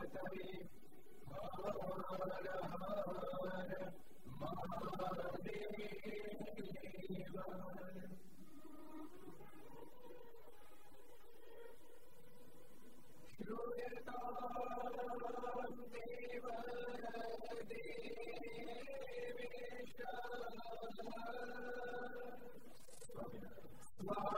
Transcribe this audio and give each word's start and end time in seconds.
Thank 0.00 0.38
Hallelujah. 24.00 24.28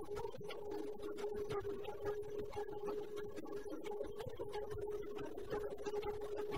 Thank 0.00 0.18
you. 6.52 6.57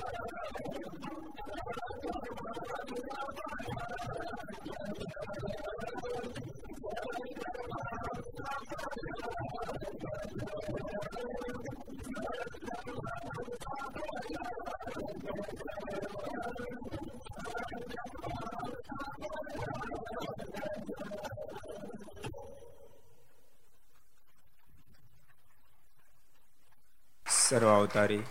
ਸਰਵਾਉਤਾਰੀ 27.25 28.21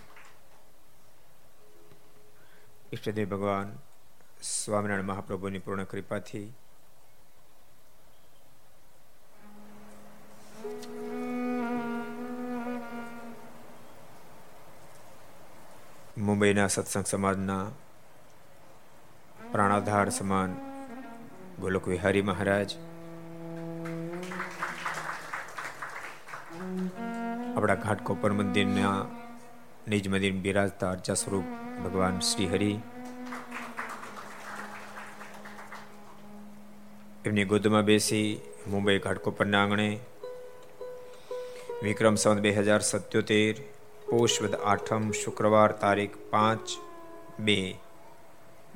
ઈષ્ટદેવ 2.92 3.28
ભગવાન 3.28 3.68
સ્વામિનારાયણ 4.42 5.06
મહાપ્રભુની 5.06 5.59
પૂર્ણ 5.59 5.85
કૃપાથી 5.85 6.49
મુંબઈના 16.18 16.66
સત્સંગ 16.66 17.06
સમાજના 17.06 17.66
પ્રાણાધાર 19.52 20.11
સમાન 20.11 20.59
ગોલક 21.61 21.88
વિહારી 21.88 22.23
મહારાજ, 22.23 22.70
આપણા 27.56 27.75
ઘાટકોપર 27.75 28.32
મંદિરના 28.32 28.99
નિજ 29.89 30.09
મંદિર 30.09 30.33
બિરાજતા 30.33 30.91
અર્ચા 30.91 31.15
સ્વરૂપ 31.15 31.45
ભગવાન 31.85 32.21
શ્રી 32.21 32.47
હરિ 32.47 32.79
એમની 37.25 37.45
ગોદમાં 37.45 37.85
બેસી 37.85 38.41
મુંબઈ 38.67 38.99
ઘાટકોપરના 38.99 39.63
આંગણે 39.63 40.01
વિક્રમ 41.83 42.15
સંવત 42.15 42.41
બે 42.41 42.51
હજાર 42.51 42.81
સત્યોતેર 42.81 43.55
પોષવદ 44.11 44.55
આઠમ 44.55 45.13
શુક્રવાર 45.13 45.73
તારીખ 45.73 46.17
પાંચ 46.31 46.69
બે 47.41 47.75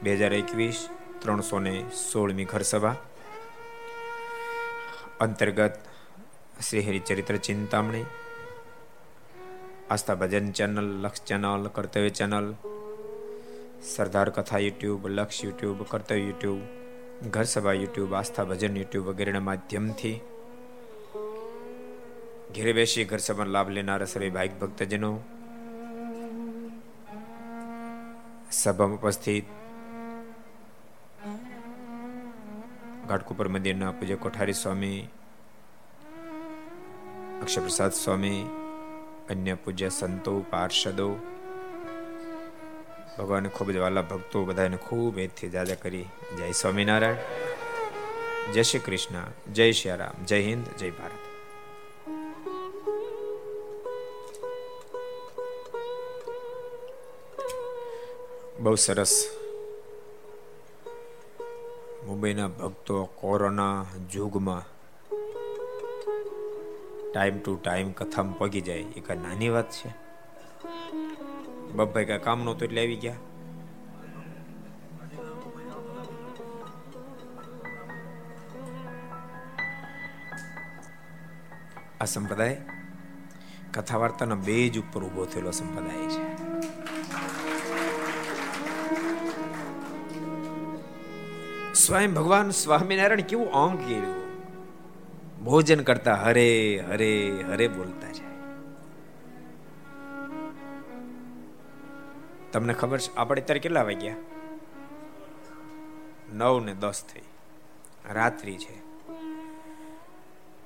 બે 0.03 0.15
હજાર 0.15 0.33
એકવીસ, 0.33 0.89
ત્રણસો 1.21 1.59
ને 1.59 1.85
સોળમી 2.13 2.45
ઘરસભા. 2.45 2.97
અંતર્ગત 5.21 5.75
Shri 6.69 6.81
Haricharitra 6.81 7.37
Chintamani. 7.37 8.05
Aastha 9.91 10.15
Bhajan 10.15 10.53
channel, 10.53 10.89
Laksh 11.03 11.25
channel, 11.25 11.69
Kartavya 11.69 12.11
channel, 12.11 12.47
Sardar 13.85 14.31
Katha 14.31 14.59
YouTube, 14.59 15.03
Laksh 15.09 15.45
YouTube, 15.45 15.79
કર્તવ્ય 15.85 16.19
યુટ્યુબ, 16.19 16.61
ઘર 17.31 17.47
સભા 17.47 17.75
યુટ્યુબ, 17.75 18.13
આસ્થા 18.13 18.45
ભજન 18.45 18.77
યુટ્યુબ 18.77 19.07
વગેરેના 19.07 19.41
માધ્યમથી 19.41 20.17
ઘેરે 22.55 22.73
બેસી 22.73 23.05
ઘર 23.05 23.19
સભાનો 23.19 23.53
લાભ 23.53 23.69
લેનારા 23.69 24.07
સર્વે 24.07 24.31
ભાઈક 24.31 24.55
ભક્તજનો 24.61 25.13
સભામાં 28.53 28.99
ઉપસ્થિત 28.99 29.47
ઘાટકુપર 33.09 33.49
મંદિરના 33.49 33.93
પૂજ્ય 33.93 34.17
કોઠારી 34.17 34.55
સ્વામી 34.55 35.01
અક્ષરપ્રસાદ 37.43 37.93
સ્વામી 37.93 38.64
અન્ય 39.31 39.55
પૂજ્ય 39.55 39.89
સંતો, 39.89 40.41
પાર્ષદો. 40.51 41.17
ભગવાન 43.19 43.49
ખૂબ 43.49 43.71
જ 43.71 43.77
વાલા 43.77 44.03
ભક્તો 44.03 44.45
બધાને 44.45 44.77
ખૂબ 44.77 45.19
એથી 45.19 45.49
જાજા 45.49 45.75
કરી. 45.75 46.03
જય 46.39 46.53
સ્વામિનારાયણ. 46.53 47.17
જય 48.53 48.63
શ્રી 48.63 48.81
કૃષ્ણ. 48.81 49.53
જય 49.53 49.73
શ્રી 49.73 49.97
રામ. 49.97 50.25
જય 50.25 50.41
હિન્દ. 50.41 50.67
જય 50.79 50.91
ભારત. 50.91 51.25
બહુ 58.61 58.75
સરસ. 58.75 59.31
મુંબઈના 62.07 62.49
ભક્તો 62.49 63.05
કોરોના 63.05 63.87
યુગમાં 64.13 64.74
ટાઈમ 67.15 67.39
ટુ 67.39 67.57
ટાઈમ 67.57 67.93
કથામાં 67.93 68.39
પગી 68.39 68.61
જાય. 68.61 68.77
એ 68.77 69.01
કઈ 69.01 69.17
નાની 69.17 69.49
વાત 69.49 69.71
છે. 69.71 69.89
બબ્બાઈ 71.73 72.05
કઈ 72.05 72.19
કામ 72.19 72.45
નહોતું 72.45 72.69
એટલે 72.69 72.81
આવી 72.81 72.97
ગયા. 72.97 73.15
આ 82.01 82.05
સંપ્રદાય 82.05 82.57
કથા 83.75 83.99
વાર્તાના 83.99 84.35
બેજ 84.35 84.79
ઉપર 84.79 85.05
ઊભો 85.05 85.25
થયેલો 85.25 85.51
સંપ્રદાય 85.51 86.09
છે. 86.09 86.25
સ્વયં 91.75 92.15
ભગવાન 92.15 92.51
સ્વામિનારાયણ 92.51 93.21
કેવું 93.21 93.53
અંગ 93.53 93.79
કેળ્યું 93.79 94.24
ભોજન 95.45 95.81
કરતા 95.81 96.15
હરે 96.15 96.85
હરે 96.89 97.45
હરે 97.49 97.69
બોલતા 97.69 98.11
જાય. 98.11 98.27
તમને 102.53 102.75
ખબર 102.75 102.99
છે? 102.99 103.17
આપણે 103.17 103.43
અત્યારે 103.43 103.61
કેટલા 103.61 103.83
વાગ્યા? 103.83 104.17
નવ 106.33 106.61
ને 106.61 106.75
દસ 106.75 107.05
થઈ. 107.15 107.21
રાત્રિ 108.11 108.59
છે. 108.59 108.83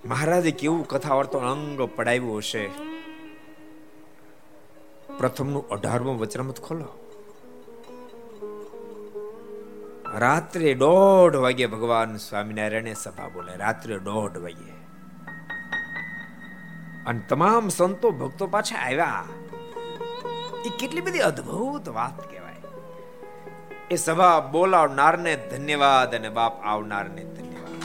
મહારાજે 0.09 0.51
કેવું 0.51 0.89
કથા 0.89 1.15
વાર્તો 1.15 1.39
અંગ 1.39 1.83
પડાવ્યું 1.83 2.39
હશે? 2.39 2.69
પ્રથમનું 5.19 5.69
અઢારમું 5.69 6.19
વચનામત 6.19 6.61
ખોલો. 6.61 7.08
રાત્રે 10.15 10.75
દોઢ 10.75 11.37
વાગે 11.37 11.67
ભગવાન 11.67 12.17
સ્વામિનારાયણે 12.17 12.95
સભા 12.95 13.29
બોલે. 13.29 13.57
રાત્રે 13.57 13.99
દોઢ 13.99 14.39
વાગે. 14.39 14.79
અને 17.07 17.21
તમામ 17.29 17.69
સંતો 17.69 18.11
ભક્તો 18.11 18.47
પાછા 18.47 18.77
આવ્યા. 18.77 19.25
એ 20.67 20.69
કેટલી 20.69 21.01
બધી 21.01 21.19
અદ્ભુત 21.19 21.89
વાત 21.89 22.31
કહેવાય. 22.31 22.57
એ 23.91 23.97
સભા 23.97 24.41
બોલાવનારને 24.41 25.37
ધન્યવાદ 25.37 26.15
અને 26.15 26.29
બાપ 26.29 26.63
આવનારને 26.63 27.25
ધન્યવાદ. 27.25 27.83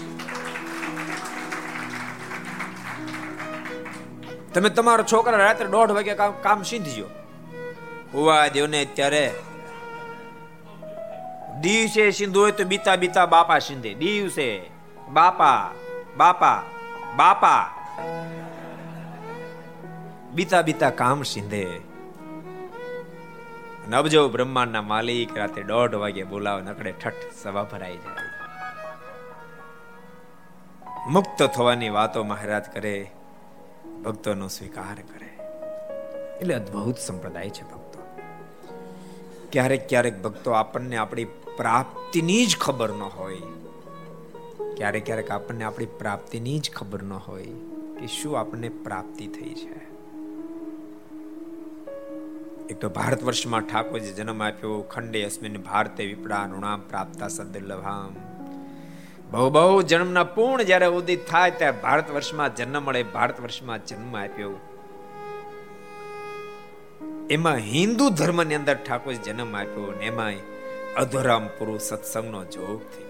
તમે 4.54 4.70
તમારો 4.70 5.04
છોકરા 5.04 5.38
રાત્રે 5.38 5.68
દોઢ 5.68 5.92
વાગે 5.92 6.14
કામ 6.16 6.64
સીંધજો. 6.64 7.06
હોવા 8.14 8.48
દેવને 8.48 8.86
અત્યારે 8.86 9.34
દિવસે 11.64 12.12
સિંધુ 12.12 12.42
હોય 12.42 12.52
તો 12.52 12.64
બીતા 12.64 12.96
બીતા 12.96 13.26
બાપા 13.26 13.60
સિંધે. 13.60 13.94
દિવસે 13.94 14.70
બાપા 15.12 15.72
બાપા 16.18 16.64
બાપા. 17.16 17.70
બીતા 20.34 20.62
બીતા 20.62 20.90
કામ 20.90 21.24
સિંધે. 21.24 21.82
નવજો 23.90 24.30
બ્રહ્માંડના 24.30 24.82
માલિક 24.82 25.38
રાતે 25.38 25.64
દોઢ 25.64 25.96
વાગે 25.96 26.24
બોલાવે 26.24 26.62
નકડે 26.62 26.92
ઠઠ 26.92 27.14
સભા 27.44 27.64
ભરાઈ 27.64 27.98
જાય. 27.98 28.24
મુક્ત 31.10 31.44
થવાની 31.44 31.90
વાતો 31.90 32.24
મહારાજ 32.24 32.66
કરે, 32.74 33.12
ભક્તોનો 34.04 34.48
સ્વીકાર 34.48 34.96
કરે. 34.96 35.32
એટલે 36.38 36.56
અદ્ભુત 36.56 36.98
સંપ્રદાય 36.98 37.50
છે 37.50 37.64
ભક્તો. 37.64 38.20
ક્યારેક 39.52 39.90
ક્યારેક 39.90 40.24
ભક્તો 40.24 40.52
આપણને 40.52 40.98
આપણી 40.98 41.26
પ્રાપ્તિની 41.58 42.46
જ 42.46 42.58
ખબર 42.58 42.90
ન 42.90 43.02
હોય. 43.02 43.42
ક્યારેક 44.78 45.06
ક્યારેક 45.06 45.32
આપણને 45.32 45.64
આપણી 45.64 45.86
પ્રાપ્તિની 45.86 46.60
જ 46.60 46.72
ખબર 46.72 47.04
ન 47.04 47.14
હોય 47.14 47.46
કે 48.00 48.08
શું 48.08 48.40
આપણને 48.40 48.70
પ્રાપ્તિ 48.70 49.28
થઈ 49.28 49.54
છે. 49.54 49.94
એક 52.70 52.80
તો 52.80 52.90
ભારત 52.90 53.24
વર્ષમાં 53.24 53.62
ઠાકોરજી 53.62 54.14
જન્મ 54.14 54.44
આપ્યો, 54.44 54.82
ખંડે 54.82 55.26
અસ્મિન 55.26 55.58
ભારતે 55.58 56.06
વિપડા 56.06 56.48
નુણામ 56.48 56.82
પ્રાપ્તા 56.82 57.28
સદલભામ 57.28 58.16
બહુ 59.32 59.50
બહુ 59.50 59.82
જન્મના 59.82 60.24
પૂર્ણ 60.24 60.64
જ્યારે 60.64 60.86
ઉદિત 60.86 61.30
થાય 61.30 61.52
ત્યારે 61.52 61.78
ભારત 61.82 62.12
વર્ષમાં 62.12 62.56
જન્મ 62.56 62.84
મળે, 62.84 63.04
ભારત 63.04 63.42
વર્ષમાં 63.42 63.86
જન્મ 63.86 64.18
આપ્યો. 64.18 64.60
એમાં 67.30 67.56
હિન્દુ 67.56 68.10
ધર્મની 68.10 68.56
અંદર 68.56 68.76
ઠાકોર 68.76 69.14
જન્મ 69.14 69.56
આપ્યો 69.56 69.96
ને 70.00 70.06
એમાં 70.06 70.53
અધોરામ 70.98 71.46
પુરુષ 71.58 71.82
સત્સંગનો 71.82 72.42
જોગ 72.46 72.82
થઈ 72.94 73.08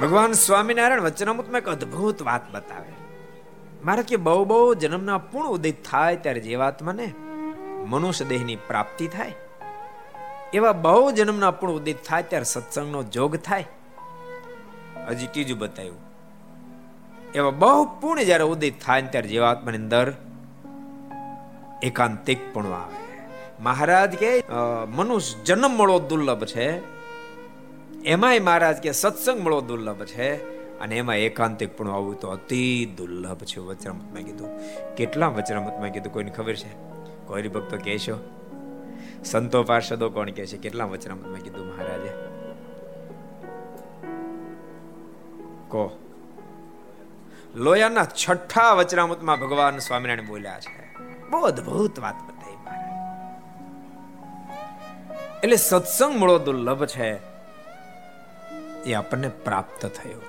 ભગવાન 0.00 0.32
સ્વામિનારાયણ 0.32 1.00
વચનામૃતમાં 1.00 1.60
એક 1.60 1.68
અદ્ભુત 1.68 2.18
વાત 2.22 2.44
બતાવે. 2.52 2.92
મારે 3.84 4.02
કે 4.02 4.16
બહુ 4.16 4.44
બહુ 4.44 4.58
જન્મના 4.74 5.18
પૂર્ણ 5.30 5.54
ઉદય 5.56 5.72
થાય 5.90 6.16
ત્યારે 6.16 6.40
જીવાત્માને 6.40 7.06
મનુષ્ય 7.86 8.24
દેહની 8.24 8.58
પ્રાપ્તિ 8.68 9.06
થાય, 9.08 9.34
એવા 10.54 10.76
બહુ 10.86 11.10
જન્મના 11.10 11.50
પૂર્ણ 11.50 11.74
ઉદિત 11.74 12.00
થાય 12.08 12.22
ત્યારે 12.22 12.44
સત્સંગનો 12.44 13.02
જોગ 13.16 13.36
થાય. 13.36 13.66
હજી 15.08 15.26
ત્રીજું 15.26 15.58
બતાવ્યું. 15.58 16.00
એવા 17.34 17.54
બહુ 17.62 17.78
પૂર્ણ 18.00 18.22
જ્યારે 18.22 18.44
ઉદિત 18.44 18.74
થાય 18.84 19.02
ત્યારે 19.02 19.28
જીવાત્માની 19.28 19.78
અંદર 19.78 20.08
એકાંતિક 21.82 22.40
પણ 22.54 22.72
આવે. 22.72 23.01
મહારાજ 23.62 24.14
કે 24.14 24.42
મનુષ્ય 24.88 25.44
જન્મ 25.44 25.70
મળો 25.70 25.98
દુર્લભ 25.98 26.44
છે. 26.44 26.68
એમાંય 28.02 28.38
મહારાજ 28.38 28.76
કે, 28.76 28.92
સત્સંગ 28.92 29.40
મળો 29.40 29.60
દુર્લભ 29.60 30.04
છે. 30.04 30.52
અને 30.80 30.96
એમાં 30.96 31.16
એકાંતિક 31.16 31.76
પણ 31.76 31.90
આવવું 31.90 32.20
તો 32.20 32.28
અતિ 32.28 32.94
દુર્લભ 32.96 33.44
છે 33.44 33.60
વચરામતમાં 33.60 34.22
કીધું. 34.22 34.48
કેટલા 34.94 35.28
વચરામતમાં 35.28 35.90
કીધું, 35.90 36.12
કોઈને 36.12 36.30
ખબર 36.30 36.54
છે? 36.54 36.72
કોઈ 37.26 37.48
ભક્તો 37.48 37.76
કહેશો? 37.76 38.16
સંતો 39.24 39.62
પાર્ષદો 39.62 40.10
કોણ 40.10 40.30
કહે 40.30 40.46
છે? 40.46 40.56
કેટલા 40.56 40.84
વચરામતમાં 40.84 41.40
કીધું 41.40 41.66
મહારાજે? 41.66 42.12
કો 45.68 45.98
લોયાના 47.54 48.04
છઠ્ઠા 48.04 48.72
વચરામતમાં 48.72 49.40
ભગવાન 49.40 49.78
સ્વામિનારાયણ 49.78 50.28
બોલ્યા 50.28 50.60
છે. 50.60 50.96
બહુ 51.30 51.40
અદભુત 51.40 52.00
વાત 52.00 52.14
એટલે 55.42 55.56
સત્સંગ 55.56 56.16
મળો 56.16 56.38
દુર્લભ 56.38 56.84
છે. 56.84 57.16
એ 58.84 58.92
આપણને 58.92 59.28
પ્રાપ્ત 59.28 59.86
થયો. 59.86 60.20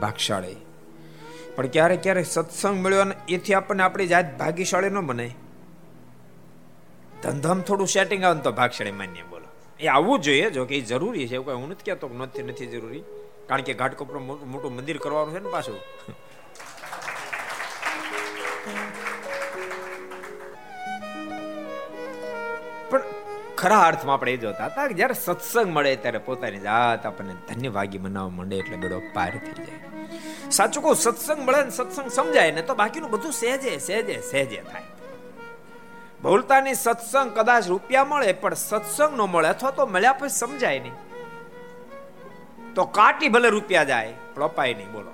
ભાગશાળી. 0.00 0.56
પણ 1.56 1.66
ક્યારેક 1.66 2.02
ક્યારેક 2.02 2.26
સત્સંગ 2.26 2.84
મળ્યો 2.84 3.00
અને 3.00 3.14
એથી 3.28 3.54
આપણને 3.54 3.82
આપણી 3.82 4.06
જાત 4.06 4.38
ભાગ્યશાળી 4.38 4.90
ન 4.90 5.00
બને. 5.00 5.34
ધંધામ 7.22 7.60
થોડું 7.60 7.88
સેટિંગ 7.88 8.24
આવે 8.24 8.40
તો 8.40 8.52
ભાગશાળી 8.52 8.92
માન્ય 8.92 9.22
બોલો. 9.22 9.76
એ 9.80 9.86
આવવું 9.86 10.18
જોઈએ, 10.18 10.50
જો 10.50 10.64
કે 10.64 10.78
એ 10.78 10.80
જરૂરી 10.80 11.28
છે. 11.28 11.34
એવું 11.34 11.46
કઈ 11.46 11.52
હું 11.52 11.68
નથી 11.68 11.84
કહેતો 11.84 12.08
નથી 12.08 12.42
નથી 12.42 12.66
જરૂરી. 12.66 13.02
કારણ 13.46 13.60
કે 13.60 13.74
ઘાટકોપર 13.74 14.18
મોટું 14.18 14.76
મંદિર 14.76 14.96
કરવાનું 14.96 15.34
છે 15.34 15.38
ને 15.38 15.48
પાછું. 15.48 15.80
ખરા 23.60 23.82
અર્થમાં 23.88 24.14
આપણે 24.16 24.32
એ 24.32 24.36
જોતા 24.36 24.66
હતા 24.70 24.88
કે 24.88 24.94
જ્યારે 24.94 25.14
સત્સંગ 25.14 25.70
મળે 25.76 25.96
ત્યારે 25.96 26.18
પોતાની 26.18 26.58
જાત 26.58 27.06
આપણને 27.06 27.34
ધન્ય 27.48 27.70
ભાગી 27.76 27.98
મનાવવા 27.98 28.36
માંડે 28.38 28.56
એટલે 28.56 28.76
બધો 28.76 28.98
પાર 29.14 29.32
થઈ 29.44 29.66
જાય. 29.66 29.80
સાચું 30.50 30.82
કહું, 30.82 30.96
સત્સંગ 30.96 31.40
મળે 31.46 31.62
ને 31.64 31.70
સત્સંગ 31.70 32.08
સમજાય 32.10 32.50
ને 32.50 32.62
તો 32.62 32.74
બાકીનું 32.74 33.10
બધું 33.10 33.32
સહેજે 33.32 33.78
સહેજે 33.78 34.20
સહેજે 34.30 34.62
થાય. 34.70 34.86
ભૂલતાની 36.22 36.74
સત્સંગ 36.74 37.30
કદાચ 37.38 37.68
રૂપિયા 37.68 38.04
મળે, 38.04 38.32
પણ 38.32 38.54
સત્સંગ 38.54 39.12
ન 39.16 39.20
મળે 39.34 39.48
અથવા 39.48 39.70
તો 39.70 39.86
મળ્યા 39.86 40.12
પછી 40.12 40.28
સમજાય 40.28 40.78
નહીં. 40.78 40.96
તો 42.74 42.84
કાટી 42.84 43.28
ભલે 43.28 43.48
રૂપિયા 43.48 43.84
જાય, 43.84 44.12
પણ 44.34 44.42
અપાય 44.42 44.74
નહીં, 44.74 44.92
બોલો. 44.92 45.12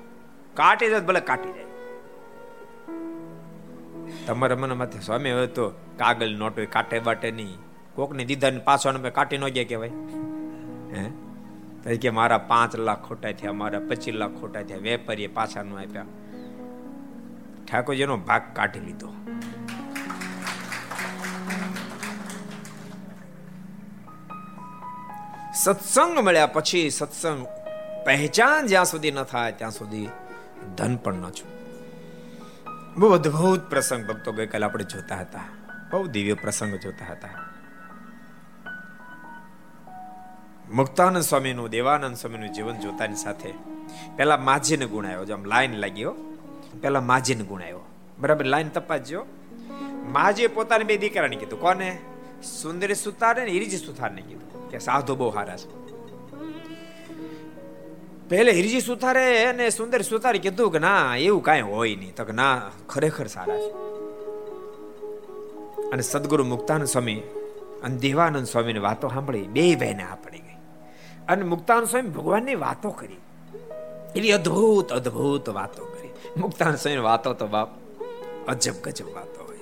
કાટી 0.55 0.91
જાય 0.91 1.01
ભલે 1.01 1.21
કાટી 1.21 1.53
જાય. 1.53 1.69
તમારા 4.27 4.57
મને 4.57 4.75
માથે 4.75 4.99
સ્વામી 4.99 5.31
હવે 5.31 5.47
તો 5.47 5.75
કાગળ 5.99 6.35
નોટ 6.37 6.57
હોય 6.57 6.67
કાટે 6.67 6.99
બાટે 6.99 7.31
નહીં. 7.31 7.61
કોકને 7.95 8.25
દીધા 8.25 8.51
ને 8.51 8.59
પાછો 8.59 9.11
કાટી 9.11 9.39
ન 9.39 9.49
ગયા 9.49 9.65
કહેવાય. 9.65 9.91
હે? 10.97 11.97
કે 11.97 12.11
મારા 12.11 12.39
પાંચ 12.39 12.77
લાખ 12.77 13.09
ખોટા 13.09 13.33
થયા, 13.33 13.53
મારા 13.53 13.79
પચીસ 13.79 14.15
લાખ 14.15 14.31
ખોટા 14.31 14.63
થયા, 14.63 14.79
વેપારીએ 14.79 15.27
પાછા 15.27 15.63
ન 15.63 15.75
આપ્યા. 15.75 16.05
ઠાકોરજીનો 17.71 18.17
ભાગ 18.17 18.43
કાઢી 18.53 18.81
લીધો. 18.81 19.09
સત્સંગ 25.55 26.19
મળ્યા 26.19 26.47
પછી 26.47 26.91
સત્સંગ 26.91 27.47
પહેચાન 28.05 28.67
જ્યાં 28.67 28.85
સુધી 28.85 29.11
ન 29.11 29.23
થાય, 29.23 29.53
ત્યાં 29.53 29.71
સુધી 29.71 30.09
ધન 30.77 30.97
પણ 30.97 31.15
ન 31.15 31.31
છું 31.31 31.53
બહુ 32.97 33.11
અદભુત 33.11 33.61
પ્રસંગ 33.61 34.07
ભક્તો 34.07 34.33
ગઈકાલે 34.33 34.65
આપણે 34.65 34.85
જોતા 34.85 35.17
હતા. 35.17 35.41
બહુ 35.91 36.07
દિવ્ય 36.07 36.35
પ્રસંગ 36.35 36.75
જોતા 36.75 37.13
હતા. 37.13 37.52
મુક્તાનંદ 40.73 41.23
સ્વામીનું, 41.23 41.71
દેવાનંદ 41.71 42.17
સ્વામીનું 42.17 42.53
જીવન 42.53 42.77
જોતાની 42.77 43.15
સાથે 43.15 43.55
પહેલા 44.17 44.37
માજીને 44.37 44.87
ગુણ 44.87 45.07
આવ્યો 45.07 45.25
જો 45.25 45.35
આમ 45.35 45.45
લાઈન 45.45 45.73
લાગ્યો 45.73 46.15
પહેલા 46.83 47.01
માજીને 47.01 47.45
ગુણ 47.45 47.63
આવ્યો 47.63 47.81
બરાબર, 48.19 48.45
લાઈન 48.45 48.69
તપાસજો. 48.69 49.27
માજીએ 50.09 50.47
પોતાની 50.47 50.85
બે 50.85 50.97
દીકરાને 50.97 51.37
કીધું. 51.37 51.61
કોને? 51.61 51.99
સુંદરી 52.63 52.95
સુતારે 52.95 53.45
ને 53.45 53.51
હિરજી 53.51 53.77
સુથારને 53.77 54.23
કીધું. 54.23 54.71
કે 54.71 54.79
સાધુ 54.79 55.17
બહુ 55.17 55.29
હારા 55.29 55.57
છે. 55.57 55.83
પહેલે 58.29 58.53
હિરજી 58.53 58.81
સુથારે 58.81 59.45
અને 59.45 59.71
સુંદર 59.71 60.03
સુતારે 60.03 60.39
કીધું 60.39 60.73
કે 60.73 60.79
ના, 60.79 61.17
એવું 61.17 61.43
કાંઈ 61.43 61.61
હોય 61.61 61.97
નહીં. 61.97 62.15
તો 62.15 62.25
કે 62.25 62.33
ના, 62.33 62.63
ખરેખર 62.89 63.27
સારા 63.27 63.59
છે. 63.59 63.73
અને 65.91 66.03
સદગુરુ 66.03 66.45
મુક્તાનંદ 66.45 66.87
સ્વામી 66.87 67.21
અને 67.83 67.97
દેવાનંદ 67.97 68.47
સ્વામીની 68.47 68.79
વાતો 68.79 69.09
સાંભળી, 69.09 69.43
બે 69.43 69.77
બહેને 69.77 70.03
આ 70.03 70.15
પડી 70.15 70.39
ગઈ. 70.39 70.52
અને 71.29 71.43
મુક્તાન 71.43 71.85
સ્વામી 71.85 72.09
ભગવાનની 72.09 72.55
વાતો 72.55 72.91
કરી. 72.91 73.17
એવી 74.17 74.33
અદ્ભુત 74.33 74.93
અદ્ભુત 74.93 75.49
વાતો 75.49 75.85
કરી. 75.85 76.09
મુક્તાન 76.41 76.77
સ્વામી 76.77 76.99
વાતો 76.99 77.35
તો 77.35 77.47
બાપ 77.47 77.69
અજબ 78.49 78.75
ગજબ 78.85 79.15
વાતો 79.15 79.45
હોય. 79.45 79.59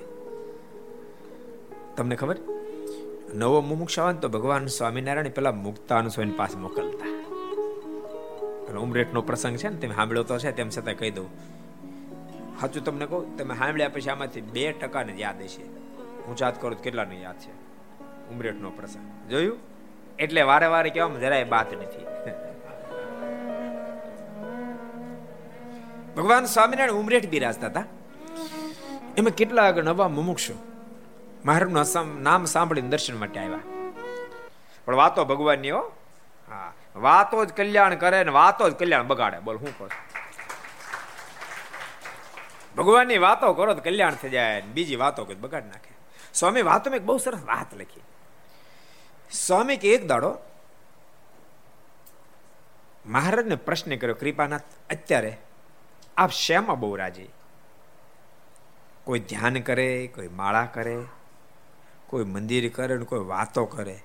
તમને 1.95 2.15
ખબર? 2.15 2.37
નવો 3.33 3.61
મુમુક્ષ 3.61 3.99
આવે 3.99 4.13
તો 4.13 4.29
ભગવાન 4.29 4.65
સ્વામિનારાયણ 4.65 5.29
પેલા 5.29 5.51
મુક્તાન 5.51 6.07
સ્વામી 6.07 6.31
પાસે 6.31 6.57
મોકલતા. 6.57 7.21
ઉમરેઠનો 8.79 9.21
પ્રસંગ 9.21 9.57
છે 9.57 9.69
ને, 9.69 9.75
તમે 9.75 9.95
સાંભળ્યો 9.95 10.23
તો 10.23 10.37
છે, 10.37 10.51
તેમ 10.51 10.69
છતાં 10.69 10.93
કહી 10.93 11.11
દઉં. 11.11 11.29
સાચું 12.61 12.83
તમને 12.83 13.05
કહું, 13.05 13.37
તમે 13.37 13.55
સાંભળ્યા 13.55 13.89
પછી 13.89 14.09
આમાંથી 14.09 14.41
બે 14.41 14.71
ટકાને 14.71 15.13
યાદ 15.13 15.41
હશે. 15.43 15.63
હું 16.21 16.35
જાત 16.35 16.61
કરું 16.61 16.81
કેટલાને 16.81 17.21
યાદ 17.21 17.35
છે? 17.35 17.51
ઉમરેટનો 18.33 18.69
પ્રસંગ. 18.69 19.29
જોયું? 19.29 19.70
એટલે 20.21 20.41
વારે 20.41 20.67
વારે 20.67 20.89
કહેવામાં 20.89 21.19
જરાય 21.19 21.43
બાત 21.43 21.73
નથી. 21.73 22.05
ભગવાન 26.15 26.45
સ્વામિનારાયણ 26.45 26.91
ઉમરેઠ 26.91 27.27
બિરાજતા 27.27 27.67
હતા. 27.67 27.83
એમાં 29.17 29.31
કેટલા 29.31 29.63
આગળ 29.63 29.83
નવા 29.83 30.07
મુમુક્ષો 30.07 30.53
મારું 31.45 31.73
નામ 32.21 32.45
સાંભળીને 32.45 32.89
દર્શન 32.89 33.15
માટે 33.19 33.39
આવ્યા. 33.39 33.59
પણ 34.85 34.95
વાતો 34.95 35.25
ભગવાનની 35.25 35.71
હો. 35.71 35.81
હા, 36.49 36.73
વાતો 36.95 37.45
જ 37.45 37.53
કલ્યાણ 37.53 37.95
કરે 37.95 38.23
ને 38.23 38.31
વાતો 38.31 38.69
જ 38.69 38.73
કલ્યાણ 38.73 39.07
બગાડે. 39.07 39.39
બોલ, 39.39 39.57
હું 39.57 39.77
કહું? 39.77 39.89
ભગવાનની 42.77 43.17
વાતો 43.17 43.53
કરો 43.53 43.73
તો 43.73 43.81
કલ્યાણ 43.81 44.15
થઈ 44.15 44.29
જાય 44.29 44.61
બીજી 44.61 44.95
વાતો 44.95 45.25
કોઈ 45.25 45.35
બગાડ 45.35 45.65
નાખે. 45.65 45.93
સ્વામી 46.33 46.61
વાતો 46.61 46.91
મેં 46.91 47.05
બહુ 47.05 47.17
સરસ 47.17 47.43
વાત 47.45 47.73
લખી. 47.73 48.01
સ્વામી 49.31 49.77
કે 49.77 49.89
એક 49.89 50.07
દાડો 50.07 50.37
મહારાજને 53.05 53.55
પ્રશ્ન 53.55 53.95
કર્યો, 53.95 54.13
કૃપાનાથ, 54.13 54.61
અત્યારે 54.89 55.37
આપ 56.17 56.29
શેમાં 56.29 56.79
બહુ 56.79 56.95
રાજી? 56.95 57.29
કોઈ 59.03 59.19
ધ્યાન 59.19 59.59
કરે, 59.59 60.11
કોઈ 60.15 60.27
માળા 60.27 60.65
કરે, 60.65 61.03
કોઈ 62.07 62.23
મંદિર 62.23 62.69
કરે 62.69 62.97
ને 62.97 63.05
કોઈ 63.05 63.19
વાતો 63.19 63.65
કરે? 63.65 63.99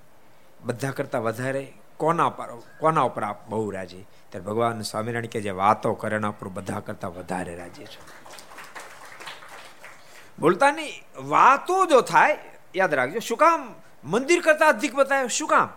બધા 0.61 0.91
કરતા 0.91 1.19
વધારે 1.19 1.73
કોના 1.97 2.29
પર, 2.29 2.49
કોના 2.81 3.01
ઉપર 3.01 3.23
આપ 3.23 3.49
બહુ 3.49 3.71
રાજી? 3.71 4.03
ત્યારે 4.03 4.47
ભગવાન 4.47 4.81
સ્વામિનારાયણ 4.81 5.27
કે 5.27 5.41
જે 5.41 5.51
વાતો 5.51 5.95
કરે 5.95 6.17
એના 6.17 6.29
ઉપર 6.29 6.49
બધા 6.49 6.81
કરતા 6.81 7.09
વધારે 7.09 7.57
રાજી 7.57 7.85
છે. 7.85 7.99
બોલતા 10.39 10.71
નહીં 10.71 11.05
વાતો 11.29 11.87
જો 11.87 12.01
થાય, 12.01 12.39
યાદ 12.77 12.95
રાખજો, 12.95 13.19
શું 13.19 13.39
કામ 13.39 13.75
મંદિર 14.07 14.41
કરતા 14.41 14.67
અધિક 14.67 14.95
બતાવ્યો 14.95 15.29
શું 15.29 15.49
કામ? 15.49 15.69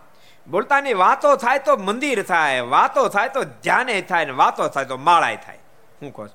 બોલતા 0.50 0.80
નહીં 0.80 0.98
વાતો 0.98 1.36
થાય 1.36 1.58
તો 1.58 1.76
મંદિર 1.76 2.22
થાય, 2.22 2.60
વાતો 2.60 3.08
થાય 3.08 3.28
તો 3.28 3.44
ધ્યાને 3.44 4.02
થાય 4.02 4.24
ને 4.24 4.32
વાતો 4.32 4.68
થાય 4.68 4.84
તો 4.84 4.96
માળાય 4.96 5.36
થાય. 5.36 5.58
હું 6.02 6.12
કહું 6.12 6.28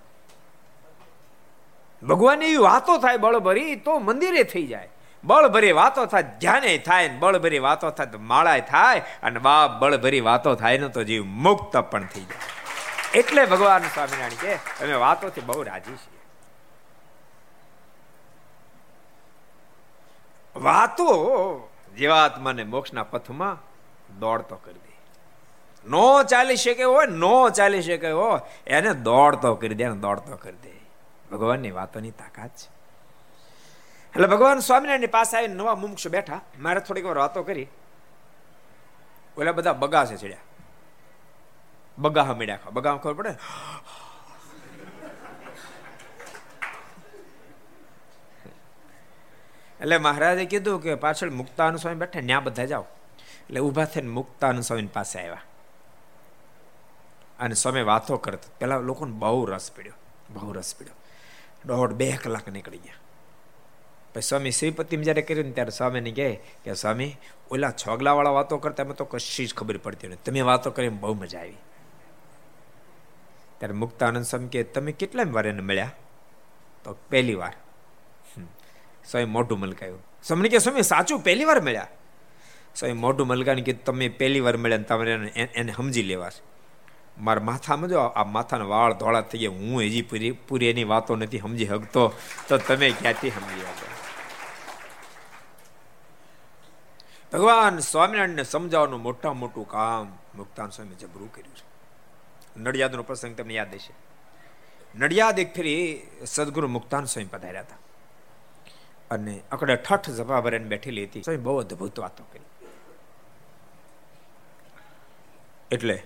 ભગવાનની 2.07 2.45
એવી 2.45 2.57
વાતો 2.57 2.97
થાય 2.97 3.17
બળભરી 3.17 3.75
તો 3.75 3.99
મંદિરે 3.99 4.43
થઈ 4.43 4.67
જાય. 4.67 4.89
બળભરી 5.23 5.71
વાતો 5.71 6.05
થાય, 6.05 6.23
ધ્યાને 6.23 6.77
થાય 6.77 7.07
ને 7.07 7.17
બળભરી 7.17 7.59
વાતો 7.59 7.89
થાય 7.89 8.07
તો 8.07 8.19
માળાય 8.19 8.61
થાય 8.61 8.99
અને 9.23 9.39
બાપ 9.39 9.71
બળભરી 9.71 10.19
વાતો 10.19 10.55
થાય 10.55 10.77
ને 10.77 10.89
તો 10.89 11.03
જીવ 11.03 11.25
મુક્ત 11.25 11.77
પણ 11.77 12.05
થઈ 12.05 12.21
જાય. 12.21 13.19
એટલે 13.19 13.45
ભગવાન 13.45 13.83
સ્વામિનારાયણ 13.83 14.41
કે, 14.41 14.53
અમે 14.53 14.93
વાતોથી 14.93 15.41
બહુ 15.41 15.63
રાજી 15.63 15.91
છીએ. 15.91 16.21
વાતો 20.55 21.07
જીવાત્માને 21.97 22.63
મોક્ષના 22.63 23.03
પથમાં 23.03 23.57
દોડતો 24.19 24.55
કરી 24.55 24.73
દે. 24.73 24.95
નો 25.89 26.23
ચાલી 26.23 26.55
શકે 26.55 26.83
હોય, 26.83 27.05
નો 27.05 27.49
ચાલી 27.49 27.81
શકે 27.81 28.11
હોય, 28.11 28.39
એને 28.67 28.93
દોડતો 28.93 29.55
કરી 29.55 29.75
દે 29.75 29.89
દોડતો 29.89 30.35
કરી 30.35 30.57
દે. 30.63 30.75
ભગવાનની 31.31 31.71
વાતોની 31.71 32.11
તાકાત 32.11 32.49
છે. 32.49 32.75
એટલે 34.09 34.27
ભગવાન 34.27 34.59
સ્વામિનારાયણની 34.59 35.07
પાસે 35.07 35.37
આવીને 35.37 35.53
નવા 35.53 35.75
મુમક્ષ 35.75 36.07
બેઠા. 36.07 36.41
મારે 36.59 36.79
થોડીક 36.79 37.05
વાર 37.05 37.17
વાતો 37.17 37.43
કરી. 37.43 37.67
ઓલા 39.37 39.51
બધા 39.51 39.73
બગા 39.73 40.05
છે 40.05 40.17
ચડ્યા. 40.17 40.37
બગા 41.97 42.23
મળ્યા 42.23 42.59
બગા 42.73 42.95
ખબર 42.95 43.13
પડે? 43.13 43.29
એટલે 49.81 49.97
મહારાજે 49.97 50.45
કીધું 50.45 50.81
કે 50.81 50.95
પાછળ 50.95 51.29
મુક્તાનુ 51.29 51.77
સ્વામી 51.77 51.97
બેઠા 51.97 52.21
ત્યાં 52.21 52.43
બધા 52.43 52.65
જાઓ. 52.65 52.85
એટલે 53.31 53.59
ઊભા 53.59 53.85
થઈને 53.85 54.09
મુક્તાનુ 54.09 54.61
સ્વામી 54.61 54.85
પાસે 54.85 55.19
આવ્યા. 55.19 55.41
અને 57.39 57.53
સ્વામી 57.53 57.81
વાતો 57.81 58.17
કરતા, 58.17 58.49
પેલા 58.59 58.77
લોકોને 58.77 59.11
બહુ 59.11 59.45
રસ 59.45 59.71
પડ્યો, 59.71 59.93
બહુ 60.29 60.51
રસ 60.51 60.75
પડ્યો. 60.75 60.93
દોઢ 61.65 61.91
બે 61.91 62.11
કલાક 62.11 62.47
નીકળી 62.47 62.77
ગયા. 62.77 62.93
પછી 64.13 64.21
સ્વામી 64.21 64.51
શ્રીપતિ 64.51 64.97
જયારે 64.97 65.21
કર્યું 65.21 65.45
ને 65.45 65.51
ત્યારે 65.51 65.69
સ્વામીને 65.69 66.11
કહે 66.11 66.39
કે 66.63 66.73
સ્વામી, 66.73 67.17
ઓલા 67.51 67.71
છોગલાવાળા 67.71 68.29
વાતો 68.29 68.57
કરતા 68.57 68.83
એમાં 68.83 68.95
તો 68.95 69.05
કશી 69.05 69.45
જ 69.45 69.55
ખબર 69.55 69.77
પડતી 69.77 70.07
નથી. 70.07 70.31
તમે 70.31 70.41
વાતો 70.41 70.71
કરી 70.71 70.89
બહુ 70.89 71.13
મજા 71.13 71.39
આવી. 71.39 71.57
ત્યારે 73.57 73.73
મુક્તાનંદ 73.73 74.25
સ્વામી 74.25 74.47
કે 74.47 74.63
તમે 74.63 74.91
કેટલા 74.91 75.23
વાર 75.23 75.47
એને 75.47 75.61
મળ્યા? 75.61 75.91
તો 76.83 76.97
પહેલી 77.09 77.33
વાર. 77.33 77.53
સ્વામી 79.11 79.25
મોઢું 79.25 79.59
મલકાયું. 79.59 80.03
સ્વામી 80.23 80.49
કે 80.49 80.57
સ્વામી, 80.57 80.81
સાચું? 80.81 81.19
પહેલી 81.19 81.45
વાર 81.45 81.61
મળ્યા? 81.61 81.87
સ્વામી 82.75 82.93
મોઢું 82.93 83.27
મલકાને 83.27 83.61
કે 83.61 83.73
તમે 83.73 84.09
પહેલી 84.09 84.39
વાર 84.39 84.57
મળ્યા 84.57 84.77
ને 84.77 84.83
તમારે 84.83 85.11
એને 85.55 85.73
સમજી 85.73 86.03
લેવા 86.03 86.29
મારા 87.17 87.43
માથામાં 87.43 87.89
જો 87.89 87.99
આ 87.99 88.23
માથાના 88.23 88.65
વાળ 88.65 88.93
ધોળા 88.93 89.21
થઈ 89.21 89.37
ગયા, 89.37 89.49
હું 89.49 89.81
હજી 89.81 90.01
પૂરી 90.01 90.31
પૂરી 90.31 90.69
એની 90.69 90.83
વાતો 90.83 91.15
નથી 91.15 91.39
સમજી 91.39 91.65
શકતો. 91.65 92.13
તો 92.47 92.57
તમે 92.57 92.89
ક્યાંથી 92.89 93.29
સમજી 93.29 93.61
શકો? 93.61 93.85
ભગવાન 97.33 97.79
સ્વામિનારાયણને 97.79 98.43
સમજાવવાનું 98.43 99.01
મોટા 99.01 99.33
મોટું 99.33 99.67
કામ 99.67 100.17
મુક્તાન 100.35 100.69
સ્વામી 100.69 100.95
જબરું 100.95 101.33
કર્યું 101.33 101.55
છે. 101.55 101.65
નડિયાદનો 102.59 103.03
પ્રસંગ 103.03 103.35
તમને 103.35 103.53
યાદ 103.53 103.73
હશે. 103.73 103.93
નડિયાદ 104.99 105.39
એક 105.39 105.55
ફેરી 105.55 106.01
સદગુરુ 106.25 106.67
મુક્તાન 106.67 107.05
સ્વામી 107.05 107.27
પધાર્યા 107.27 107.61
હતા. 107.61 107.75
અને 109.11 109.41
અકડે 109.51 109.75
ઠઠ 109.75 110.09
સભા 110.09 110.41
ભરીને 110.41 110.65
બેઠેલી 110.65 111.05
હતી. 111.05 111.21
સ્વામી 111.21 111.37
બહુ 111.37 111.57
અદભુત 111.57 111.99
વાતો 111.99 112.23
કરી. 112.23 112.41
એટલે 115.71 116.03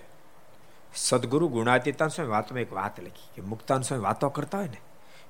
સદગુરુ 0.94 1.48
ગુણાતીતાન 1.48 2.08
સ્વામી 2.08 2.30
વાતમાં 2.30 2.60
એક 2.60 2.72
વાત 2.72 3.00
લખી 3.00 3.28
કે 3.34 3.42
મુક્તાન 3.42 3.82
સ્વામી 3.82 4.04
વાતો 4.04 4.28
કરતા 4.28 4.58
હોય 4.58 4.68
ને, 4.68 4.76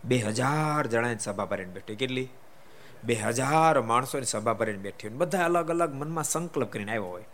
બે 0.04 0.16
હજાર 0.16 0.86
જણાની 0.86 1.18
સભા 1.18 1.44
ભરીને 1.44 1.72
બેઠી. 1.72 1.96
કેટલી? 1.96 2.28
બે 3.04 3.14
હજાર 3.14 3.80
માણસોની 3.80 4.24
સભા 4.24 4.52
ભરીને 4.52 4.78
બેઠી 4.78 5.08
હોય 5.08 5.16
બધા 5.16 5.44
અલગ 5.44 5.70
અલગ 5.70 5.94
મનમાં 5.94 6.24
સંકલ્પ 6.24 6.72
કરીને 6.72 6.90
આવ્યો 6.90 7.04
હોય. 7.04 7.24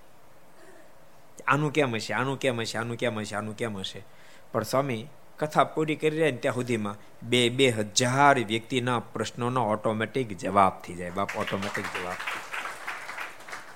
આનું 1.47 1.73
કેમ 1.73 1.95
હશે? 1.95 2.15
આનું 2.15 2.39
કેમ 2.39 2.61
હશે? 2.61 2.79
આનું 2.79 2.97
કેમ 2.97 3.19
હશે? 3.19 3.37
આનું 3.37 3.57
કેમ 3.57 3.79
હશે? 3.79 4.05
પણ 4.53 4.63
સ્વામી 4.63 5.07
કથા 5.39 5.65
પૂરી 5.65 5.97
કરી 5.97 6.11
રહ્યા 6.11 6.31
ને 6.31 6.37
ત્યાં 6.37 6.55
સુધીમાં 6.55 6.97
બે 7.23 7.49
બે 7.49 7.69
હજાર 7.69 8.39
વ્યક્તિના 8.39 8.99
પ્રશ્નોનો 8.99 9.69
ઓટોમેટિક 9.69 10.39
જવાબ 10.39 10.83
થઈ 10.83 10.95
જાય. 10.95 11.11
બાપ 11.11 11.29
ઓટોમેટિક 11.37 11.85
જવાબ. 11.85 12.15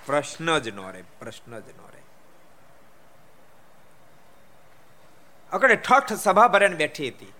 પ્રશ્ન 0.06 0.58
જ 0.58 0.68
નો 0.68 0.90
રહે, 0.90 1.02
પ્રશ્ન 1.02 1.58
જ 1.58 1.68
નો 1.68 1.88
રહે. 1.92 2.02
અકડે 5.52 5.76
ઠઠ 5.76 6.12
સભા 6.12 6.48
ભરાને 6.48 6.76
બેઠી 6.76 7.08
હતી. 7.08 7.32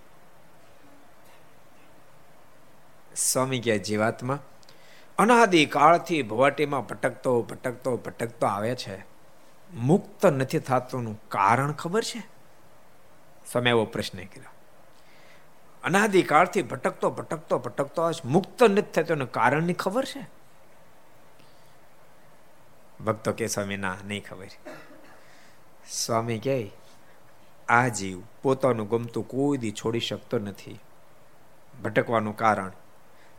સ્વામી 3.15 3.59
કે 3.59 3.79
જીવાતમાં, 3.79 4.39
અનાદિ 5.17 5.65
કાળથી 5.65 6.21
ભવાટીમાં 6.21 6.85
ભટકતો 6.85 7.41
ભટકતો 7.41 7.97
ભટકતો 7.97 8.47
આવે 8.47 8.75
છે. 8.75 9.05
મુક્ત 9.73 10.25
નથી 10.25 10.59
થતું 10.59 11.21
કારણ 11.27 11.71
ખબર 11.71 12.03
છે? 12.03 12.40
સ્વામી 13.51 13.69
એવો 13.69 13.85
પ્રશ્ન 13.85 14.17
કર્યો. 14.17 14.49
અનાદિ 15.83 16.21
કાળથી 16.21 16.61
ભટકતો 16.61 17.09
ભટકતો 17.09 17.59
ભટકતો 17.59 18.11
મુક્ત 18.25 18.63
નથી 18.63 18.81
થતો. 18.81 19.13
એનું 19.13 19.31
કારણની 19.31 19.73
ખબર 19.73 20.05
છે? 20.05 20.27
ભક્તો 23.05 23.31
કે, 23.31 23.47
સ્વામી, 23.47 23.77
ના, 23.77 23.95
નહીં 24.05 24.25
ખબર. 24.25 24.47
સ્વામી 25.89 26.39
કહે 26.39 26.71
આ 27.69 27.87
જીવ 27.87 28.21
પોતાનું 28.41 28.89
ગમતું 28.89 29.27
કોઈ 29.27 29.57
દી 29.57 29.71
છોડી 29.71 29.99
શકતો 29.99 30.39
નથી. 30.39 30.79
ભટકવાનું 31.83 32.37
કારણ, 32.37 32.71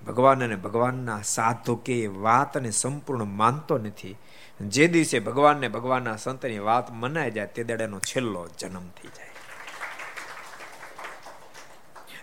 ભગવાન 0.07 0.44
અને 0.44 0.57
ભગવાનના 0.57 1.22
સાધુ 1.22 1.77
કે 1.77 2.07
વાત 2.07 2.57
અને 2.57 2.70
સંપૂર્ણ 2.70 3.25
માનતો 3.25 3.79
નથી. 3.79 4.16
જે 4.61 4.87
દિવસે 4.87 5.18
ભગવાનને 5.18 5.68
ભગવાનના 5.68 6.16
સંતની 6.16 6.59
વાત 6.59 6.90
મનાઈ 6.90 7.31
જાય, 7.31 7.46
તે 7.46 7.64
દાડાનો 7.64 8.01
છેલ્લો 8.01 8.48
જન્મ 8.59 8.88
થઈ 8.88 9.09
જાય. 9.09 9.32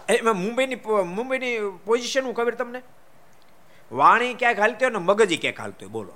એમાં 0.09 0.37
મુંબઈની 0.37 0.75
મુંબઈની 1.05 1.59
પોઝિશન 1.85 2.23
હું 2.23 2.33
ખબર 2.33 2.55
તમને? 2.55 2.81
વાણી 3.91 4.33
ક્યાંક 4.33 4.59
હાલતી 4.59 4.85
હોય 4.85 4.93
ને 4.93 4.97
મગજ 4.97 5.41
ક્યાંક 5.41 5.59
હાલતું 5.59 5.85
હોય, 5.85 5.91
બોલો. 5.91 6.13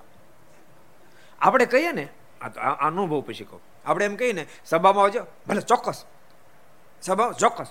આપણે 1.41 1.65
કહીએ 1.65 1.91
ને, 1.91 2.07
આ 2.41 2.87
અનુભવ 2.87 3.21
પછી 3.21 3.43
કહું. 3.43 3.61
આપણે 3.85 4.05
એમ 4.05 4.15
કહીએ 4.15 4.33
ને, 4.33 4.45
સભામાં 4.65 5.03
આવજો, 5.03 5.25
ભલે 5.47 5.61
ચોક્કસ. 5.61 6.05
સભા, 7.01 7.31
ચોક્કસ. 7.31 7.67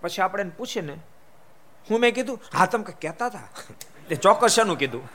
પછી 0.00 0.22
આપણે 0.22 0.40
એને 0.40 0.50
પૂછીએ 0.50 0.82
ને, 0.82 0.96
હું 1.90 2.00
મેં 2.00 2.14
કીધું, 2.14 2.40
હા, 2.54 2.66
તમે 2.66 2.84
કહેતા 2.84 3.26
હતા? 3.26 3.48
એ 4.10 4.14
ચોક્કસ 4.14 4.50
શાનું 4.50 4.78
કીધું? 4.78 5.08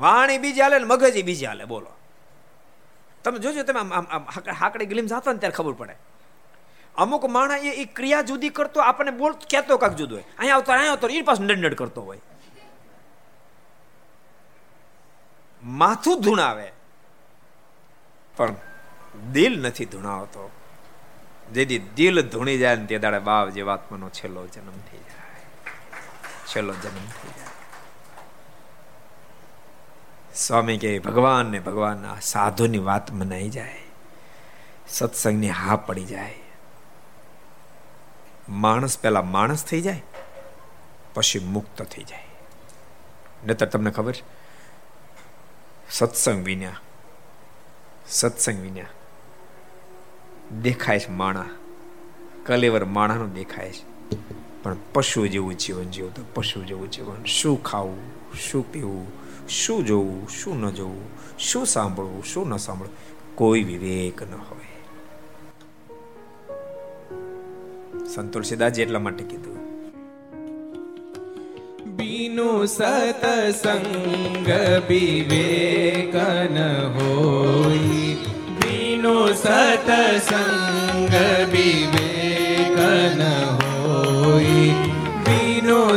વાણી 0.00 0.38
બીજી 0.38 0.60
હાલે 0.60 0.78
ને 0.78 0.84
મગજ 0.84 1.24
બીજી 1.24 1.46
હાલે, 1.46 1.64
બોલો. 1.64 1.90
તમે 3.24 3.38
જોજો, 3.38 3.62
તમે 3.62 3.80
આમ 3.80 3.92
આમ 3.92 4.24
હાકડી 4.58 4.86
ગલીમ 4.86 5.06
જાતો 5.06 5.32
ને 5.32 5.38
ત્યારે 5.38 5.56
ખબર 5.56 5.72
પડે. 5.72 5.96
અમુક 6.96 7.24
માણસ 7.24 7.64
એ 7.64 7.84
ક્રિયા 7.84 8.22
જુદી 8.22 8.48
કરતો, 8.48 8.80
આપણને 8.80 9.10
બોલ 9.10 9.32
કહેતો 9.32 9.78
કાંક 9.78 9.96
જુદો 9.96 10.14
હોય. 10.14 10.24
અહીંયા 10.38 10.54
આવતો 10.54 10.72
અહીંયા 10.72 10.92
આવતો 10.92 11.08
એ 11.08 11.22
પાસે 11.22 11.42
નડનડ 11.42 11.74
કરતો 11.74 12.02
હોય. 12.02 12.20
માથું 15.64 16.20
ધૂણાવે. 16.20 16.72
પણ 18.36 18.54
દિલ 19.32 19.60
નથી 19.60 19.84
ધૂણાવતો. 19.84 20.50
જેથી 21.52 21.78
દિલ 21.78 22.28
ધૂણી 22.28 22.58
જાય 22.58 22.76
ને 22.76 22.86
તે 22.86 22.98
દાડે 22.98 23.18
બાપ 23.18 23.48
જેવાત્માનો 23.48 24.10
છેલ્લો 24.10 24.46
જન્મ 24.46 24.72
થઈ 24.72 24.98
જાય. 24.98 25.44
છેલ્લો 26.46 26.72
જન્મ 26.72 27.06
થઈ 27.06 27.28
જાય. 27.28 27.46
સ્વામી 30.34 30.78
કે 30.78 30.98
ભગવાન 30.98 31.46
ને 31.46 31.60
ભગવાનના 31.60 32.16
સાધુની 32.22 32.78
વાત 32.78 33.12
મનાઈ 33.12 33.48
જાય. 33.48 33.80
સત્સંગની 34.88 35.50
હા 35.50 35.76
પડી 35.76 36.04
જાય. 36.04 36.43
માણસ 38.48 38.98
પહેલા 38.98 39.22
માણસ 39.22 39.64
થઈ 39.64 39.80
જાય, 39.80 40.02
પછી 41.14 41.38
મુક્ત 41.38 41.82
થઈ 41.82 42.02
જાય. 42.02 42.24
નતર 43.46 43.66
તમને 43.66 43.90
ખબર? 43.90 44.14
સત્સંગ 45.90 46.44
વિના 46.44 46.72
સત્સંગ 48.08 48.60
વિના 48.60 48.86
દેખાય 50.62 51.00
છે 51.00 51.10
માણા. 51.10 51.44
કલેવર 52.46 52.84
માણાનું 52.84 53.34
દેખાય 53.34 53.72
છે. 53.72 53.84
પણ 54.62 54.76
પશુ 54.92 55.26
જેવું 55.26 55.54
જીવન 55.54 55.90
જીવો 55.90 56.08
તો 56.08 56.22
પશુ 56.34 56.64
જેવું 56.64 56.90
જીવન. 56.90 57.24
શું 57.24 57.62
ખાવું, 57.62 57.98
શું 58.40 58.72
પીવું, 58.72 59.06
શું 59.48 59.84
જોવું, 59.86 60.28
શું 60.28 60.60
ન 60.60 60.70
જોવું, 60.70 61.08
શું 61.38 61.66
સાંભળવું, 61.66 62.24
શું 62.24 62.48
ન 62.48 62.56
સાંભળવું, 62.56 63.36
કોઈ 63.36 63.62
વિવેક 63.62 64.22
ન 64.22 64.34
હોય. 64.34 64.63
સંત 68.08 68.32
તુલસીદાસજી 68.32 68.82
એટલા 68.82 68.98
માટે 68.98 69.24
કીધું. 69.24 69.54
બીનો 71.96 72.66
સતસંગ 72.66 74.48
વિવેકન 74.88 76.58
હોય. 76.94 78.14
બીનો 78.64 79.32
સતસંગ 79.32 81.14
વિવેકન 81.50 83.22
હોય. 83.22 83.74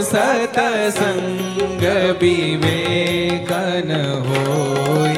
સતસંગ 0.02 1.82
વિવેકન 2.20 3.92
હોય. 4.20 5.16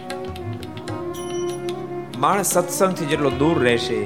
માણસ 2.18 2.50
સત્સંગથી 2.56 3.08
જેટલો 3.12 3.30
દૂર 3.42 3.58
રહેશે, 3.68 4.00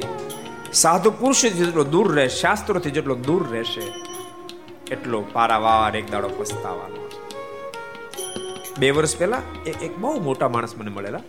સાધુ 0.83 1.15
પુરુષ 1.23 1.43
જેટલો 1.61 1.85
દૂર 1.95 2.09
રહેશે 2.15 2.37
શાસ્ત્રોથી 2.37 2.95
જેટલો 2.99 3.15
દૂર 3.29 3.43
રહેશે, 3.51 3.87
એટલો 4.95 5.19
પારાવાર 5.33 5.93
એક 5.97 6.07
દાડો 6.13 6.29
પસ્તાવાનો. 6.39 7.01
બે 8.79 8.89
વર્ષ 8.91 9.15
પહેલા 9.19 9.45
એક 9.89 9.93
બહુ 9.99 10.17
મોટા 10.21 10.55
માણસ 10.57 10.77
મને 10.77 10.91
મળેલા. 10.91 11.25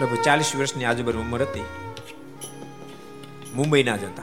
લગભગ 0.00 0.20
ચાલીસ 0.24 0.56
વર્ષની 0.56 0.84
આજુબાજુ 0.84 1.28
ઉંમર 1.28 1.42
હતી. 1.42 1.68
મુંબઈના 3.54 3.96
જ 3.96 4.04
હતા 4.04 4.22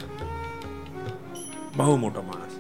બહુ 1.76 1.98
મોટો 1.98 2.22
માણસ. 2.22 2.52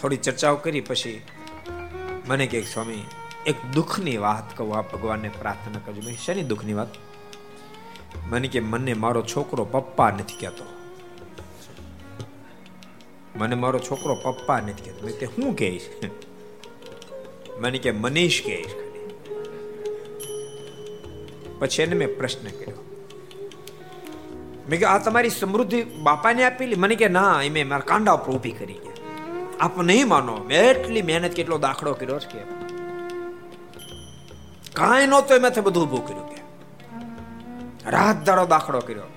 થોડી 0.00 0.16
ચર્ચાઓ 0.16 0.56
કરી, 0.56 0.80
પછી 0.80 1.22
મને 2.28 2.46
કે 2.46 2.62
સ્વામી, 2.62 3.04
એક 3.46 3.56
દુઃખની 3.74 4.16
વાત 4.16 4.56
કહું 4.56 4.76
આ 4.76 4.82
ભગવાનને 4.82 5.28
પ્રાર્થના 5.28 5.80
કરજો. 5.86 6.02
મેં 6.04 6.16
શેની 6.18 6.42
દુઃખની 6.42 6.72
વાત? 6.72 6.88
મને 8.28 8.48
કે, 8.48 8.60
મને 8.60 8.94
મારો 8.94 9.22
છોકરો 9.22 9.64
પપ્પા 9.64 10.10
નથી 10.10 10.36
કહેતો. 10.40 10.64
મને 13.36 13.54
મારો 13.54 13.78
છોકરો 13.78 14.14
પપ્પા 14.14 14.60
નથી 14.60 14.82
કહેતો. 14.84 15.06
મેં 15.06 15.18
તે 15.18 15.26
હું 15.26 15.56
કહીશ? 15.56 15.82
મને 17.58 17.78
કે, 17.78 17.90
મનીષ 17.90 18.42
કહીશ. 18.42 18.74
પછી 21.58 21.82
એને 21.82 21.94
મેં 21.94 22.18
પ્રશ્ન 22.18 22.48
કર્યો. 22.48 22.89
મેં 24.68 24.78
કે 24.78 24.84
આ 24.84 24.98
તમારી 24.98 25.30
સમૃદ્ધિ 25.30 25.82
બાપાને 25.82 26.44
આપેલી? 26.44 26.74
મને 26.74 26.94
કે, 26.94 27.08
ના, 27.08 27.42
એ 27.42 27.48
મેં 27.48 27.68
મારા 27.68 27.80
કાંડા 27.80 28.12
ઉપર 28.12 28.32
ઊભી 28.32 28.50
કરી 28.50 28.74
કે 28.74 28.92
આપ 29.60 29.80
નહીં 29.82 30.08
માનો, 30.08 30.36
મેં 30.36 30.60
એટલી 30.62 31.02
મહેનત 31.02 31.32
કેટલો 31.32 31.58
દાખલો 31.58 31.92
કર્યો 31.94 32.18
છે 32.18 32.28
કે 32.32 32.44
કાંઈ 34.72 35.06
નહોતો 35.06 35.36
એમાંથી 35.36 35.60
બધું 35.60 35.82
ઊભું 35.84 36.06
કર્યું 36.06 36.28
કે. 36.28 36.38
રાત 37.90 38.24
દાડો 38.24 38.46
દાખલો 38.46 38.80
કર્યો. 38.80 39.08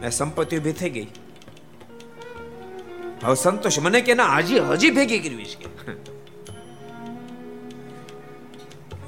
મેં 0.00 0.10
સંપત્તિ 0.10 0.58
ઊભી 0.58 0.72
થઈ 0.72 0.90
ગઈ. 0.90 1.06
હવે 3.24 3.34
સંતોષ, 3.34 3.78
મને 3.78 4.00
કે, 4.00 4.14
ના, 4.14 4.36
હજી 4.38 4.58
હજી 4.58 4.90
ભેગી 4.90 5.18
કરવી 5.18 5.44
છે 5.44 5.66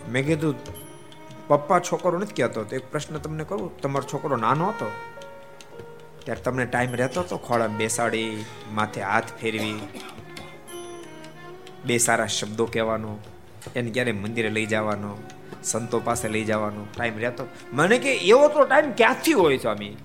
મેં 0.09 0.27
કીધું 0.27 0.55
પપ્પા 1.49 1.79
છોકરો 1.79 2.19
નથી 2.19 2.35
કહેતો. 2.35 2.65
એક 2.65 2.91
પ્રશ્ન 2.91 3.19
તમને 3.19 3.45
કરું, 3.45 3.81
તમારો 3.81 4.09
છોકરો 4.13 4.37
નાનો 4.37 4.69
હતો, 4.69 4.91
ત્યારે 6.25 6.41
તમને 6.41 6.67
ટાઈમ 6.67 6.95
રહેતો 6.95 7.21
હતો 7.21 7.37
ખોળા 7.37 7.67
બેસાડી, 7.67 8.45
માથે 8.73 9.03
હાથ 9.03 9.25
ફેરવી, 9.41 9.81
બે 11.87 11.99
સારા 11.99 12.27
શબ્દો 12.27 12.67
કહેવાનો, 12.67 13.19
એને 13.77 13.91
ક્યારે 13.91 14.13
મંદિરે 14.13 14.51
લઈ 14.51 14.67
જવાનો, 14.67 15.19
સંતો 15.63 16.01
પાસે 16.01 16.29
લઈ 16.29 16.45
જવાનો 16.45 16.87
ટાઈમ 16.97 17.19
રહેતો. 17.19 17.47
મને 17.73 17.99
કે 17.99 18.17
એવો 18.17 18.49
તો 18.49 18.65
ટાઈમ 18.65 18.93
ક્યાંથી 18.93 19.33
હોય 19.33 19.57
સ્વામી? 19.57 19.97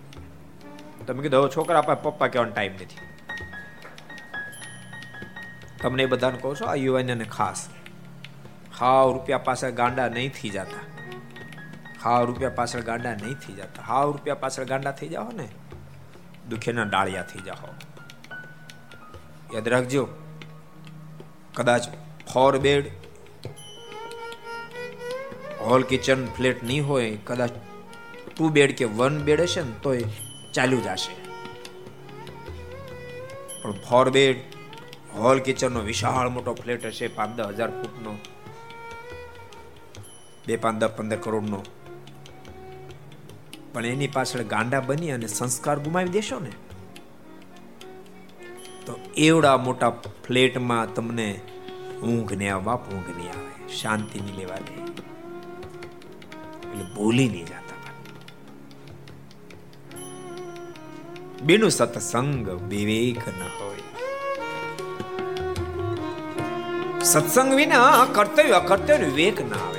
તમે 1.08 1.22
કીધું 1.22 1.50
છોકરા 1.50 1.82
પાસે 1.82 2.02
પપ્પા 2.04 2.28
કહેવાનો 2.28 2.52
ટાઈમ 2.52 2.74
નથી. 2.74 2.98
તમને 5.82 6.06
બધાને 6.06 6.38
કહો 6.38 6.56
છો, 6.56 6.66
આ 6.66 6.76
યુવાનને 6.76 7.24
ખાસ. 7.24 7.70
હાવ 8.80 9.14
રૂપિયા 9.14 9.38
પાસે 9.38 9.72
ગાંડા 9.72 10.08
નહીં 10.08 10.34
થઈ 10.42 10.50
જતા. 10.50 10.93
હાવ 12.04 12.22
રૂપિયા 12.30 12.58
પાછળ 12.60 12.84
ગાંડા 12.88 13.16
નહીં 13.22 13.38
થઈ 13.44 13.56
જતા. 13.58 13.84
હાવ 13.89 14.08
રૂપિયા 14.13 14.42
પાછળ 14.44 14.66
ગાંડા 14.72 14.94
થઈ 15.00 15.10
જાઓ 15.16 15.32
ને, 15.39 15.48
દુખેના 16.50 16.88
ડાળિયા 16.92 17.30
થઈ 17.32 17.44
જાઓ. 17.48 17.74
યાદ 19.54 19.68
રાખજો, 19.74 20.04
કદાચ 21.58 21.84
four 22.32 22.54
bed, 22.66 22.86
hall 25.68 25.84
kitchen 25.92 26.26
flat 26.38 26.66
નહીં 26.70 26.88
હોય, 26.88 27.12
કદાચ 27.30 27.54
ટુ 28.28 28.50
બેડ 28.58 28.72
કે 28.80 28.86
વન 28.98 29.16
બેડ 29.30 29.44
હશે 29.46 29.62
ને, 29.68 29.76
તોય 29.84 30.08
ચાલ્યું 30.56 30.84
જશે 30.88 31.13
પણ 33.62 33.80
ફોર 33.88 34.06
બેડ, 34.18 34.42
હોલ 35.22 35.39
કિચનનો 35.48 35.82
વિશાળ 35.92 36.34
મોટો 36.38 36.56
ફ્લેટ 36.63 36.89
હશે, 36.92 37.08
પાંચ 37.20 37.32
દસ 37.39 37.56
હજાર 37.62 37.72
ફૂટનો, 37.80 38.13
બે 40.48 40.60
પાંચ 40.68 40.84
દસ 40.84 40.92
પંદર 41.00 41.22
કરોડનો. 41.28 41.62
પણ 43.74 43.86
એની 43.86 44.08
પાછળ 44.08 44.44
ગાંડા 44.44 44.80
બની 44.80 45.12
અને 45.12 45.28
સંસ્કાર 45.28 45.80
ગુમાવી 45.80 46.10
દેશો 46.10 46.40
ને? 46.40 46.52
તો 48.86 49.00
એવડા 49.18 49.58
મોટા 49.58 49.90
ફ્લેટમાં 50.28 50.94
તમને 50.94 51.42
ઊંઘ 52.04 52.34
ને 52.34 52.50
આવે 52.50 52.96
ઊંઘ 52.96 53.10
નહીં 53.18 53.30
આવે, 53.30 53.74
શાંતિ 53.74 54.20
નહીં 54.20 54.36
લેવા 54.36 54.58
દે. 54.58 54.74
એટલે 56.72 56.84
ભૂલી 56.96 57.30
નહીં 57.30 57.46
જતા 57.46 57.60
બીનું 61.44 61.72
સત્સંગ 61.72 62.50
વિવેક 62.50 63.28
ન 63.28 63.42
હોય. 63.60 63.82
સત્સંગ 67.04 67.54
વિના 67.54 68.08
કર્તવ્ય 68.14 68.52
અકર્તવ્ય 68.52 69.06
વિવેક 69.06 69.42
ના 69.42 69.73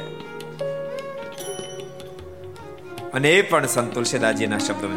અને 3.15 3.33
એ 3.33 3.43
પણ 3.43 3.67
સંત 3.67 3.95
તુલસીદાસજીના 3.95 4.59
શબ્દો 4.59 4.89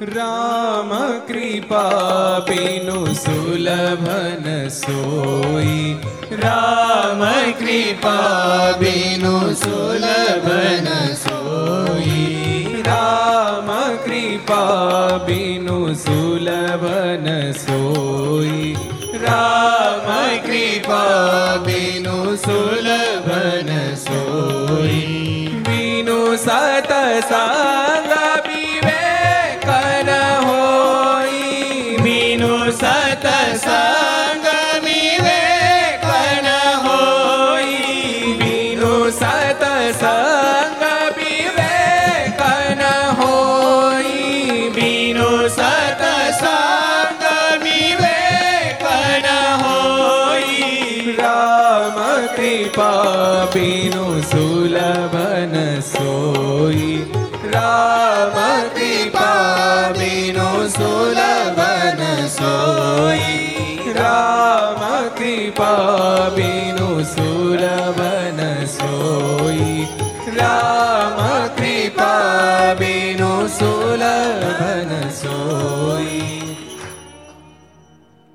રામ 0.00 1.18
કૃપા 1.18 2.38
બિનુ 2.38 3.06
સુલભન 3.06 4.68
સોઈ. 4.68 5.96
રામ 6.42 7.52
કૃપા 7.52 8.72
બિનુ 8.78 9.54
સુલભન 9.54 11.14
સોઈ. 11.14 12.82
રામ 12.82 13.96
કૃપા 14.04 15.18
બિનુ 15.26 15.94
સુલભન 15.94 17.52
સોઈ. 17.52 18.76
રામ 19.22 20.36
કૃપા 20.46 21.56
સતસંગ 27.20 27.67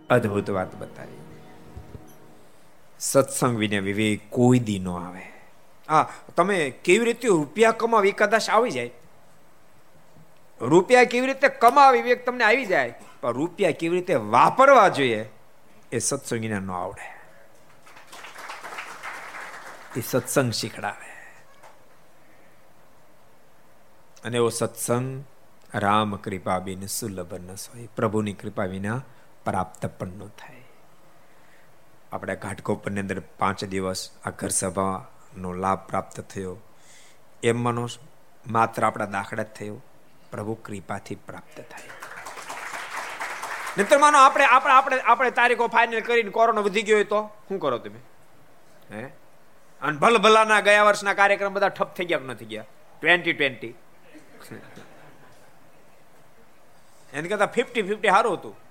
અદ્ભુત 0.10 0.50
વાત 0.50 0.76
બતાવી. 0.76 1.18
સત્સંગ 3.00 3.58
વિને 3.58 3.80
વિવેક 3.80 4.30
કોઈ 4.30 4.60
દી 4.60 4.80
નો 4.80 4.96
આવે. 4.96 5.22
હા 5.89 6.12
તમે 6.36 6.70
કેવી 6.70 7.06
રીતે 7.06 7.28
રૂપિયા 7.28 7.72
કમાવી 7.72 8.12
કદાચ 8.12 8.50
આવી 8.50 8.72
જાય? 8.72 8.92
રૂપિયા 10.62 11.04
કેવી 11.04 11.28
રીતે 11.28 11.50
કમાવ 11.50 11.94
વિવેક 11.94 12.26
તમને 12.26 12.44
આવી 12.44 12.66
જાય? 12.66 12.94
પણ 13.22 13.32
રૂપિયા 13.32 13.72
કેવી 13.72 13.96
રીતે 13.96 14.16
વાપરવા 14.16 14.88
જોઈએ 14.88 15.30
એ 15.92 16.00
સત્સંગીને 16.00 16.60
ન 16.60 16.72
આવડે. 16.72 17.13
એ 20.00 20.04
સત્સંગ 20.08 20.52
શીખડાવે. 20.52 21.13
અને 24.24 24.38
એવો 24.38 24.50
સત્સંગ 24.50 25.24
રામ 25.74 26.16
કૃપા 26.16 26.60
બિન 26.60 26.86
સુલભ 26.86 27.34
ન 27.34 27.56
સોય. 27.56 27.88
પ્રભુની 27.96 28.34
કૃપા 28.34 28.66
વિના 28.66 29.02
પ્રાપ્ત 29.45 29.86
પણ 29.86 30.08
ન 30.08 30.27
થાય. 30.27 30.63
આપણે 32.13 32.36
ઘાટકોપરની 32.36 32.99
અંદર 32.99 33.19
પાંચ 33.19 33.65
દિવસ 33.65 34.12
આ 34.25 34.29
ઘર 34.29 34.49
સભાનો 34.49 35.53
લાભ 35.53 35.88
પ્રાપ્ત 35.88 36.21
થયો. 36.21 36.58
એમ 37.43 37.63
માનો 37.63 37.88
માત્ર 38.47 38.86
આપણા 38.86 39.06
દાખલા 39.06 39.43
જ 39.43 39.45
થયો. 39.45 39.82
પ્રભુ 40.32 40.53
કૃપાથી 40.53 41.15
પ્રાપ્ત 41.15 41.62
થાય. 41.71 41.89
નહીતર 43.77 43.97
માનો 43.97 44.17
આપણે 44.17 44.45
આપણે 44.45 44.73
આપણે 44.73 45.01
આપણે 45.01 45.32
તારીખો 45.32 45.67
ફાઇનલ 45.67 45.99
કરીને 45.99 46.29
કોરોના 46.29 46.62
વધી 46.62 46.82
ગયો 46.82 46.95
હોય 46.95 47.03
તો 47.03 47.29
શું 47.49 47.60
કરો 47.60 47.77
તમે? 47.77 47.99
હે? 48.95 49.03
અને 49.82 49.97
ભલ 49.97 50.17
ભલાના 50.17 50.60
ગયા 50.60 50.84
વર્ષના 50.84 51.13
કાર્યક્રમ 51.13 51.53
બધા 51.53 51.69
ઠપ 51.69 51.95
થઈ 51.95 52.06
ગયા 52.06 52.19
નથી 52.19 52.45
ગયા? 52.45 52.65
ટ્વેન્ટી 52.99 53.34
ટ્વેન્ટી 53.34 53.75
એને 57.13 57.29
કરતા 57.29 57.45
ફિફ્ટી 57.45 57.82
ફિફ્ટી 57.82 58.08
સારું 58.08 58.34
હતું. 58.34 58.62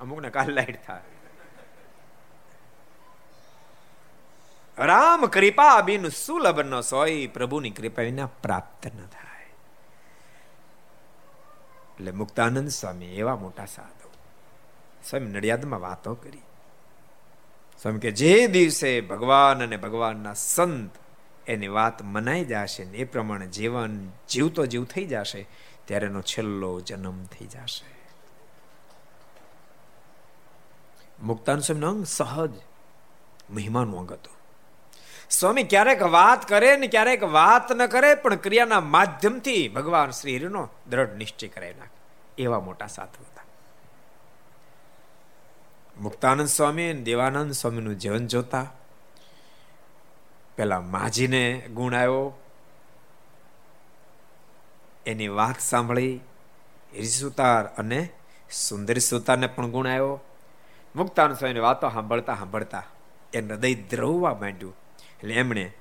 અમુક 0.00 0.20
ને 0.20 0.30
કાલ 0.30 0.50
લાઈટ 0.50 0.86
થાય. 0.86 1.00
રામ 4.78 5.26
કૃપા 5.26 5.80
બિન 5.80 6.08
સુલભ 6.08 6.60
ન 6.60 6.80
સોય, 6.80 7.26
પ્રભુની 7.26 7.70
કૃપા 7.70 8.02
વિના 8.02 8.26
પ્રાપ્ત 8.26 8.86
ન 8.86 9.06
થાય. 9.06 9.46
એટલે 11.94 12.10
મુક્તાનંદ 12.10 12.68
સ્વામી 12.68 13.06
એવા 13.06 13.36
મોટા 13.36 13.64
સાધુ. 13.64 14.10
સ્વામી 15.10 15.26
નડિયાદમાં 15.26 15.80
વાતો 15.80 16.14
કરી. 16.14 16.42
સ્વામી 17.82 17.98
કે 17.98 18.10
જે 18.10 18.46
દિવસે 18.46 19.00
ભગવાન 19.00 19.62
અને 19.62 19.76
ભગવાનના 19.76 20.34
સંત 20.34 20.90
એની 21.46 21.68
વાત 21.68 22.02
મનાઈ 22.02 22.44
જશે 22.44 22.84
ને 22.84 22.98
એ 22.98 23.04
પ્રમાણે 23.04 23.46
જીવન 23.46 24.10
જીવતો 24.28 24.66
જીવ 24.66 24.84
થઈ 24.84 25.04
જશે, 25.04 25.48
ત્યારે 25.84 26.06
એનો 26.06 26.22
છેલ્લો 26.22 26.80
જન્મ 26.80 27.24
થઈ 27.24 27.46
જશે. 27.46 27.97
મુક્તાન 31.22 31.60
સ્વામી 31.60 31.86
અંગ 31.86 32.04
સહજ 32.04 32.50
મહિમાનું 33.50 33.98
અંગ 33.98 34.12
હતું. 34.12 34.38
સ્વામી 35.30 35.62
ક્યારેક 35.62 36.02
વાત 36.02 36.48
કરે 36.48 36.76
ને 36.76 36.86
ક્યારેક 36.86 37.22
વાત 37.22 37.72
ન 37.72 37.86
કરે, 37.86 38.14
પણ 38.14 38.34
ક્રિયાના 38.34 38.80
માધ્યમથી 38.80 39.68
ભગવાન 39.68 40.10
શ્રી 40.10 40.36
હરિનો 40.36 40.68
દ્રઢ 40.90 41.14
નિશ્ચય 41.14 41.48
કરાવી 41.48 41.74
નાખે. 41.74 41.98
એવા 42.42 42.60
મોટા 42.60 42.86
સાધુ 42.86 43.24
હતા. 43.24 43.42
મુક્તાનંદ 46.00 46.48
સ્વામી 46.48 46.92
દેવાનંદ 46.92 47.52
સ્વામીનું 47.52 47.98
જીવન 47.98 48.26
જોતા 48.26 48.66
પેલા 50.56 50.80
માજીને 50.80 51.68
ગુણ 51.74 51.94
આવ્યો. 51.94 52.38
એની 55.06 55.28
વાત 55.28 55.60
સાંભળી 55.60 56.20
સુતાર 57.20 57.64
અને 57.64 58.08
સુંદરી 58.50 59.00
સુતારને 59.00 59.46
પણ 59.46 59.70
ગુણ 59.70 59.86
આવ્યો. 59.86 60.20
મુક્તાન 60.98 61.34
સ્વામીની 61.34 61.60
વાતો 61.60 61.90
સાંભળતા 61.90 62.34
સાંભળતા 62.34 62.82
એ 63.32 63.40
હૃદય 63.40 63.74
દ્રવવા 63.74 64.34
માંડ્યું. 64.34 64.76
એટલે 65.18 65.34
એમણે 65.34 65.72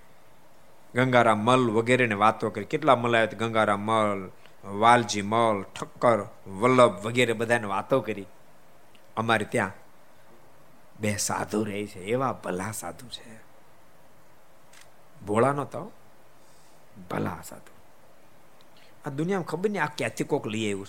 ગંગારામ 0.95 1.39
મલ 1.39 1.69
વગેરેને 1.69 2.15
વાતો 2.15 2.49
કરી. 2.49 2.65
કેટલા 2.65 2.95
મલ 2.95 3.15
આવ્યા 3.15 3.37
ગંગારામ 3.37 3.79
મલ, 3.79 4.31
વાલજી 4.65 5.21
મલ, 5.21 5.65
ઠક્કર, 5.79 6.27
વલ્લભ 6.47 7.05
વગેરે 7.05 7.33
બધાને 7.33 7.67
વાતો 7.67 8.01
કરી. 8.01 8.25
અમારે 9.17 9.45
ત્યાં 9.45 9.71
બે 10.99 11.17
સાધુ 11.17 11.63
રહે 11.63 11.87
છે. 11.87 11.99
એવા 11.99 12.31
ભલા 12.33 12.71
સાધુ 12.71 13.07
છે. 13.07 13.47
ભોળા 15.25 15.53
તો 15.53 15.91
ભલા 17.11 17.37
સાધુ. 17.43 17.77
આ 19.05 19.13
દુનિયામાં 19.13 19.45
ખબર 19.45 19.69
નહીં, 19.69 19.83
આ 19.83 19.87
ક્યાંથી 19.97 20.23
કોક 20.23 20.47
લઈ 20.47 20.65
આવ્યું 20.65 20.87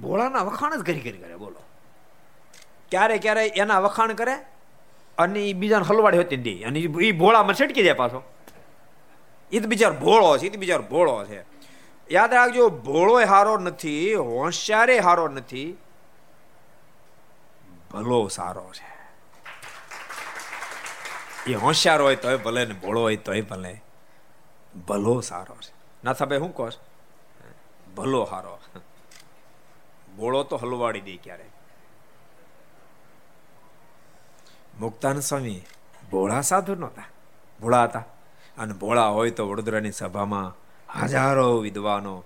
ભોળાના 0.00 0.42
વખાણ 0.42 0.80
જ 0.80 0.86
કરી 0.86 1.00
કરી 1.00 1.18
કરે, 1.18 1.36
બોલો. 1.36 1.62
ક્યારે 2.90 3.18
ક્યારે 3.18 3.46
એના 3.46 3.80
વખાણ 3.80 4.12
કરે 4.12 4.34
અને 5.18 5.40
એ 5.40 5.52
બીજાને 5.52 5.84
હલવાડી 5.84 6.18
હોતી 6.18 6.36
દે. 6.36 6.62
અને 6.62 6.80
એ 6.80 7.12
ભોળામાં 7.12 7.54
છટકી 7.54 7.82
જાય 7.82 7.92
પાછો. 7.92 8.22
એ 9.52 9.60
તો 9.60 9.68
બિચાર 9.68 9.92
ભોળો 9.92 10.38
છે 10.38 10.46
એ 10.46 10.50
તો 10.50 10.58
બિચાર 10.58 10.82
ભોળો 10.82 11.24
છે. 11.24 11.44
યાદ 12.10 12.34
રાખજો 12.34 12.68
ભોળો 12.68 13.20
હારો 13.24 13.58
નથી, 13.58 14.14
હોશિયારે 14.14 14.98
હારો 14.98 15.28
નથી. 15.28 15.76
ભલો 17.92 18.28
સારો 18.28 18.72
છે. 18.72 18.90
એ 21.50 21.54
હોશિયાર 21.54 22.00
હોય 22.00 22.16
તોય 22.16 22.36
ભલે 22.36 22.64
ને 22.64 22.74
ભોળો 22.74 23.00
હોય 23.00 23.16
તોય 23.16 23.40
ભલે. 23.40 23.82
ભલો 24.88 25.20
સારો 25.20 25.54
છે. 25.54 25.74
ના 26.04 26.12
ભાઈ 26.12 26.38
શું 26.38 26.54
કહો 26.54 26.70
ભલો 27.96 28.22
હારો. 28.24 28.58
ભોળો 30.16 30.42
તો 30.42 30.56
હલવાડી 30.56 31.00
દે 31.00 31.16
ક્યારે. 31.16 31.49
મુક્તાન 34.80 35.20
સ્વામી 35.20 35.62
ભોળા 36.10 36.40
સાધુ 36.40 36.74
નહોતા 36.74 37.02
ભોળા 37.60 37.84
હતા 37.84 38.04
અને 38.58 38.72
ભોળા 38.72 39.06
હોય 39.06 39.30
તો 39.30 39.48
વડોદરાની 39.48 39.92
સભામાં 39.92 40.56
હજારો 41.02 41.58
વિદ્વાનો, 41.58 42.24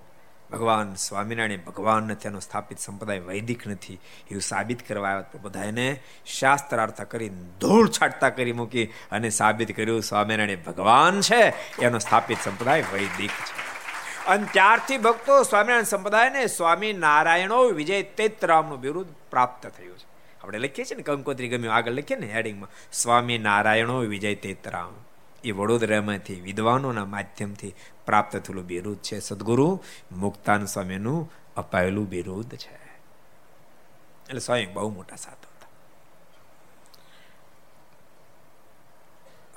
ભગવાન 0.51 0.95
સ્વામિનારાયણ 0.95 1.65
ભગવાન 1.67 2.03
નથી 2.03 2.27
એનો 2.27 2.39
સ્થાપિત 2.39 2.79
સંપ્રદાય 2.79 3.19
વૈદિક 3.19 3.67
નથી, 3.67 3.99
એવું 4.31 4.41
સાબિત 4.41 4.87
કરવા 4.87 5.09
આવ્યા 5.09 5.21
તો 5.21 5.37
બધા 5.37 5.63
એને 5.63 6.01
શાસ્ત્રાર્થ 6.25 7.01
કરી 7.01 7.29
ધૂળ 7.61 7.89
છાટતા 7.89 8.29
કરી 8.29 8.51
મૂકી 8.51 8.85
અને 8.85 9.29
સાબિત 9.29 9.75
કર્યું, 9.75 10.01
સ્વામિનારાયણ 10.01 10.63
ભગવાન 10.63 11.21
છે 11.21 11.53
એનો 11.81 11.99
સ્થાપિત 11.99 12.37
સંપ્રદાય 12.45 12.83
વૈદિક 12.93 13.31
છે. 13.31 13.75
અને 14.27 14.47
ત્યારથી 14.51 14.97
ભક્તો 14.97 15.43
સ્વામિનારાયણ 15.43 15.83
સંપ્રદાયને 15.83 16.47
સ્વામી 16.47 16.93
નારાયણો 16.93 17.63
વિજય 17.63 18.03
તેતરામનું 18.03 18.79
બિરુદ 18.79 19.07
પ્રાપ્ત 19.31 19.67
થયું 19.67 19.97
છે. 19.97 20.14
આપણે 20.45 20.57
લખીએ 20.59 20.85
છીએ 20.85 20.97
ને 20.97 21.03
કંકોત્રી 21.03 21.47
ગમ્યું. 21.47 21.73
આગળ 21.73 21.91
લખીએ 21.91 22.17
ને 22.17 22.33
હેડિંગમાં 22.33 22.69
સ્વામી 22.91 23.37
નારાયણો 23.37 23.99
વિજય 23.99 24.35
તેતરામ. 24.35 24.95
એ 25.43 25.51
વડોદરામાંથી 25.51 26.41
વિદ્વાનોના 26.41 27.05
માધ્યમથી 27.05 27.73
પ્રાપ્ત 28.05 28.37
થયેલું 28.37 28.65
બિરુદ 28.65 28.97
છે. 28.97 29.19
સદગુરુ 29.19 29.83
મુક્તાન 30.11 30.65
સ્વામીનું 30.65 31.31
અપાયેલું 31.57 32.09
બિરુદ 32.09 32.55
છે. 32.55 32.75
એટલે 34.29 34.39
સ્વામી 34.39 34.65
બહુ 34.65 34.89
મોટા 34.89 35.15
સાધુ 35.15 35.47
હતા. 35.57 35.67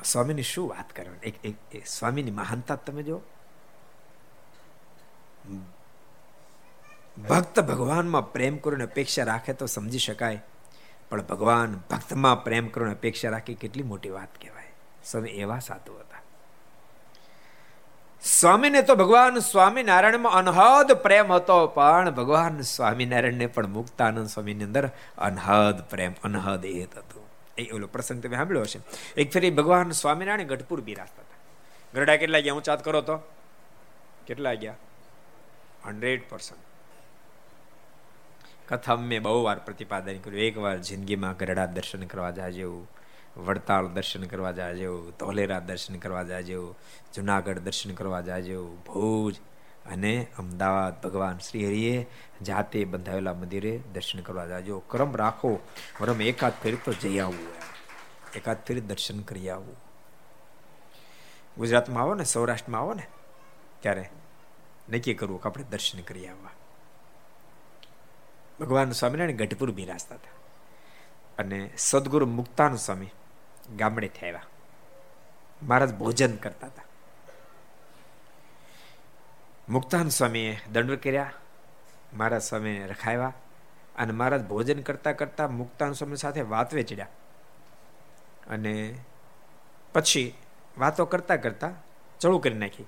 સ્વામીની 0.05 0.43
શું 0.43 0.69
વાત 0.69 0.93
કરવાની? 0.97 1.29
એક 1.29 1.45
એક 1.73 1.87
સ્વામીની 1.87 2.31
મહાનતા 2.31 2.77
તમે 2.77 3.03
જો 3.03 3.21
ભક્ત 7.29 7.61
ભગવાનમાં 7.61 8.33
પ્રેમ 8.33 8.57
કરીને 8.57 8.85
અપેક્ષા 8.85 9.25
રાખે 9.25 9.53
તો 9.53 9.67
સમજી 9.67 9.99
શકાય. 9.99 10.41
પણ 11.11 11.23
ભગવાન 11.23 11.81
ભક્તમાં 11.91 12.45
પ્રેમ 12.45 12.69
કરવાની 12.69 12.95
અપેક્ષા 12.95 13.29
રાખી 13.29 13.55
કેટલી 13.55 13.83
મોટી 13.83 14.11
વાત 14.11 14.29
કહેવાય. 14.43 14.73
સ્વામી 15.05 15.31
એવા 15.31 15.59
સાધુ 15.59 15.99
હતા. 15.99 16.23
સ્વામીને 18.23 18.83
તો 18.83 18.95
ભગવાન 18.95 19.39
સ્વામિનારાયણમાં 19.39 20.33
અનહદ 20.33 20.93
પ્રેમ 20.93 21.33
હતો, 21.33 21.67
પણ 21.67 22.11
ભગવાન 22.11 22.61
સ્વામિનારાયણને 22.61 23.47
પણ 23.47 23.67
મુક્તાનંદ 23.67 24.29
સ્વામીની 24.29 24.65
અંદર 24.65 24.91
અનહદ 25.19 25.83
પ્રેમ, 25.91 26.15
અનહદ 26.25 26.65
એ 26.65 26.83
હતું. 26.83 27.29
એ 27.59 27.71
ઓલો 27.71 27.87
પ્રસંગ 27.87 28.23
તમે 28.23 28.37
સાંભળ્યો 28.37 28.63
હશે. 28.63 28.81
એક 29.17 29.33
ફેરી 29.33 29.51
ભગવાન 29.51 29.91
સ્વામિનારાયણ 29.91 30.49
ગઢપુર 30.49 30.81
બિરાજતા 30.81 31.23
હતા. 31.23 31.37
ગરડા 31.95 32.17
કેટલા 32.17 32.41
ગયા? 32.41 32.61
ચાત 32.61 32.85
કરો 32.85 33.01
તો? 33.01 33.17
કેટલા 34.27 34.55
ગયા? 34.55 34.75
હંડ્રેડ 35.85 36.23
પર્સન્ટ 36.29 36.61
કથા 38.69 38.97
મેં 38.97 39.23
બહુ 39.23 39.43
વાર 39.43 39.59
પ્રતિપાદન 39.59 40.19
કર્યું. 40.19 40.43
એક 40.43 40.59
વાર 40.59 40.79
જિંદગીમાં 40.79 41.37
ગરડા 41.37 41.67
દર્શન 41.67 42.07
કરવા 42.07 42.31
જાય 42.31 42.53
જેવું 42.53 42.91
વડતાલ 43.37 43.87
દર્શન 43.87 44.25
કરવા 44.25 44.53
જાય 44.53 44.75
જેવું 44.75 45.13
ધોલેરા 45.19 45.59
દર્શન 45.59 45.99
કરવા 45.99 46.23
જાય 46.23 46.43
જેવું 46.43 46.79
જુનાગઢ 47.15 47.59
દર્શન 47.59 47.95
કરવા 47.95 48.21
જાય 48.21 48.43
જેવું 48.43 48.81
ભુજ 48.81 49.37
અને 49.87 50.27
અમદાવાદ 50.39 51.03
ભગવાન 51.03 51.39
શ્રી 51.39 51.67
હરિએ 51.67 52.07
જાતે 52.43 52.85
બંધાયેલા 52.85 53.35
મંદિરે 53.35 53.81
દર્શન 53.93 54.21
કરવા 54.21 54.47
જાજો 54.47 54.79
ક્રમ 54.79 55.17
રાખો 55.17 55.59
વરમ 56.01 56.23
એકાદ 56.23 56.53
ફેરી 56.63 56.77
તો 56.85 56.93
જઈ 56.93 57.19
આવવું 57.19 57.53
એકાદ 58.37 58.57
ફેરી 58.67 58.81
દર્શન 58.81 59.21
કરી 59.21 59.51
આવવું 59.51 59.77
ગુજરાતમાં 61.59 62.03
આવો 62.03 62.15
ને, 62.15 62.25
સૌરાષ્ટ્રમાં 62.25 62.81
આવો 62.81 62.95
ને, 62.95 63.07
ત્યારે 63.81 64.11
નક્કી 64.89 65.15
કરવું 65.15 65.43
કે 65.43 65.49
આપણે 65.49 65.65
દર્શન 65.65 66.01
કરી 66.01 66.27
આવવા. 66.27 66.51
ભગવાન 68.61 68.91
સ્વામિનારાયણ 68.91 69.37
ગઢપુર 69.37 69.71
બિરાજતા 69.71 70.15
હતા. 70.15 70.31
અને 71.39 71.71
સદગુરુ 71.79 72.27
મુક્તાન 72.27 72.77
સ્વામી 72.77 73.07
ગામડેથી 73.77 74.27
આવ્યા 74.27 74.43
મહારાજ 75.63 75.95
ભોજન 75.95 76.37
કરતા 76.37 76.67
હતા. 76.67 76.83
મુક્તાન 79.69 80.09
સ્વામીએ 80.09 80.61
દંડ 80.73 80.95
કર્યા. 80.95 81.33
મહારાજ 82.15 82.43
સ્વામીને 82.43 82.87
રખાવ્યા 82.87 83.33
અને 83.97 84.13
મહારાજ 84.13 84.47
ભોજન 84.47 84.83
કરતા 84.83 85.13
કરતા 85.13 85.49
મુક્તાન 85.49 85.93
સ્વામી 85.93 86.17
સાથે 86.17 86.41
વાત 86.41 86.75
વેચડ્યા 86.75 87.07
અને 88.47 88.99
પછી 89.93 90.35
વાતો 90.79 91.05
કરતા 91.05 91.37
કરતા 91.37 91.71
ચડું 92.21 92.43
કરી 92.43 92.55
નાખી. 92.55 92.85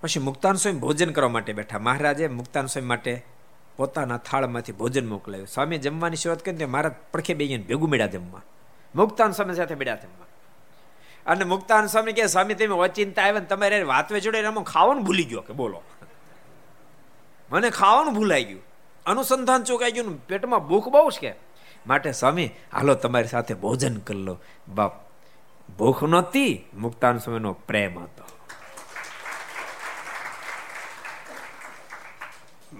પછી 0.00 0.20
મુક્તાન 0.20 0.54
સ્વામી 0.54 0.78
ભોજન 0.78 1.10
કરવા 1.10 1.28
માટે 1.28 1.52
બેઠા. 1.52 1.78
મહારાજે 1.78 2.28
મુક્તાન 2.28 2.66
સ્વામી 2.66 2.88
માટે 2.88 3.24
પોતાના 3.76 4.16
થાળમાંથી 4.16 4.72
ભોજન 4.72 5.08
મોકલાયું. 5.08 5.46
સ્વામી 5.46 5.78
જમવાની 5.78 6.16
શરૂઆત 6.16 6.44
કરી 6.44 6.64
મારા 6.64 6.90
પડખે 7.12 7.34
બે 7.34 7.58
ભેગું 7.58 7.90
મેળ્યા 7.90 8.06
જમવા. 8.06 8.42
મુક્તાન 8.94 9.30
સ્વામી 9.30 9.54
સાથે 9.54 9.74
મેળ્યા 9.74 9.94
જમવા. 9.94 10.26
અને 11.32 11.44
મુક્તાન 11.44 11.86
સ્વામી 11.86 12.12
કે 12.12 12.26
સ્વામી, 12.26 12.54
તમે 12.54 12.74
ઓચિંતા 12.74 13.22
આવ્યા 13.22 13.40
ને 13.40 13.46
તમારે 13.46 13.82
વાત 13.82 14.12
જોડે 14.12 14.38
એમાં 14.38 14.64
ખાવાનું 14.64 15.04
ભૂલી 15.04 15.24
ગયો. 15.24 15.40
કે 15.40 15.52
બોલો. 15.52 15.82
મને 17.50 17.70
ખાવાનું 17.70 18.14
ભૂલાઈ 18.14 18.44
ગયું. 18.44 18.62
અનુસંધાન 19.06 19.62
ચોકાઈ 19.62 19.92
ગયું 19.92 20.26
પેટમાં 20.26 20.68
ભૂખ 20.68 20.88
બહુ 20.88 21.10
છે. 21.10 21.34
માટે 21.86 22.12
સ્વામી, 22.12 22.50
હાલો, 22.72 22.94
તમારી 22.94 23.28
સાથે 23.28 23.54
ભોજન 23.54 23.96
કરી 23.96 24.22
લો. 24.22 24.38
બાપ, 24.68 24.92
ભૂખ 25.78 26.04
નહોતી. 26.04 26.64
મુક્તાન 26.74 27.18
સ્વામીનો 27.18 27.52
પ્રેમ 27.52 27.98
હતો. 27.98 28.25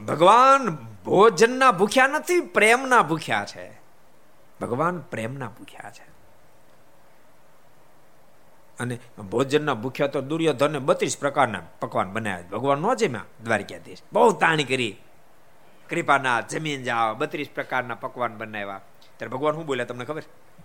ભગવાન 0.06 0.74
ભોજનના 1.04 1.72
ભૂખ્યા 1.72 2.06
નથી, 2.06 2.40
પ્રેમના 2.40 3.02
ભૂખ્યા 3.02 3.44
છે. 3.44 3.80
ભગવાન 4.60 4.98
પ્રેમના 4.98 5.48
ભૂખ્યા 5.48 5.90
છે. 5.90 6.16
અને 8.80 8.98
ભોજનના 9.30 9.74
ભૂખ્યા 9.74 10.06
તો 10.06 10.20
દુર્યોધને 10.20 10.78
બત્રીસ 10.78 11.18
પ્રકારના 11.18 11.62
પકવાન 11.80 12.12
બનાવ્યા 12.12 12.48
ભગવાન 12.48 12.78
નો 12.78 12.94
જમ્યા, 12.94 13.24
દ્વારકાધીશ. 13.44 13.98
બહુ 14.12 14.32
તાણી 14.32 14.64
કરી. 14.64 14.96
કૃપાના 15.90 16.40
જમીન 16.40 16.82
જાઓ 16.82 17.14
બત્રીસ 17.14 17.48
પ્રકારના 17.54 17.94
પકવાન 17.94 18.38
બનાવ્યા. 18.38 18.80
ત્યારે 19.16 19.28
ભગવાન 19.28 19.54
શું 19.54 19.66
બોલ્યા 19.66 19.84
તમને 19.84 20.04
ખબર? 20.04 20.22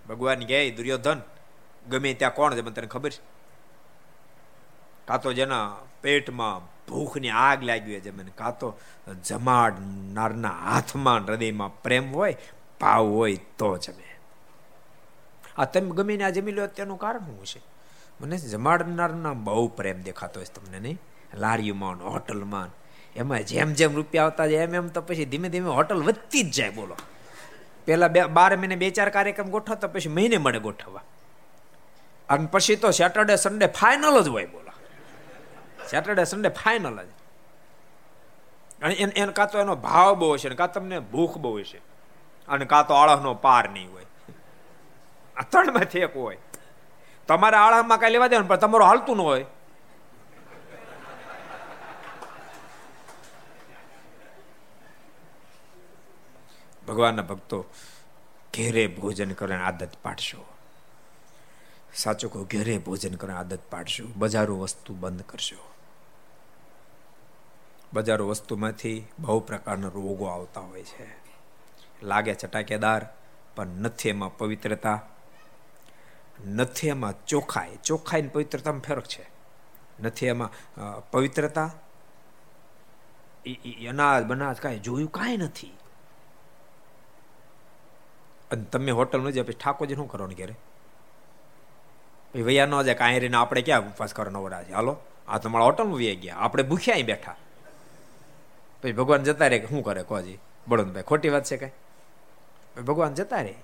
ભગવાન 0.08 0.38
કહે 0.40 0.70
દુર્યોધન, 0.70 1.20
ગમે 1.88 2.14
ત્યાં 2.14 2.34
કોણ 2.34 2.54
છે 2.54 2.62
તને 2.62 2.86
ખબર 2.86 3.10
છે? 3.10 3.41
કાં 5.08 5.22
તો 5.22 5.32
જેના 5.32 5.76
પેટમાં 6.02 6.64
ભૂખની 6.88 7.30
આગ 7.30 7.62
લાગી 7.62 7.90
હોય 7.90 8.00
જમીન 8.00 8.26
કાં 8.26 8.58
તો 8.58 8.78
જમાડનારના 9.24 10.48
હાથમાં 10.48 11.24
હૃદયમાં 11.24 11.82
પ્રેમ 11.82 12.12
હોય 12.12 12.36
ભાવ 12.80 13.06
હોય, 13.06 13.36
તો 13.58 13.76
જમે 13.76 14.08
આ 15.56 15.64
તમે 15.64 15.90
ગમે 15.90 16.16
ને 16.16 16.24
આ 16.24 16.30
જમી 16.30 16.52
લો, 16.52 16.66
તેનું 16.66 16.98
કારણ 16.98 17.18
શું 17.18 17.46
છે? 17.46 17.60
મને 18.20 18.36
જમાડનારના 18.36 19.32
બહુ 19.32 19.68
પ્રેમ 19.68 20.02
દેખાતો 20.02 20.40
હોય 20.40 20.46
તમને, 20.54 20.80
નહીં? 20.80 21.00
લારીઓમાં 21.34 22.04
હોટલમાં 22.04 22.68
એમાં 23.16 23.42
જેમ 23.42 23.72
જેમ 23.72 23.94
રૂપિયા 23.94 24.24
આવતા 24.24 24.46
જાય, 24.46 24.62
એમ 24.62 24.74
એમ 24.74 24.88
તો 24.88 25.00
પછી 25.00 25.24
ધીમે 25.24 25.48
ધીમે 25.48 25.68
હોટલ 25.68 26.02
વધતી 26.02 26.42
જ 26.42 26.50
જાય, 26.50 26.70
બોલો. 26.70 26.96
પેલા 27.84 28.08
બે, 28.08 28.24
બાર 28.24 28.56
મહિને 28.56 28.76
બે 28.76 28.90
ચાર 28.90 29.08
કાર્યક્રમ 29.08 29.48
ગોઠવતા, 29.50 29.88
પછી 29.88 30.08
મહિને 30.08 30.36
મળે 30.36 30.58
ગોઠવવા. 30.58 31.02
અને 32.28 32.46
પછી 32.46 32.76
તો 32.76 32.90
સેટરડે 32.90 33.36
સન્ડે 33.36 33.66
ફાઇનલ 33.66 34.20
જ 34.20 34.28
હોય, 34.28 34.46
બોલો. 34.46 34.61
સેટરડે 35.90 36.24
સન્ડે 36.24 36.48
ફાઇનલ 36.48 37.02
જ. 37.02 37.08
અને 38.82 38.94
એને 38.94 39.32
કાં 39.32 39.50
તો 39.50 39.58
એનો 39.58 39.76
ભાવ 39.76 40.14
બહુ 40.14 40.32
હશે 40.32 40.48
કાં 40.48 40.72
તમને 40.72 41.00
ભૂખ 41.00 41.38
બહુ 41.38 41.58
હશે. 41.58 41.80
અને 42.48 42.64
કાં 42.64 42.86
તો 42.86 42.94
આળહનો 42.94 43.34
પાર 43.34 43.68
નહીં 43.68 43.92
હોય. 43.92 44.06
આ 45.36 45.42
ત્રણમાંથી 45.42 45.98
એક 45.98 46.16
હોય. 46.16 46.38
તમારે 47.28 47.56
આળહમાં 47.56 47.98
કાંઈ 47.98 48.12
લેવા 48.12 48.26
દેવાનું, 48.26 48.48
પણ 48.48 48.56
તમારું 48.56 48.88
હાલતું 48.88 49.16
ન 49.16 49.20
હોય. 49.20 49.46
ભગવાનના 56.88 57.22
ભક્તો, 57.22 57.64
ઘેરે 58.54 58.86
ભોજન 58.86 59.32
કરવાની 59.32 59.62
આદત 59.62 59.88
પાડશો. 60.02 60.46
સાચું 61.94 62.32
કહું, 62.32 62.46
ઘેરે 62.46 62.78
ભોજન 62.78 63.14
કરવાની 63.14 63.40
આદત 63.40 63.60
પાડશો. 63.70 64.04
બજારો 64.16 64.58
વસ્તુ 64.58 64.94
બંધ 64.94 65.22
કરશો. 65.22 65.71
બજારો 67.92 68.28
વસ્તુમાંથી 68.28 69.06
બહુ 69.18 69.40
પ્રકારના 69.40 69.88
રોગો 69.88 70.24
આવતા 70.24 70.60
હોય 70.60 70.82
છે. 70.82 71.06
લાગે 72.02 72.34
ચટાકેદાર, 72.34 73.06
પણ 73.56 73.66
નથી 73.66 74.08
એમાં 74.08 74.36
પવિત્રતા. 74.36 75.02
નથી 76.46 76.88
એમાં 76.88 77.26
ચોખાઈ. 77.26 77.78
ચોખાઈ 77.84 78.22
પવિત્રતામાં 78.22 78.80
ફરક 78.80 79.04
છે. 79.04 79.30
નથી 80.00 80.26
એમાં 80.26 80.50
પવિત્રતા? 81.10 81.70
અનાજ, 83.90 84.24
બનાજ 84.24 84.56
કાંઈ 84.56 84.78
જોયું 84.78 85.12
કાંઈ 85.12 85.36
નથી. 85.36 85.72
અને 88.50 88.64
તમે 88.64 88.90
હોટલ 88.90 89.20
ન 89.20 89.30
જાય 89.30 89.42
પછી 89.42 89.52
ઠાકોરજી 89.52 89.94
શું 89.94 90.08
કરો 90.08 90.26
ને 90.26 90.34
ઘેરે? 90.34 90.54
પછી 92.32 92.42
વૈયા 92.42 92.66
ન 92.66 92.82
જાય, 92.82 92.94
કાંઈ 92.94 93.18
રહીને 93.18 93.36
આપણે 93.36 93.62
ક્યાં 93.62 93.86
ઉપવાસ 93.86 94.14
કરવાનો 94.14 94.42
વડા 94.42 94.62
છે? 94.62 94.72
હાલો, 94.72 94.96
આ 95.28 95.38
તમારા 95.38 95.64
હોટલમાં 95.64 95.94
વૈયા 95.94 96.20
ગયા. 96.20 96.36
આપણે 96.36 96.62
ભૂખ્યા 96.62 96.94
અહીં 96.94 97.06
બેઠા. 97.06 97.36
પછી 98.82 98.92
ભગવાન 98.92 99.22
જતા 99.22 99.46
રહે 99.46 99.66
શું 99.70 99.82
કરે 99.82 100.02
કોજી? 100.02 100.38
બળવંતભાઈ, 100.68 101.02
ખોટી 101.02 101.28
વાત 101.28 101.44
છે 101.44 101.56
કઈ? 101.56 101.70
ભગવાન 102.82 103.14
જતા 103.14 103.36
રહે. 103.36 103.54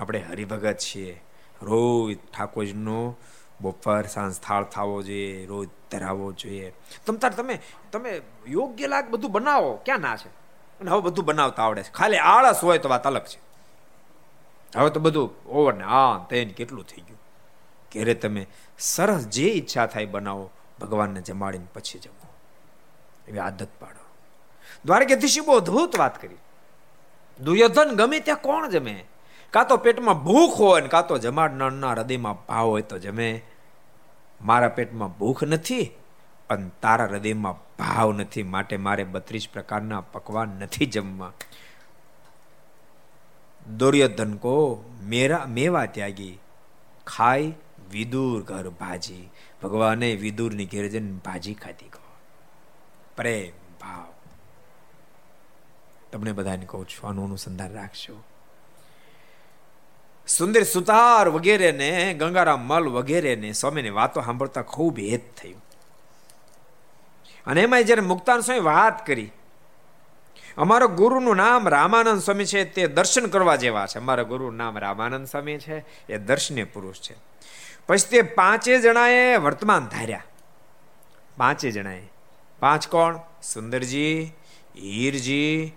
આપણે 0.00 0.18
હરિભગત 0.18 0.76
છીએ. 0.76 1.22
રોજ 1.62 2.16
ઠાકોરજીનો 2.34 3.16
બપોર, 3.60 4.02
સાંજ 4.02 4.40
થાળ 4.40 4.64
થવો 4.64 5.02
જોઈએ, 5.02 5.46
રોજ 5.46 5.68
ધરાવવો 5.90 6.32
જોઈએ. 6.32 6.72
તમ 7.06 7.16
તાર 7.16 7.30
તમે 7.30 7.58
તમે 7.92 8.22
યોગ્ય 8.46 8.86
લાગ 8.86 9.08
બધું 9.08 9.32
બનાવો, 9.32 9.80
ક્યાં 9.84 10.00
ના 10.00 10.16
છે? 10.16 10.28
અને 10.80 10.90
હવે 10.90 11.00
બધું 11.00 11.24
બનાવતા 11.24 11.62
આવડે 11.62 11.82
છે. 11.82 11.92
ખાલી 11.92 12.16
આળસ 12.16 12.64
હોય 12.64 12.78
તો 12.78 12.88
વાત 12.88 13.06
અલગ 13.06 13.22
છે. 13.22 13.40
હવે 14.78 14.90
તો 14.90 15.00
બધું 15.00 15.48
ઓવર 15.48 15.74
ને 15.74 15.84
આ 15.84 16.18
તેને 16.18 16.52
કેટલું 16.52 16.84
થઈ 16.84 17.02
ગયું. 17.02 17.18
ઘેરે 17.94 18.14
તમે 18.14 18.46
સરસ 18.78 19.26
જે 19.26 19.48
ઈચ્છા 19.48 19.86
થાય 19.86 20.06
બનાવો, 20.06 20.50
ભગવાનને 20.80 21.20
જમાડીને 21.20 21.66
પછી 21.74 21.98
જમો. 21.98 22.17
એવી 23.28 23.38
આદત 23.38 23.68
પાડો. 23.80 24.04
દ્વારકાધીશી 24.84 25.40
બહુ 25.40 25.56
અદભુત 25.56 25.98
વાત 25.98 26.22
કરી. 26.22 26.34
દુર્યોધન 27.44 27.94
ગમે 27.96 28.20
ત્યાં 28.20 28.36
કોણ 28.36 28.70
જમે? 28.70 29.04
કાં 29.50 29.68
તો 29.68 29.76
પેટમાં 29.76 30.24
ભૂખ 30.24 30.56
હોય 30.58 30.80
ને 30.80 30.88
કાં 30.88 31.06
તો 31.06 31.18
જમાડનારના 31.18 31.90
હૃદયમાં 31.90 32.46
ભાવ 32.46 32.66
હોય 32.66 32.82
તો 32.82 32.98
જમે. 32.98 33.42
મારા 34.44 34.68
પેટમાં 34.68 35.18
ભૂખ 35.18 35.44
નથી 35.44 35.90
અને 36.50 36.70
તારા 36.82 37.04
હૃદયમાં 37.04 37.54
ભાવ 37.78 38.12
નથી. 38.12 38.42
માટે 38.42 38.76
મારે 38.76 39.04
બત્રીસ 39.04 39.48
પ્રકારના 39.52 40.00
પકવાન 40.00 40.48
નથી 40.48 40.86
જમવા. 40.86 41.32
દુર્યોધન 43.76 44.36
કો 44.36 44.84
મેરા, 45.02 45.46
મેવા 45.46 45.86
ત્યાગી. 45.86 46.38
ખાય 47.06 47.52
વિદુર 47.90 48.42
ઘર 48.42 48.68
ભાજી. 48.68 49.30
ભગવાને 49.62 50.14
વિદુરની 50.14 50.66
ઘેર 50.66 50.88
જઈને 50.88 51.12
ભાજી 51.12 51.54
ખાધી 51.54 51.88
કહો. 51.88 52.07
પ્રેમ, 53.18 53.52
ભાવ. 53.80 54.14
તમને 56.12 56.32
બધાને 56.32 56.66
કહું 56.66 56.88
છું, 56.88 57.08
આનું 57.08 57.24
અનુસંધાન 57.24 57.72
રાખશો 57.74 58.16
સુંદર 60.28 60.62
સુતાર 60.62 61.28
વગેરેને, 61.28 62.14
ગંગારામ 62.14 62.60
મલ 62.60 62.88
વગેરેને 62.88 63.52
સ્વામીની 63.52 63.90
વાતો 63.90 64.20
સાંભળતા 64.20 64.62
ખૂબ 64.62 64.98
હેત 64.98 65.24
થયું. 65.36 65.64
અને 67.46 67.62
એમાં 67.62 67.84
જ્યારે 67.84 68.02
મુક્તાન 68.02 68.40
સ્વામી 68.40 68.60
વાત 68.60 69.06
કરી, 69.06 69.30
અમારો 70.56 70.88
ગુરુનું 70.88 71.36
નામ 71.36 71.68
રામાનંદ 71.68 72.20
સ્વામી 72.20 72.44
છે, 72.44 72.64
તે 72.64 72.86
દર્શન 72.86 73.26
કરવા 73.26 73.56
જેવા 73.56 73.86
છે. 73.86 73.98
અમારા 73.98 74.22
ગુરુનું 74.22 74.56
નામ 74.56 74.78
રામાનંદ 74.78 75.26
સ્વામી 75.26 75.58
છે, 75.58 75.78
એ 76.12 76.18
દર્શનીય 76.18 76.64
પુરુષ 76.64 77.00
છે. 77.00 77.16
પછી 77.86 78.08
તે 78.10 78.22
પાંચે 78.22 78.78
જણાએ 78.78 79.36
વર્તમાન 79.36 79.86
ધાર્યા. 79.86 80.24
પાંચે 81.36 81.70
જણાએ. 81.70 82.04
પાંચ 82.60 82.88
કોણ? 82.88 83.18
સુંદરજી, 83.42 84.32
હીરજી, 84.76 85.74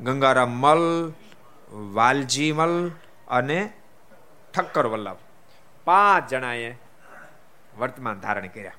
ગંગારામ 0.00 0.50
મલ, 0.50 1.12
વાલજી 1.92 2.52
મલ 2.52 2.90
અને 3.28 3.72
ઠક્કર 4.54 4.86
વલ્લભ. 4.86 5.16
પાંચ 5.84 6.30
જણાએ 6.30 6.76
વર્તમાન 7.78 8.20
ધારણ 8.20 8.46
કર્યા. 8.46 8.72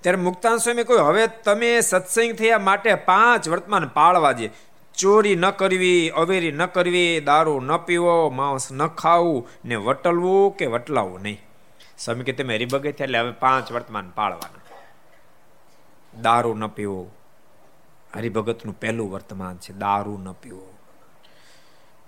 ત્યારે 0.00 0.18
મુક્તાન 0.18 0.56
સ્વામી 0.56 0.84
કહ્યું 0.84 1.06
હવે 1.06 1.26
તમે 1.26 1.80
સત્સંગ 1.80 2.32
થયા 2.32 2.58
માટે 2.58 2.94
પાંચ 2.94 3.48
વર્તમાન 3.48 3.88
પાળવા 3.88 4.32
જે 4.32 4.50
ચોરી 5.00 5.36
ન 5.36 5.50
કરવી, 5.50 6.10
અવેરી 6.10 6.52
ન 6.52 6.66
કરવી, 6.66 7.20
દારૂ 7.20 7.60
ન 7.60 7.76
પીવો, 7.76 8.30
માંસ 8.30 8.72
ન 8.72 8.86
ખાવું, 8.86 9.48
ને 9.64 9.74
વટલવું 9.74 10.56
કે 10.56 10.66
વટલાવવું 10.66 11.20
નહીં. 11.20 11.40
સ્વામી 11.98 12.24
કે 12.24 12.32
તમે 12.32 12.56
હરિભગત 12.56 12.82
થયા, 12.82 13.04
એટલે 13.04 13.18
હવે 13.18 13.32
પાંચ 13.32 13.72
વર્તમાન 13.72 14.10
પાળવાના. 14.10 14.60
દારૂ 16.22 16.54
ન 16.54 16.66
પીવો. 16.66 17.10
હરિભગતનું 18.14 18.80
પહેલું 18.80 19.10
વર્તમાન 19.10 19.56
છે, 19.56 19.72
દારૂ 19.72 20.18
ન 20.18 20.32
પીવો. 20.32 20.74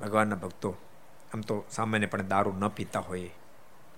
ભગવાનના 0.01 0.37
ભક્તો, 0.37 0.77
આમ 1.35 1.41
તો 1.41 1.65
સામાન્યપણે 1.71 2.23
દારૂ 2.23 2.53
ન 2.53 2.69
પીતા 2.69 3.01
હોય. 3.01 3.31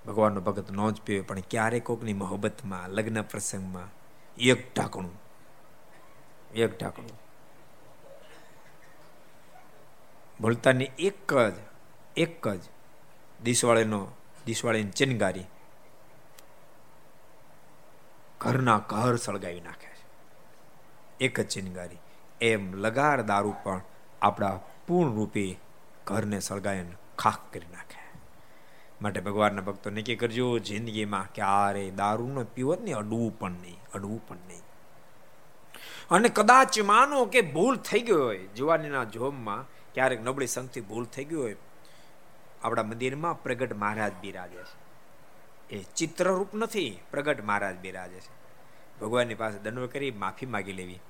ભગવાનનો 0.07 0.41
ભગત 0.41 0.71
ન 0.71 0.91
જ 0.91 1.01
પીવે, 1.01 1.21
પણ 1.21 1.41
ક્યારે 1.41 1.81
કોકની 1.81 2.13
મોહબ્બતમાં, 2.13 2.89
લગ્ન 2.89 3.23
પ્રસંગમાં 3.23 3.89
એક 4.39 4.75
ઢાંકણું 4.75 5.21
એક 6.55 6.79
ઢાંકણું 6.79 7.24
ભૂલતાની 10.41 10.85
એક 10.85 11.35
જ 11.35 11.55
એક 12.17 12.49
જ 12.49 12.61
દિશવાળીનો 13.43 14.07
દિશવાળીની 14.47 14.91
ચિનગારી 14.91 15.45
ઘરના 18.41 18.79
ઘર 18.79 19.17
સળગાવી 19.17 19.61
નાખે 19.61 19.87
છે. 19.87 20.07
એક 21.21 21.41
જ 21.41 21.49
ચિનગારી. 21.49 21.97
એમ 22.41 22.75
લગાર 22.75 23.23
દારૂ 23.23 23.55
પણ 23.63 23.81
આપણા 24.23 24.61
પૂર્ણ 24.87 25.15
રૂપે 25.15 25.59
ઘરને 26.07 26.41
સળગાવીને 26.41 26.93
ખાખ 27.19 27.39
કરી 27.53 27.67
નાખે. 27.73 28.19
માટે 29.03 29.21
ભગવાનના 29.21 29.61
ભક્તો 29.61 29.91
નક્કી 29.91 30.17
કરજો, 30.17 30.59
જિંદગીમાં 30.59 31.33
ક્યારે 31.35 31.91
દારૂ 31.91 32.25
દારૂનો 32.25 32.45
પીવો 32.45 32.75
ને 32.75 32.93
અડવું 32.93 33.39
પણ 33.39 33.51
નહીં, 33.51 33.79
અડવું 33.95 34.29
પણ 34.29 34.37
નહીં. 34.49 34.63
અને 36.11 36.29
કદાચ 36.29 36.81
માનો 36.81 37.25
કે 37.25 37.41
ભૂલ 37.41 37.77
થઈ 37.77 38.01
ગઈ 38.01 38.13
હોય, 38.13 38.39
જુવાનીના 38.39 39.05
જોમમાં 39.05 39.74
ક્યારેક 39.95 40.21
નબળી 40.21 40.47
સંઘથી 40.47 40.81
ભૂલ 40.81 41.05
થઈ 41.05 41.25
ગઈ 41.25 41.37
હોય, 41.37 41.57
આપણા 42.63 42.83
મંદિરમાં 42.83 43.43
પ્રગટ 43.43 43.73
મહારાજ 43.75 44.13
બિરાજે 44.21 44.63
છે. 44.63 44.85
એ 45.77 45.83
ચિત્રરૂપ 45.97 46.55
નથી, 46.55 47.01
પ્રગટ 47.11 47.45
મહારાજ 47.45 47.77
બિરાજે 47.77 48.21
છે. 48.21 48.33
ભગવાનની 49.01 49.35
પાસે 49.35 49.59
દંડ 49.59 49.87
કરી 49.87 50.11
માફી 50.11 50.47
માગી 50.47 50.73
લેવી. 50.73 51.01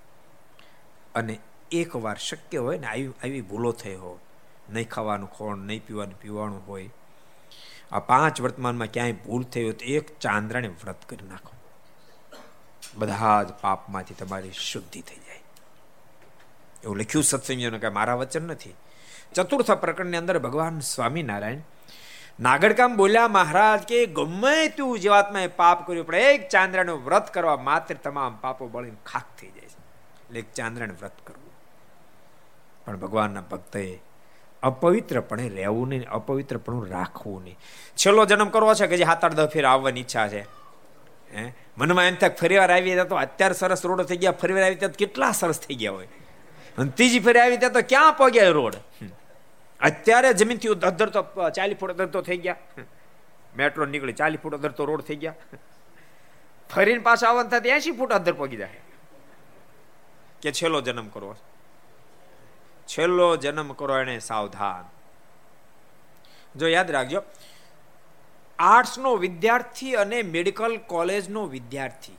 અને 1.14 1.38
એક 1.70 1.96
વાર 1.96 2.18
શક્ય 2.18 2.58
હોય 2.58 2.78
ને 2.78 2.86
આવી 2.86 3.08
આવી 3.08 3.40
ભૂલો 3.40 3.72
થઈ 3.72 3.94
હોય, 3.94 4.18
નહીં 4.70 4.88
ખાવાનું 4.88 5.30
ખોણ, 5.30 5.58
નહીં 5.58 5.86
પીવાનું 5.86 6.20
પીવાનું 6.20 6.66
હોય, 6.66 6.90
આ 7.92 7.98
પાંચ 7.98 8.40
વર્તમાનમાં 8.40 8.86
ક્યાંય 8.86 9.12
ભૂલ 9.12 9.42
થઈ 9.42 9.64
હોય 9.64 9.72
તો 9.72 9.84
એક 9.84 10.18
ચાંદ્રાને 10.18 10.68
વ્રત 10.68 11.08
કરી 11.08 11.28
નાખો. 11.28 11.52
બધા 12.94 13.42
જ 13.42 13.52
પાપમાંથી 13.52 14.14
તમારી 14.14 14.52
શુદ્ધિ 14.52 15.00
થઈ 15.00 15.16
જાય. 15.16 15.43
એવું 16.84 16.98
લખ્યું 16.98 17.24
સત્સંગીઓને 17.24 17.78
કે 17.78 17.88
મારા 17.88 18.14
વચન 18.14 18.42
નથી. 18.42 18.74
ચતુર્થ 19.34 19.70
પ્રકરણની 19.70 20.16
અંદર 20.16 20.38
ભગવાન 20.38 20.80
સ્વામિનારાયણ 20.80 21.58
નાગરકામ 22.40 22.96
બોલ્યા, 22.96 23.28
મહારાજ, 23.28 23.80
કે 23.80 24.06
ગમે 24.06 24.68
તું 24.68 24.98
જીવાત્માએ 24.98 25.46
પાપ 25.46 25.86
કર્યું, 25.86 26.06
પણ 26.06 26.14
એક 26.14 26.48
ચાંદ્રાનું 26.48 27.04
વ્રત 27.04 27.34
કરવા 27.34 27.56
માત્ર 27.56 27.94
તમામ 27.94 28.38
પાપો 28.40 28.66
બળીને 28.66 28.96
ખાક 29.06 29.40
થઈ 29.40 29.46
જાય 29.46 29.68
છે. 29.68 29.78
એટલે 30.22 30.40
એક 30.40 30.52
ચાંદ્રાનું 30.52 30.96
વ્રત 31.00 31.12
કરવું. 31.26 31.52
પણ 32.86 32.96
ભગવાનના 32.96 33.40
ભક્તએ 33.40 34.02
અપવિત્રપણે 34.62 35.48
રહેવું 35.48 35.88
નહીં, 35.88 36.08
અપવિત્રપણું 36.08 36.88
રાખવું 36.88 37.44
નહીં. 37.44 37.56
છેલ્લો 37.96 38.24
જન્મ 38.24 38.48
કરવો 38.48 38.74
છે 38.74 38.86
કે 38.86 38.96
જે 38.96 39.04
હાથ 39.04 39.24
આઠ 39.24 39.40
ફેર 39.40 39.64
આવવાની 39.66 40.00
ઈચ્છા 40.00 40.28
છે? 40.28 40.40
હે? 41.36 41.52
મનમાં 41.78 42.04
એમ 42.04 42.14
થાય 42.14 42.30
ફરીવાર 42.30 42.72
આવી 42.72 42.96
તો 43.08 43.16
અત્યારે 43.16 43.54
સરસ 43.54 43.86
રોડ 43.86 44.02
થઈ 44.02 44.16
ગયા, 44.16 44.32
ફરીવાર 44.32 44.64
આવી 44.64 44.74
ત્યાં 44.74 44.92
કેટલા 44.92 45.32
સરસ 45.32 45.60
થઈ 45.60 45.74
ગયા 45.74 45.92
હોય? 45.92 46.08
અને 46.78 46.90
ત્રીજી 46.90 47.22
ફરી 47.26 47.42
આવી 47.44 47.60
ત્યાં 47.62 47.76
તો 47.76 47.82
ક્યાં 47.92 48.16
પગ્યા 48.18 48.56
રોડ? 48.58 48.76
અત્યારે 49.80 50.32
જમીનથી 50.40 50.74
અધરતો 50.90 51.20
ચાલીસ 51.56 51.78
ફૂટ 51.80 51.92
અધરતો 51.96 52.22
થઈ 52.28 52.40
ગયા. 52.44 52.86
મેટ્રો 53.56 53.86
નીકળી 53.92 54.18
ચાલીસ 54.20 54.40
ફૂટ 54.42 54.56
અધરતો 54.58 54.88
રોડ 54.90 55.02
થઈ 55.08 55.20
ગયા. 55.22 55.36
ફરીને 56.70 57.02
પાછા 57.08 57.28
આવવાનું 57.28 57.50
થાય 57.50 57.76
એસી 57.78 57.96
ફૂટ 57.98 58.12
અધર 58.18 58.34
પગી 58.40 58.60
જાય. 58.62 58.80
કે 60.42 60.52
છેલ્લો 60.58 60.78
જન્મ 60.86 61.08
કરવો 61.14 61.34
છેલ્લો 62.88 63.28
જન્મ 63.42 63.70
કરો 63.80 63.94
એને 63.98 64.16
સાવધાન. 64.30 64.84
જો 66.56 66.66
યાદ 66.68 66.90
રાખજો, 66.96 67.20
આર્ટ્સનો 68.58 69.10
વિદ્યાર્થી 69.24 69.94
અને 70.02 70.18
મેડિકલ 70.34 70.74
કોલેજનો 70.92 71.42
વિદ્યાર્થી 71.54 72.18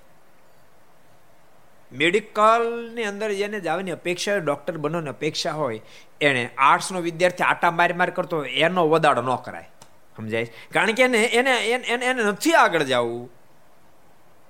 મેડિકલની 1.92 3.04
અંદર 3.04 3.32
જેને 3.32 3.60
જવાની 3.60 3.92
અપેક્ષા 3.92 4.38
ડૉક્ટર 4.38 4.78
બનવાની 4.78 5.10
અપેક્ષા 5.10 5.52
હોય 5.52 5.82
એણે 6.22 6.50
આર્ટ્સનો 6.58 7.02
વિદ્યાર્થી 7.02 7.44
આટા 7.44 7.72
માર 7.72 7.94
માર 7.94 8.10
કરતો 8.10 8.38
હોય, 8.38 8.50
એનો 8.50 8.90
વદાડો 8.90 9.22
ન 9.22 9.36
કરાય. 9.36 9.70
સમજાય? 10.18 10.52
કારણ 10.74 10.92
કે 10.92 11.04
એને 11.04 11.24
એને 11.24 11.66
એને 11.68 12.06
એને 12.06 12.24
નથી 12.24 12.54
આગળ 12.54 12.84
જવું. 12.84 13.32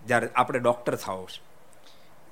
જ્યારે 0.06 0.30
આપણે 0.36 0.60
ડૉક્ટર 0.60 0.96
થવું 0.96 1.28
છે. 1.30 1.46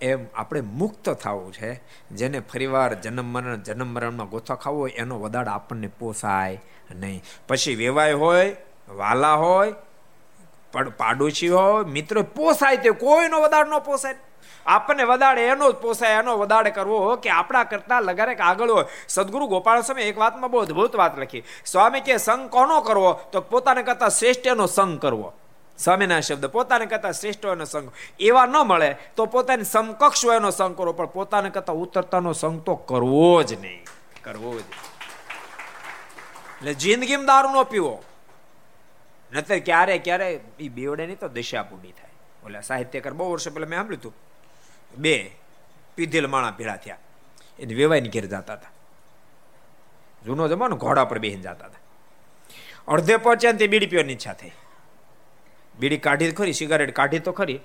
એમ 0.05 0.25
આપણે 0.35 0.61
મુક્ત 0.61 1.09
થવું 1.09 1.53
છે. 1.53 1.81
જેને 2.11 2.39
ફરીવાર 2.39 2.93
જન્મ 2.93 3.25
મરણ, 3.25 3.55
જન્મ 3.55 3.87
મરણમાં 3.87 4.29
ગોથા 4.29 4.55
ખાવો 4.55 4.79
હોય, 4.79 4.91
એનો 4.91 5.19
વદાડ 5.19 5.47
આપણને 5.47 5.87
પોસાય 5.87 6.63
નહીં. 6.95 7.23
પછી 7.47 7.75
વેવાય 7.75 8.13
હોય, 8.13 8.55
વાલા 8.89 9.33
હોય 9.33 9.73
પાડોશી 10.97 11.49
હોય, 11.49 11.85
મિત્રો 11.85 12.23
પોસાય 12.23 12.77
તે 12.77 12.89
કોઈનો 12.89 13.41
વદાડ 13.41 13.67
ન 13.67 13.79
પોસાય. 13.79 14.15
આપણને 14.65 15.03
વદાડે 15.03 15.41
એનો 15.41 15.71
જ 15.71 15.75
પોસાય, 15.75 16.19
એનો 16.19 16.37
વદાડે 16.37 16.71
કરવો 16.71 17.15
કે 17.15 17.29
આપણા 17.29 17.63
કરતા 17.63 17.99
લગારે 17.99 18.35
આગળ 18.35 18.71
હોય. 18.71 18.85
સદગુરુ 19.07 19.47
ગોપાલ 19.47 19.81
સ્વામી 19.81 20.01
એક 20.01 20.17
વાતમાં 20.17 20.51
બહુ 20.51 20.59
અદભુત 20.59 20.95
વાત 20.95 21.19
લખી. 21.19 21.43
સ્વામી 21.65 22.01
કે 22.01 22.17
સંગ 22.17 22.49
કોનો 22.49 22.81
કરવો? 22.81 23.13
તો 23.31 23.41
પોતાને 23.41 23.83
કરતા 23.83 24.09
શ્રેષ્ઠ 24.09 24.47
એનો 24.47 24.65
સંગ 24.65 25.01
કરવો. 25.01 25.33
સ્વામીના 25.77 26.19
શબ્દ, 26.19 26.45
પોતાને 26.45 26.85
કરતા 26.85 27.11
શ્રેષ્ઠ 27.11 27.45
એનો 27.45 27.65
સંગ. 27.65 27.91
એવા 28.19 28.45
ન 28.45 28.57
મળે 28.57 28.97
તો 29.15 29.25
પોતાની 29.25 29.63
સમકક્ષ 29.63 30.25
એનો 30.25 30.49
સંગ 30.49 30.77
કરવો, 30.77 30.93
પણ 30.93 31.05
પોતાને 31.05 31.49
કરતા 31.49 31.73
ઉતરતાનો 31.73 32.33
સંગ 32.33 32.61
તો 32.61 32.75
કરવો 32.75 33.43
જ 33.43 33.61
નહીં. 33.61 33.85
કરવો 34.23 34.59
જ 34.59 34.63
એટલે 36.53 36.73
જિંદગીમાં 36.73 37.25
દારૂ 37.25 37.49
નો 37.49 37.63
પીવો. 37.63 38.03
નતર 39.33 39.59
ક્યારે 39.59 39.97
ક્યારે 39.97 40.39
એ 40.59 40.69
બેવડે 40.69 41.05
નહીં 41.05 41.19
તો 41.19 41.27
દિશા 41.27 41.63
પૂરી 41.63 41.91
થાય. 41.91 42.09
ઓલા 42.45 42.61
સાહિત્યકાર 42.61 43.13
બહુ 43.13 43.31
વર્ષો 43.31 43.49
પહેલા 43.49 43.67
મેં 43.67 43.79
સાંભળ્યું 43.79 43.99
હતું. 43.99 44.13
બે 44.97 45.35
પીધેલ 45.95 46.27
માણા 46.27 46.51
ભેળા 46.51 46.75
થયા. 46.75 46.97
એને 47.59 47.73
વેવાઈને 47.73 48.09
ઘેર 48.09 48.25
જતા 48.25 48.53
હતા. 48.53 48.71
જૂનો 50.25 50.47
જમાનો 50.47 50.75
ઘોડા 50.75 51.05
પર 51.05 51.19
બેહીને 51.19 51.41
જતા 51.41 51.51
હતા. 51.51 51.81
અડધે 52.87 53.17
પહોંચ્યા 53.17 53.51
તે 53.51 53.67
બીડી 53.67 53.85
પીવાની 53.85 54.13
ઈચ્છા 54.13 54.33
થઈ. 54.33 54.51
બીડી 55.79 55.97
કાઢી 55.97 56.31
ખરી, 56.31 56.53
સિગારેટ 56.53 56.95
કાઢી 56.95 57.19
તો 57.19 57.31
ખરી, 57.31 57.59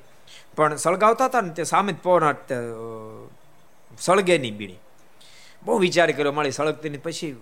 પણ 0.57 0.77
સળગાવતા 0.77 1.25
હતા 1.25 1.41
ને 1.41 1.51
તે 1.51 1.65
સામે 1.65 1.93
જ 1.93 1.97
પવન 2.03 2.35
સળગે 3.99 4.39
નહીં 4.39 4.57
બીડી. 4.57 4.79
બહુ 5.63 5.79
વિચાર 5.79 6.11
કર્યો, 6.13 6.33
મારી 6.33 6.51
સળગતી 6.51 6.89
ને 6.89 6.99
પછી 6.99 7.37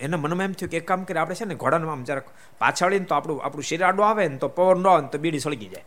એના 0.00 0.16
મનમાં 0.16 0.44
એમ 0.44 0.52
થયું 0.52 0.70
કે 0.70 0.76
એક 0.76 0.86
કામ 0.88 1.04
કરે 1.04 1.20
આપણે 1.20 1.34
છે 1.34 1.44
ને 1.44 1.54
ઘોડાનું 1.54 1.92
આમ 1.92 2.04
જરાક 2.04 2.28
પાછાડીને 2.58 3.04
તો 3.04 3.14
આપણું 3.14 3.44
આપણું 3.44 3.62
શરીર 3.62 3.84
આવે 3.84 4.28
ને 4.28 4.36
તો 4.36 4.48
પવન 4.48 4.82
ન 4.82 4.86
આવે 4.86 5.08
તો 5.08 5.18
બીડી 5.18 5.38
સળગી 5.38 5.68
જાય. 5.68 5.84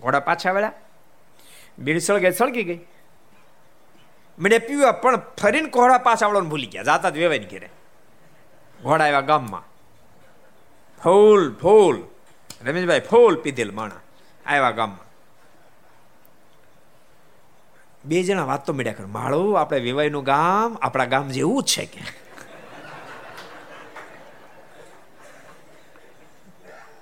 ઘોડા 0.00 0.20
પાછા 0.20 0.52
વેળા 0.52 0.72
બીડી 1.78 2.00
સળગે 2.00 2.30
સળગી 2.30 2.62
ગઈ. 2.62 2.80
મને 4.38 4.58
પીવા, 4.58 4.92
પણ 4.92 5.16
ફરીને 5.16 5.68
ઘોડા 5.68 5.98
પાછા 5.98 6.26
આવડવાનું 6.26 6.50
ભૂલી 6.50 6.66
ગયા. 6.66 6.82
જાતા 6.82 7.10
જ 7.10 7.16
વેવાય 7.16 7.38
ઘેરે. 7.38 7.68
ઘોડા 8.82 9.04
આવ્યા 9.04 9.20
ગામમાં. 9.20 9.62
ફૂલ 11.04 11.54
ફૂલ. 11.54 12.04
રમેશભાઈ 12.64 13.00
ફૂલ 13.00 13.40
પીધેલ 13.40 13.72
માણા. 13.72 14.00
આવ્યા 14.46 14.70
ગામમાં. 14.70 15.10
બે 18.04 18.22
જણા 18.22 18.44
વાત 18.44 18.66
તો 18.66 18.72
મળ્યા 18.72 18.92
કર. 18.92 19.06
માળું, 19.06 19.60
આપણે 19.60 19.80
વેવાઈનું 19.80 20.24
ગામ, 20.24 20.78
આપણા 20.82 21.04
ગામ 21.04 21.28
જેવું 21.28 21.62
જ 21.62 21.66
છે 21.66 21.86
કે. 21.86 22.00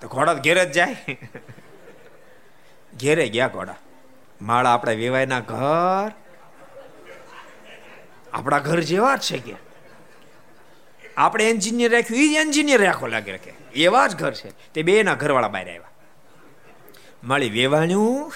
તો 0.00 0.08
ઘોડા 0.08 0.34
ઘેર 0.34 0.64
જ 0.64 0.72
જાય. 0.72 0.96
ઘેરે 3.00 3.28
ગયા 3.28 3.48
ઘોડા. 3.48 3.74
માળા 4.42 4.74
આપણા 4.74 4.92
વેવાયના 4.92 5.40
ઘર. 5.40 6.12
આપણા 8.32 8.58
ઘર 8.58 8.80
જેવા 8.80 9.16
જ 9.16 9.20
છે 9.20 9.38
કે. 9.38 9.54
આપણે 11.16 11.50
એન્જિનિયર 11.50 11.92
રાખ્યું 11.92 12.20
એ 12.20 12.40
એન્જિનિયર 12.40 12.82
રાખો 12.82 13.06
લાગે 13.06 13.32
રાખે 13.32 13.50
એવા 13.74 14.06
જ 14.06 14.16
ઘર 14.16 14.32
છે. 14.32 14.72
તે 14.72 14.82
બે 14.82 15.02
ના 15.02 15.14
ઘરવાળા 15.14 15.48
બહાર 15.48 15.68
આવ્યા. 15.68 15.90
માળી 17.24 17.48
વેવાણ્યું. 17.48 18.32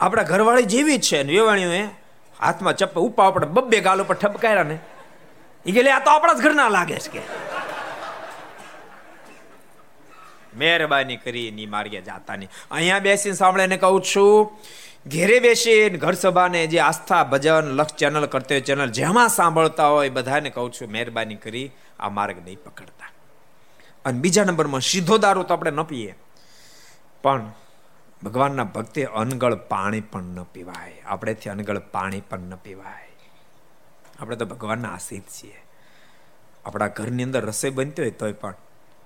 આપણા 0.00 0.22
ઘરવાળી 0.22 0.62
જેવી 0.62 0.96
જ 0.96 1.00
છે 1.00 1.22
ને 1.22 1.32
વેવાણીઓ 1.32 1.72
એ. 1.72 1.86
હાથમાં 2.40 2.76
ચપ્પા 2.76 3.00
ઉપા 3.00 3.26
આપણે 3.26 3.46
બબ્બે 3.46 3.80
ગાલ 3.80 4.02
ઉપર 4.02 4.14
ઠપકાર્યા 4.14 4.62
ને. 4.62 4.78
એ 5.66 5.72
કે 5.72 5.90
આ 5.90 6.04
તો 6.04 6.10
આપણા 6.10 6.32
જ 6.32 6.42
ઘરના 6.42 6.68
લાગે 6.68 6.98
છે 6.98 7.10
કે. 7.10 7.51
મહેરબાની 10.56 11.16
કરી 11.16 11.50
ની 11.50 11.66
માર્ગે 11.66 12.00
જાતા 12.00 12.36
નહીં. 12.36 12.48
અહીંયા 12.70 12.98
બેસીને 12.98 13.36
સાંભળે 13.36 13.66
ને 13.66 13.76
કહું 13.76 14.02
છું, 14.02 14.58
ઘેરે 15.06 15.40
બેસીને 15.40 15.98
ઘર 15.98 16.12
સભાને 16.12 16.66
જે 16.66 16.78
આસ્થા, 16.78 17.24
ભજન 17.24 17.64
લક્ષ 17.64 17.94
ચેનલ 17.94 18.26
કરતી 18.26 18.60
ચેનલ 18.60 18.90
જેમાં 18.90 19.28
સાંભળતા 19.28 19.88
હોય 19.88 20.08
બધાને 20.08 20.50
કહું 20.50 20.72
છું, 20.72 20.92
મહેરબાની 20.92 21.34
કરી 21.34 21.70
આ 22.00 22.08
માર્ગ 22.08 22.44
નહીં 22.44 22.58
પકડતા. 22.64 23.10
અને 24.04 24.20
બીજા 24.20 24.44
નંબરમાં, 24.44 24.80
સીધો 24.80 25.18
દારૂ 25.18 25.42
તો 25.42 25.54
આપણે 25.54 25.70
ન 25.70 25.82
પીએ, 25.82 26.14
પણ 27.22 27.52
ભગવાનના 28.22 28.64
ભક્તે 28.64 29.04
અનગળ 29.04 29.54
પાણી 29.54 30.00
પણ 30.00 30.22
ન 30.22 30.42
પીવાય. 30.42 31.02
આપણેથી 31.06 31.50
અનગળ 31.50 31.78
પાણી 31.78 32.20
પણ 32.20 32.38
ન 32.38 32.54
પીવાય. 32.54 33.08
આપણે 34.20 34.36
તો 34.36 34.46
ભગવાનના 34.46 34.88
આશિત 34.88 35.22
છીએ. 35.28 35.58
આપણા 36.64 36.86
ઘરની 36.86 37.22
અંદર 37.22 37.46
રસોઈ 37.46 37.70
બનતી 37.70 38.02
હોય 38.02 38.10
તોય 38.10 38.32
પણ 38.32 38.54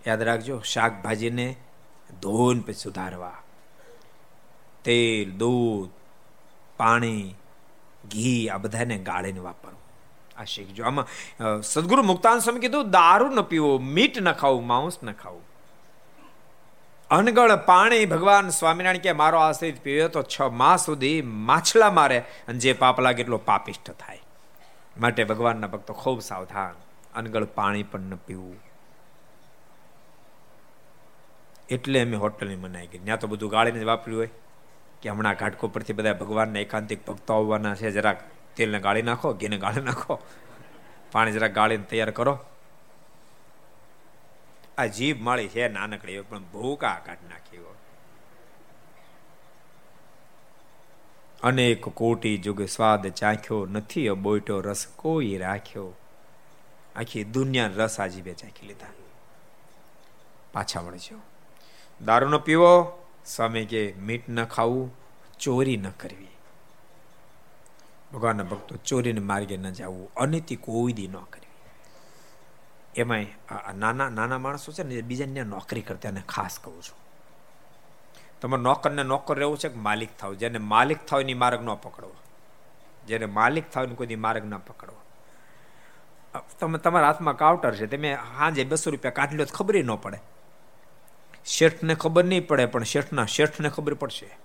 યાદ 0.07 0.23
રાખજો, 0.23 0.61
શાકભાજીને 0.61 1.49
ધોન 2.23 2.61
પછી 2.61 2.73
સુધારવા. 2.75 3.39
તેલ, 4.85 5.33
દૂધ, 5.33 5.91
પાણી, 6.77 7.35
ઘી, 8.11 8.49
આ 8.49 8.59
બધાને 8.59 8.97
ગાળીને 8.99 9.41
વાપરવું. 9.41 9.83
આ 10.37 10.45
શીખજો. 10.45 10.85
આમાં 10.85 11.07
સદગુરુ 11.63 12.03
મુક્તાન 12.03 12.39
સ્વામી 12.39 12.61
કીધું, 12.61 12.91
દારૂ 12.91 13.29
ન 13.29 13.43
પીવો, 13.43 13.79
મીટ 13.79 14.19
ન 14.19 14.33
ખાવું, 14.33 14.67
માંસ 14.67 14.99
ન 15.03 15.13
ખાવું. 15.13 15.45
અનગળ 17.11 17.57
પાણી 17.57 18.07
ભગવાન 18.07 18.49
સ્વામિનારાયણ 18.51 18.99
કે 18.99 19.13
મારો 19.13 19.39
આશ્રિત 19.39 19.77
પીવે 19.83 20.09
તો 20.09 20.23
છ 20.23 20.41
માસ 20.53 20.87
સુધી 20.87 21.23
માછલા 21.23 21.91
મારે 21.91 22.19
અને 22.49 22.59
જે 22.59 22.73
પાપ 22.73 23.01
લાગે 23.01 23.21
એટલો 23.23 23.39
પાપિષ્ઠ 23.39 23.91
થાય. 23.91 24.23
માટે 25.01 25.25
ભગવાનના 25.25 25.67
ભક્તો 25.67 25.93
ખૂબ 25.95 26.21
સાવધાન, 26.21 26.75
અનગળ 27.15 27.45
પાણી 27.59 27.83
પણ 27.83 28.01
ન 28.01 28.23
પીવું. 28.27 28.59
એટલે 31.69 32.01
અમે 32.01 32.17
હોટલની 32.17 32.57
મનાઈ 32.57 32.87
ગઈ. 32.87 32.99
ત્યાં 32.99 33.19
તો 33.19 33.27
બધું 33.27 33.51
ગાળીને 33.51 33.85
વાપર્યું 33.85 34.21
હોય. 34.21 34.31
કે 35.03 35.09
હમણાં 35.09 35.35
ઘાટકો 35.35 35.69
પરથી 35.69 35.93
બધા 35.93 36.13
ભગવાનના 36.13 36.61
એકાંતિક 36.61 37.07
ભક્તો 37.07 37.35
આવવાના 37.35 37.75
છે, 37.75 37.91
જરાક 37.91 38.21
તેલને 38.57 38.81
ગાળી 38.81 39.03
નાખો, 39.03 39.35
ઘીને 39.35 39.59
ગાળી 39.59 39.81
નાખો. 39.81 40.19
પાણી 41.13 41.33
જરાક 41.33 41.53
ગાળીને 41.53 41.85
તૈયાર 41.85 42.11
કરો. 42.11 42.39
આ 44.79 44.87
જીભ 44.87 45.23
માળી 45.23 45.49
છે 45.49 45.69
નાનકડી 45.69 46.21
પણ 46.21 46.43
ભૂકા 46.43 47.01
કાઢ 47.07 47.19
નાખી 47.29 47.57
હોય. 47.57 47.77
અનેક 51.43 51.89
કોટી 51.89 52.39
જુગે 52.39 52.67
સ્વાદ 52.67 53.07
ચાખ્યો, 53.07 53.67
નથી 53.67 54.11
બોઈટો 54.11 54.61
રસ 54.61 54.87
કોઈ 54.97 55.39
રાખ્યો. 55.39 55.93
આખી 56.97 57.25
દુનિયા 57.25 57.67
રસ 57.67 58.01
આજીબે 58.01 58.35
ચાખી 58.35 58.67
લીધા. 58.67 58.87
પાછા 60.53 60.81
વળજો. 60.81 61.21
દારૂ 62.01 62.29
ન 62.29 62.37
પીવો 62.39 62.73
સ્વામી 63.27 63.67
કે 63.67 63.95
મીઠ 63.99 64.29
ન 64.29 64.45
ખાવું, 64.45 64.93
ચોરી 65.39 65.77
ન 65.77 65.91
કરવી. 65.91 66.35
ભગવાનના 68.13 68.45
ભક્તો 68.45 68.77
ચોરીને 68.77 69.21
માર્ગે 69.21 69.57
ન 69.57 69.73
જવું, 69.73 70.15
અનિતિ 70.15 70.57
કોઈ 70.57 71.09
ન 71.09 71.17
કરવી. 71.33 71.45
એમાંય 72.97 73.27
નાના 73.75 74.09
નાના 74.09 74.39
માણસો 74.39 74.73
છે 74.73 74.83
ને 74.83 75.03
બીજાને 75.03 75.43
નોકરી 75.45 75.83
કરતા 75.83 76.09
અને 76.09 76.23
ખાસ 76.29 76.59
કહું 76.59 76.83
છું. 76.83 76.99
તમારે 78.41 78.63
નોકરને 78.63 79.03
નોકર 79.03 79.37
રહેવું 79.37 79.59
છે 79.59 79.69
કે 79.69 79.79
માલિક 79.79 80.13
થાવ? 80.19 80.35
જેને 80.35 80.59
માલિક 80.59 81.01
થાવ 81.07 81.21
એની 81.21 81.35
માર્ગ 81.35 81.61
ન 81.63 81.75
પકડવો 81.75 82.15
જેને 83.09 83.27
માલિક 83.27 83.71
થાવ 83.71 83.95
કોઈ 83.95 84.17
માર્ગ 84.17 84.45
ન 84.45 84.57
પકડવો 84.59 85.01
તમે 86.61 86.79
તમારા 86.79 87.07
હાથમાં 87.07 87.37
કાઉન્ટર 87.37 87.75
છે, 87.75 87.87
તમે 87.87 88.15
હાજે 88.15 88.65
બસો 88.65 88.91
રૂપિયા 88.91 89.17
કાઢી 89.19 89.37
લો 89.37 89.45
ખબર 89.45 89.77
ન 89.85 89.97
પડે. 89.97 90.19
શેઠને 91.47 91.95
ખબર 91.95 92.25
નહીં 92.25 92.47
પડે, 92.47 92.67
પણ 92.67 92.83
શેઠના, 92.83 93.25
શેઠને 93.25 93.69
ખબર 93.69 93.95
પડશે. 93.95 94.37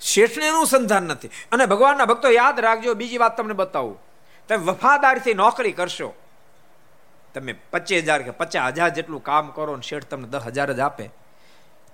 શેઠને 0.00 0.48
અનુસંધાન 0.48 0.82
સંધાન 0.82 1.02
નથી. 1.02 1.28
અને 1.52 1.66
ભગવાનના 1.66 2.04
ભક્તો 2.04 2.30
યાદ 2.30 2.60
રાખજો, 2.60 2.94
બીજી 2.94 3.18
વાત 3.18 3.36
તમને 3.36 3.54
બતાવું. 3.54 4.00
તમે 4.48 4.56
વફાદારીથી 4.56 5.34
નોકરી 5.34 5.72
કરશો. 5.72 6.14
તમે 7.34 7.52
પચીસ 7.52 8.02
હજાર 8.02 8.22
કે 8.22 8.30
પચાસ 8.30 8.72
હજાર 8.72 8.88
જેટલું 8.88 9.22
કામ 9.22 9.50
કરો 9.50 9.76
ને 9.76 9.82
શેઠ 9.82 10.04
તમને 10.04 10.28
દસ 10.28 10.42
હજાર 10.46 10.72
જ 10.72 10.80
આપે. 10.80 11.10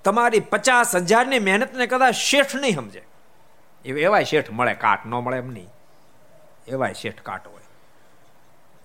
તમારી 0.05 0.41
પચાસ 0.41 0.97
હજારની 0.97 1.39
મહેનતને 1.39 1.87
કદાચ 1.87 2.15
શેઠ 2.15 2.55
નહીં 2.55 2.75
સમજે. 2.75 3.03
એવાય 3.85 4.25
શેઠ 4.25 4.51
મળે, 4.51 4.75
કાટ 4.75 5.07
ન 5.07 5.11
મળે 5.11 5.37
એમ 5.37 5.51
નહીં. 5.51 5.69
એવાય 6.69 6.93
શેઠ 6.93 7.21
કાટ 7.21 7.47
હોય. 7.47 7.64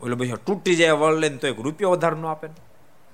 ઓલો 0.01 0.15
પછી 0.15 0.33
તૂટી 0.45 0.75
જાય 0.75 0.91
વળ 0.91 1.13
લઈને 1.13 1.37
તો 1.37 1.47
એક 1.47 1.59
રૂપિયો 1.59 1.91
વધારે 1.91 2.15
ન 2.15 2.25
આપે 2.25 2.47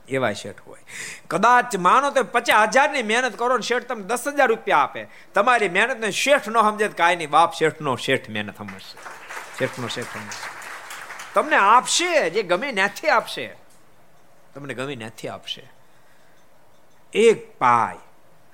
એવા 0.10 0.34
શેઠ 0.34 0.62
હોય. 0.68 0.82
કદાચ 1.28 1.76
માનો 1.76 2.12
તો 2.12 2.24
પચાસ 2.24 2.70
હજારની 2.70 3.04
મહેનત 3.04 3.36
કરો 3.36 3.58
ને 3.58 3.62
શેઠ 3.62 3.84
તમને 3.84 4.04
દસ 4.04 4.28
હજાર 4.28 4.48
રૂપિયા 4.48 4.78
આપે. 4.78 5.08
તમારી 5.34 5.70
મહેનત 5.70 6.00
ને 6.00 6.12
શેઠ 6.12 6.48
નો 6.48 6.62
સમજે 6.62 6.88
કાંઈ 6.88 7.16
નહીં. 7.16 7.30
બાપ 7.30 7.54
શેઠ 7.54 7.82
નો 7.82 7.96
શેઠ 7.96 8.30
મહેનત 8.30 8.58
સમજશે 8.58 8.98
શેઠ 9.60 9.80
નો 9.80 9.88
શેઠ 9.88 10.06
સમજશે 10.06 10.50
તમને 11.34 11.56
આપશે, 11.56 12.30
જે 12.30 12.44
ગમે 12.44 12.72
ત્યાંથી 12.72 13.10
આપશે. 13.10 13.56
તમને 14.54 14.74
ગમે 14.74 14.96
ત્યાંથી 14.96 15.28
આપશે. 15.28 15.72
એક 17.14 17.58
પાય 17.58 17.98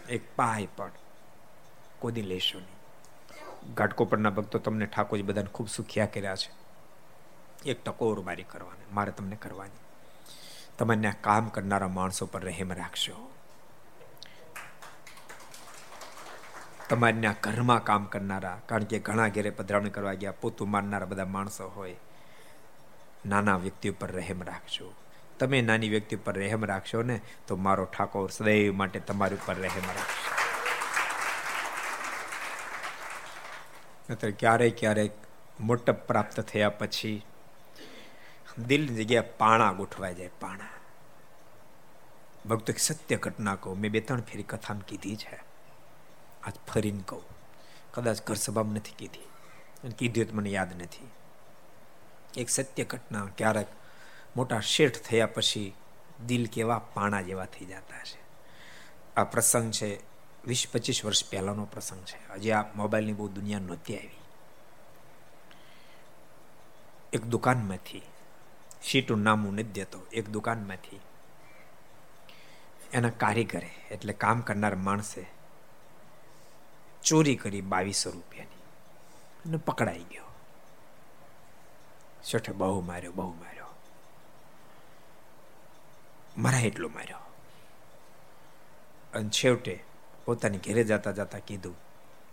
એક 0.09 0.21
પાય 0.36 0.67
પણ 0.77 0.91
કોદી 1.99 2.21
લેશો 2.21 2.59
નહીં. 2.59 3.73
ઘાટકોપરના 3.73 4.29
ભક્તો 4.29 4.59
તમને 4.59 4.86
ઠાકોરજી 4.86 5.23
બધાને 5.23 5.47
ખૂબ 5.47 5.69
સુખિયા 5.69 6.05
કર્યા 6.05 6.36
છે. 6.36 6.61
એક 7.66 7.84
ટકોર 7.84 8.22
મારી 8.22 8.43
કરવાની, 8.43 8.86
મારે 8.93 9.12
તમને 9.12 9.36
કરવાની. 9.36 9.82
તમને 10.78 11.14
કામ 11.22 11.49
કરનારા 11.49 11.88
માણસો 11.88 12.26
પર 12.26 12.43
રહેમ 12.43 12.72
રાખશો 12.74 13.32
તમારી 16.89 17.28
ઘરમાં 17.41 17.84
કામ 17.84 18.05
કરનારા, 18.05 18.62
કારણ 18.66 18.84
કે 18.84 18.99
ઘણા 18.99 19.28
ઘેરે 19.28 19.49
પધરાવણી 19.49 19.89
કરવા 19.89 20.14
ગયા, 20.14 20.32
પોતું 20.32 20.70
મારનારા 20.70 21.05
બધા 21.05 21.26
માણસો 21.26 21.68
હોય, 21.68 21.95
નાના 23.26 23.57
વ્યક્તિ 23.57 23.89
ઉપર 23.89 24.12
રહેમ 24.12 24.43
રાખજો. 24.43 24.93
તમે 25.39 25.62
નાની 25.62 25.89
વ્યક્તિ 25.89 26.16
પર 26.16 26.34
રહેમ 26.34 26.66
રાખશો 26.66 27.01
ને, 27.01 27.22
તો 27.47 27.55
મારો 27.55 27.86
ઠાકોર 27.86 28.30
સદૈવ 28.30 28.76
માટે 28.76 28.99
તમારી 28.99 29.36
ઉપર 29.36 29.55
રહેમ 29.55 29.84
રાખશે. 29.88 30.32
નતર 34.14 34.32
ક્યારેક 34.32 34.80
ક્યારેક 34.80 35.12
મોટપ 35.59 36.07
પ્રાપ્ત 36.07 36.39
થયા 36.39 36.70
પછી 36.70 37.26
દિલની 38.57 39.03
જગ્યાએ 39.03 39.23
પાણા 39.23 39.71
ગોઠવાઈ 39.71 40.13
જાય, 40.15 40.29
પાણા. 40.39 40.69
ભક્તો 42.49 42.73
સત્ય 42.77 43.15
ઘટના 43.15 43.55
કહું. 43.55 43.79
મેં 43.79 43.91
બે 43.91 43.99
ત્રણ 43.99 44.21
ફેરી 44.21 44.43
કથામાં 44.43 44.85
કીધી 44.85 45.15
છે. 45.15 45.35
આજ 46.43 46.53
ફરીને 46.67 47.03
કહું. 47.07 47.23
કદાચ 47.91 48.21
ઘર 48.21 48.35
સભામાં 48.35 48.73
નથી 48.73 48.91
કીધી. 48.97 49.19
અને 49.83 49.91
કીધી 49.91 50.23
તો 50.23 50.35
મને 50.35 50.49
યાદ 50.49 50.81
નથી. 50.81 51.07
એક 52.37 52.49
સત્ય 52.49 52.83
ઘટના 52.83 53.29
ક્યારેક 53.37 53.67
મોટા 54.35 54.59
શેઠ 54.59 54.97
થયા 54.97 55.25
પછી 55.25 55.73
દિલ 56.25 56.45
કેવા 56.45 56.79
પાણા 56.79 57.21
જેવા 57.21 57.45
થઈ 57.45 57.65
જતા 57.65 58.03
છે. 58.03 58.21
આ 59.15 59.23
પ્રસંગ 59.23 59.71
છે, 59.71 59.99
વીસ 60.45 60.67
પચીસ 60.71 61.05
વર્ષ 61.05 61.29
પહેલાનો 61.29 61.65
પ્રસંગ 61.65 62.05
છે. 62.05 62.33
હજી 62.33 62.51
આ 62.51 62.63
મોબાઈલની 62.75 63.13
બહુ 63.13 63.27
દુનિયા 63.27 63.59
નહોતી 63.59 63.97
આવી. 63.97 64.11
એક 67.13 67.25
દુકાનમાંથી 67.25 68.01
સીટું 68.84 69.17
નામ 69.17 69.47
નથી 69.51 69.63
દેતો. 69.63 69.99
એક 70.13 70.29
દુકાનમાંથી. 70.29 70.99
એના 72.93 73.09
કારીગરે, 73.09 73.71
એટલે 73.91 74.13
કામ 74.13 74.41
કરનાર 74.41 74.75
માણસે 74.75 75.27
ચોરી 77.03 77.36
કરી 77.36 77.61
બાવીસો 77.61 78.11
રૂપિયાની 78.11 78.61
અને 79.45 79.57
પકડાઈ 79.57 80.03
ગયો. 80.03 80.23
શેઠે 82.23 82.51
બહુ 82.51 82.82
માર્યો 82.82 83.11
બહુ 83.11 83.34
માર્યો. 83.34 83.65
મારા 86.38 86.59
એટલો 86.59 86.89
માર્યો. 86.89 87.17
અને 89.13 89.29
છેવટે 89.29 89.84
પોતાની 90.25 90.57
ઘેરે 90.57 90.84
જતા 90.84 91.11
જતા 91.11 91.39
કીધું 91.39 91.75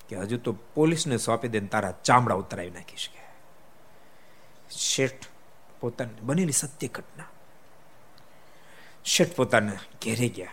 કે 0.09 0.17
હજુ 0.17 0.39
તો 0.39 0.53
પોલીસને 0.53 1.17
સોંપી 1.17 1.49
દે 1.49 1.61
તારા 1.61 1.91
ચામડા 1.91 2.35
ઉતરાવી 2.35 2.71
નાખીશ 2.71 3.09
કે. 3.09 3.21
શેઠ 4.71 5.27
પોતાની, 5.81 6.21
બનેલી 6.21 6.53
સત્ય 6.53 6.89
ઘટના 6.89 7.25
શેઠ 9.05 9.37
પોતાને 9.37 9.77
ઘેરે 10.05 10.29
ગયા. 10.29 10.53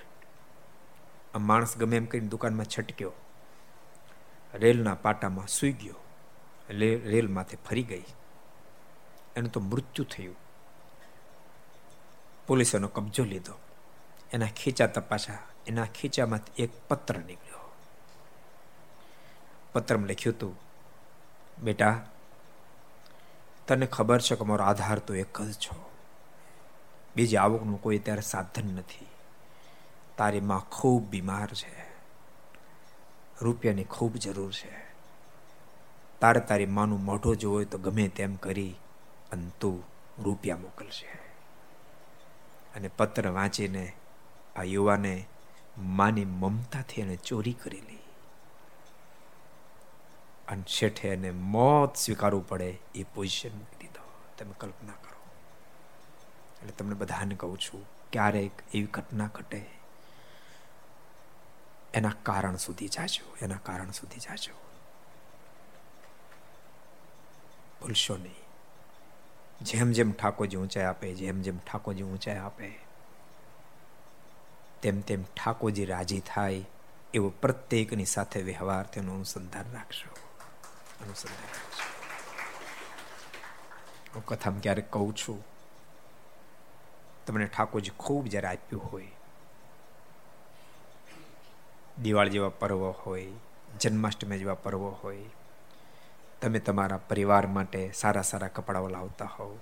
આ 1.36 1.38
માણસ 1.38 1.78
ગમે 1.78 1.98
એમ 1.98 2.06
કરીને 2.06 2.28
દુકાનમાં 2.28 2.66
છટક્યો. 2.66 3.12
રેલના 4.54 4.94
પાટામાં 4.94 5.48
સૂઈ 5.48 5.72
ગયો. 5.72 5.96
રેલ 6.70 7.28
માથે 7.28 7.58
ફરી 7.70 7.84
ગઈ. 7.84 8.04
એનું 9.36 9.52
તો 9.52 9.60
મૃત્યુ 9.60 10.06
થયું. 10.06 10.36
પોલીસે 12.48 12.78
કબજો 12.80 13.24
લીધો. 13.24 13.54
એના 14.34 14.46
ખીચા 14.46 14.88
તપાસા 14.88 15.38
એના 15.68 15.86
ખીચામાંથી 15.86 16.64
એક 16.64 16.70
પત્ર 16.88 17.18
નીકળ્યો. 17.18 17.76
પત્રમાં 19.74 20.08
લખ્યું 20.08 20.36
હતું, 20.36 20.60
બેટા 21.64 22.10
તને 23.68 23.86
ખબર 23.86 24.22
છે 24.22 24.36
કે 24.36 24.44
મારો 24.44 24.66
આધાર 24.66 25.00
તો 25.00 25.16
એક 25.16 25.42
જ 25.42 25.54
છો. 25.54 25.92
બીજી 27.16 27.38
આવકનું 27.38 27.82
કોઈ 27.82 28.00
ત્યારે 28.00 28.22
સાધન 28.22 28.74
નથી. 28.76 29.08
તારી 30.18 30.40
માં 30.40 30.60
ખૂબ 30.60 31.04
બીમાર 31.04 31.48
છે. 31.48 31.86
રૂપિયાની 33.42 33.84
ખૂબ 33.84 34.16
જરૂર 34.16 34.52
છે. 34.52 34.86
તારે 36.20 36.40
તારી 36.40 36.66
માનું 36.66 37.04
મોઢું 37.04 37.38
જોવું 37.38 37.58
હોય 37.58 37.66
તો 37.66 37.78
ગમે 37.78 38.08
તેમ 38.08 38.36
કરી 38.36 38.76
અને 39.32 39.52
તું 39.60 39.84
રૂપિયા 40.24 40.58
મોકલશે. 40.58 41.08
અને 42.76 42.88
પત્ર 42.88 43.32
વાંચીને 43.32 43.94
આ 44.56 44.64
યુવાને 44.64 45.28
માની 45.78 46.26
મમતાથી 46.26 47.02
એને 47.02 47.16
ચોરી 47.16 47.54
કરેલી. 47.54 48.05
અને 50.48 50.64
શેઠે 50.68 51.08
એને 51.08 51.32
મોત 51.32 51.96
સ્વીકારવું 51.96 52.48
પડે 52.48 52.80
એ 52.96 53.04
પોઝિશન 53.04 53.50
દીધો. 53.50 54.06
તમે 54.38 54.54
કલ્પના 54.60 54.94
કરો. 54.94 55.22
એટલે 56.56 56.72
તમને 56.72 56.96
બધાને 56.96 57.36
કહું 57.36 57.58
છું, 57.60 57.86
ક્યારેક 58.12 58.52
એવી 58.74 58.84
ઘટના 58.84 59.28
ઘટે, 59.28 59.66
એના 61.94 62.12
કારણ 62.24 62.56
સુધી 62.56 62.88
જાજો, 62.88 63.36
એના 63.42 63.58
કારણ 63.64 63.92
સુધી 63.92 64.20
જાજો. 64.20 64.54
ભૂલશો 67.82 68.18
નહીં. 68.18 68.36
જેમ 69.62 69.92
જેમ 69.92 70.12
ઠાકોરજી 70.12 70.58
ઊંચાઈ 70.58 70.84
આપે, 70.84 71.14
જેમ 71.14 71.42
જેમ 71.42 71.58
ઠાકોરજી 71.58 72.04
ઊંચાઈ 72.04 72.38
આપે, 72.38 72.80
તેમ 74.82 75.02
તેમ 75.02 75.24
ઠાકોરજી 75.24 75.86
રાજી 75.86 76.20
થાય, 76.20 76.66
એવો 77.14 77.30
પ્રત્યેકની 77.30 78.06
સાથે 78.06 78.42
વ્યવહાર 78.42 78.86
તેનું 78.86 79.16
અનુસંધાન 79.16 79.72
રાખશો. 79.72 80.25
અનુસંધાન 81.02 81.52
રાખશો 81.54 81.84
હું 84.14 84.26
કથામાં 84.26 84.62
ક્યારેક 84.62 84.92
કહું 84.92 85.16
છું 85.16 85.44
તમને 87.26 87.46
ઠાકોરજી 87.46 87.92
ખૂબ 87.98 88.26
જ્યારે 88.26 88.48
આપ્યું 88.48 88.92
હોય, 88.92 89.08
દિવાળી 92.02 92.30
જેવા 92.30 92.50
પર્વ 92.50 92.84
હોય, 93.06 93.32
જન્માષ્ટમી 93.80 94.40
જેવા 94.40 94.54
પર્વ 94.54 94.84
હોય, 95.04 95.26
તમે 96.42 96.60
તમારા 96.60 96.98
પરિવાર 96.98 97.48
માટે 97.48 97.92
સારા 97.92 98.22
સારા 98.22 98.48
કપડાઓ 98.48 98.88
લાવતા 98.88 99.26
હોવ. 99.26 99.58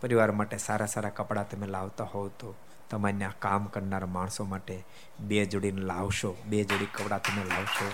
પરિવાર 0.00 0.32
માટે 0.32 0.56
સારા 0.56 0.86
સારા 0.86 1.10
કપડાં 1.10 1.50
તમે 1.50 1.66
લાવતા 1.66 2.04
હોવ 2.04 2.28
તો 2.28 2.54
તમારે 2.90 3.28
કામ 3.38 3.64
કરનાર 3.66 4.06
માણસો 4.06 4.44
માટે 4.44 4.84
બે 5.20 5.46
જોડીને 5.46 5.80
લાવશો, 5.80 6.36
બે 6.46 6.64
જોડી 6.64 6.86
કપડાં 6.86 7.22
તમે 7.22 7.44
લાવશો. 7.44 7.88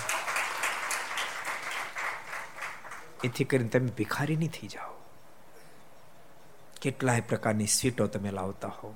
એથી 3.25 3.45
કરીને 3.45 3.69
તમે 3.69 3.87
ભિખારી 3.87 4.37
નહીં 4.37 4.51
થઈ 4.51 4.69
જાઓ. 4.69 4.95
કેટલાય 6.83 7.21
પ્રકારની 7.21 7.67
સ્વીટો 7.67 8.07
તમે 8.07 8.31
લાવતા 8.31 8.69
હો 8.69 8.95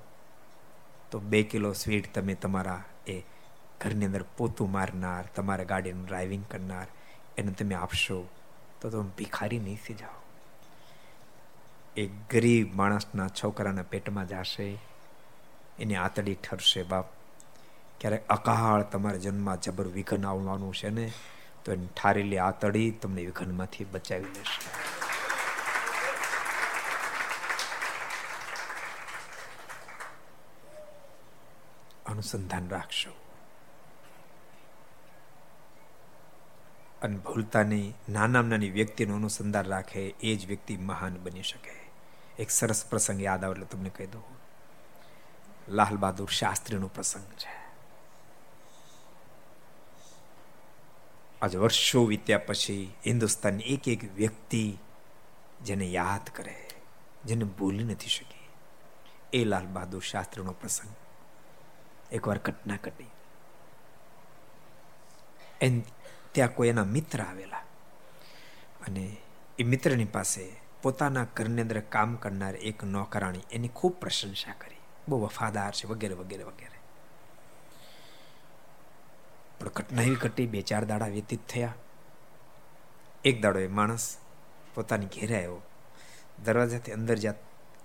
તો 1.11 1.21
બે 1.21 1.43
કિલો 1.43 1.73
સ્વીટ 1.73 2.15
તમે 2.15 2.35
તમારા 2.35 2.85
એ 3.07 3.21
ઘરની 3.81 4.07
અંદર 4.07 4.25
પોતું 4.37 4.73
મારનાર, 4.73 5.25
તમારા 5.35 5.65
ગાડીનું 5.65 6.07
ડ્રાઇવિંગ 6.07 6.45
કરનાર, 6.51 6.87
એને 7.37 7.53
તમે 7.53 7.75
આપશો, 7.75 8.29
તો 8.81 8.91
તમે 8.91 9.11
ભિખારી 9.19 9.59
નહીં 9.59 9.79
થઈ 9.87 9.95
જાઓ. 9.95 10.21
એ 11.97 12.07
ગરીબ 12.07 12.75
માણસના 12.75 13.29
છોકરાના 13.29 13.83
પેટમાં 13.83 14.29
જશે, 14.29 14.79
એની 15.79 15.95
આતડી 15.95 16.35
ઠરશે, 16.35 16.83
બાપ. 16.83 17.07
ક્યારેક 18.01 18.29
અકાળ 18.29 18.83
તમારા 18.83 19.17
જન્મમાં 19.17 19.61
જબર 19.61 19.87
વિઘન 19.89 20.27
આવવાનું 20.27 20.75
છે 20.75 20.91
ને 20.91 21.13
તો 21.65 21.73
એની 21.73 21.87
ઠારેલી 21.87 22.39
આતડી 22.39 22.91
તમને 22.91 23.25
વિઘનમાંથી 23.25 23.85
બચાવી 23.85 24.25
લેશે 24.25 24.95
અનુસંધાન 32.07 32.69
રાખશો. 32.69 33.11
અને 37.03 37.17
ભૂલતાની 37.17 37.95
નાના 38.09 38.43
નાની 38.43 38.71
વ્યક્તિનું 38.71 39.17
અનુસંધાન 39.17 39.65
રાખે, 39.65 40.01
એ 40.01 40.37
જ 40.37 40.47
વ્યક્તિ 40.47 40.77
મહાન 40.77 41.17
બની 41.23 41.43
શકે. 41.43 41.91
એક 42.39 42.51
સરસ 42.51 42.87
પ્રસંગ 42.87 43.23
યાદ 43.23 43.45
આવે 43.45 43.53
એટલે 43.53 43.65
તમને 43.65 43.89
કહી 43.89 44.07
દઉં. 44.07 44.23
લાલ 45.69 45.97
બહાદુર 45.97 46.29
શાસ્ત્રીનો 46.31 46.89
પ્રસંગ 46.89 47.23
છે. 47.23 47.64
આજ 51.45 51.57
વર્ષો 51.57 52.05
વીત્યા 52.05 52.39
પછી 52.39 52.95
હિન્દુસ્તાનની 53.07 53.63
એક 53.63 53.89
એક 53.89 54.15
વ્યક્તિ 54.15 54.79
જેને 55.65 55.85
યાદ 55.85 56.31
કરે, 56.31 56.69
જેને 57.25 57.45
ભૂલી 57.45 57.85
નથી 57.85 58.09
શકી. 58.09 58.49
એ 59.33 59.45
લાલ 59.45 59.67
બહાદુર 59.67 60.01
શાસ્ત્રીનો 60.01 60.53
પ્રસંગ. 60.53 60.95
એકવાર 62.13 62.39
ઘટના 62.39 62.77
ઘટી. 62.77 63.05
ત્યાં 66.33 66.55
કોઈ 66.55 66.69
એના 66.69 66.85
મિત્ર 66.85 67.21
આવેલા. 67.23 67.59
અને 68.87 69.17
એ 69.59 69.63
મિત્રની 69.63 70.05
પાસે 70.05 70.57
પોતાના 70.83 71.27
ઘરની 71.37 71.63
અંદર 71.63 71.81
કામ 71.81 72.17
કરનાર 72.17 72.57
એક 72.57 72.85
નોકરાણી 72.85 73.41
એની 73.53 73.69
ખૂબ 73.69 73.93
પ્રશંસા 73.93 74.53
કરી. 74.53 74.81
બહુ 75.09 75.23
વફાદાર 75.23 75.73
છે, 75.73 75.87
વગેરે 75.87 76.15
વગેરે 76.15 76.43
વગેરે. 76.43 76.84
પણ 79.61 79.69
ઘટના 79.69 80.03
એવી 80.03 80.15
ઘટી 80.15 80.47
બે 80.47 80.63
ચાર 80.63 80.85
દાડા 80.85 81.07
વ્યતીત 81.07 81.41
થયા. 81.49 81.75
એક 83.25 83.43
દાડો 83.43 83.61
એ 83.61 83.67
માણસ 83.67 84.17
પોતાની 84.75 85.07
ઘેરે 85.07 85.37
આવ્યો. 85.37 85.63
દરવાજાથી 86.45 86.93
અંદર 86.93 87.15
જ્યાં 87.15 87.35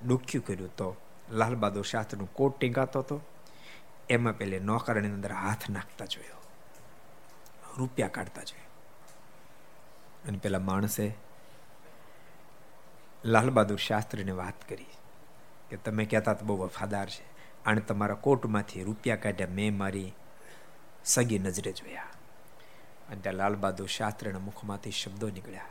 ડુખ્યું 0.07 0.45
કર્યું 0.45 0.75
તો 0.75 0.95
લાલ 1.31 1.55
બહાદુર 1.55 1.83
શાસ્ત્રનું 1.83 2.33
કોટ 2.33 2.59
ટીંગાતો 2.59 2.99
હતો. 2.99 3.21
એમાં 4.09 4.37
પેલે 4.37 4.59
નોકરની 4.59 5.07
અંદર 5.07 5.31
હાથ 5.31 5.69
નાખતા 5.69 6.05
જોયો. 6.05 6.35
રૂપિયા 7.77 8.07
કાઢતા 8.07 8.43
જોયો. 8.43 8.65
અને 10.27 10.37
પેલા 10.37 10.59
માણસે 10.59 11.15
લાલ 13.25 13.49
બહાદુર 13.49 13.77
શાસ્ત્રીને 13.77 14.31
વાત 14.31 14.69
કરી 14.69 14.85
કે 15.69 15.77
તમે 15.77 16.05
કહેતા 16.05 16.33
તો 16.33 16.45
બહુ 16.45 16.57
વફાદાર 16.57 17.09
છે. 17.09 17.23
અને 17.65 17.81
તમારા 17.81 18.15
કોટમાંથી 18.15 18.83
રૂપિયા 18.83 19.15
કાઢ્યા, 19.15 19.47
મેં 19.51 19.77
મારી 19.77 20.13
સગી 21.05 21.39
નજરે 21.39 21.71
જોયા 21.71 22.03
અને 23.09 23.21
ત્યાં 23.21 23.35
લાલ 23.35 23.55
બહાદુર 23.55 23.87
શાસ્ત્રીના 23.87 24.39
મુખમાંથી 24.39 24.91
શબ્દો 24.91 25.29
નીકળ્યા. 25.29 25.65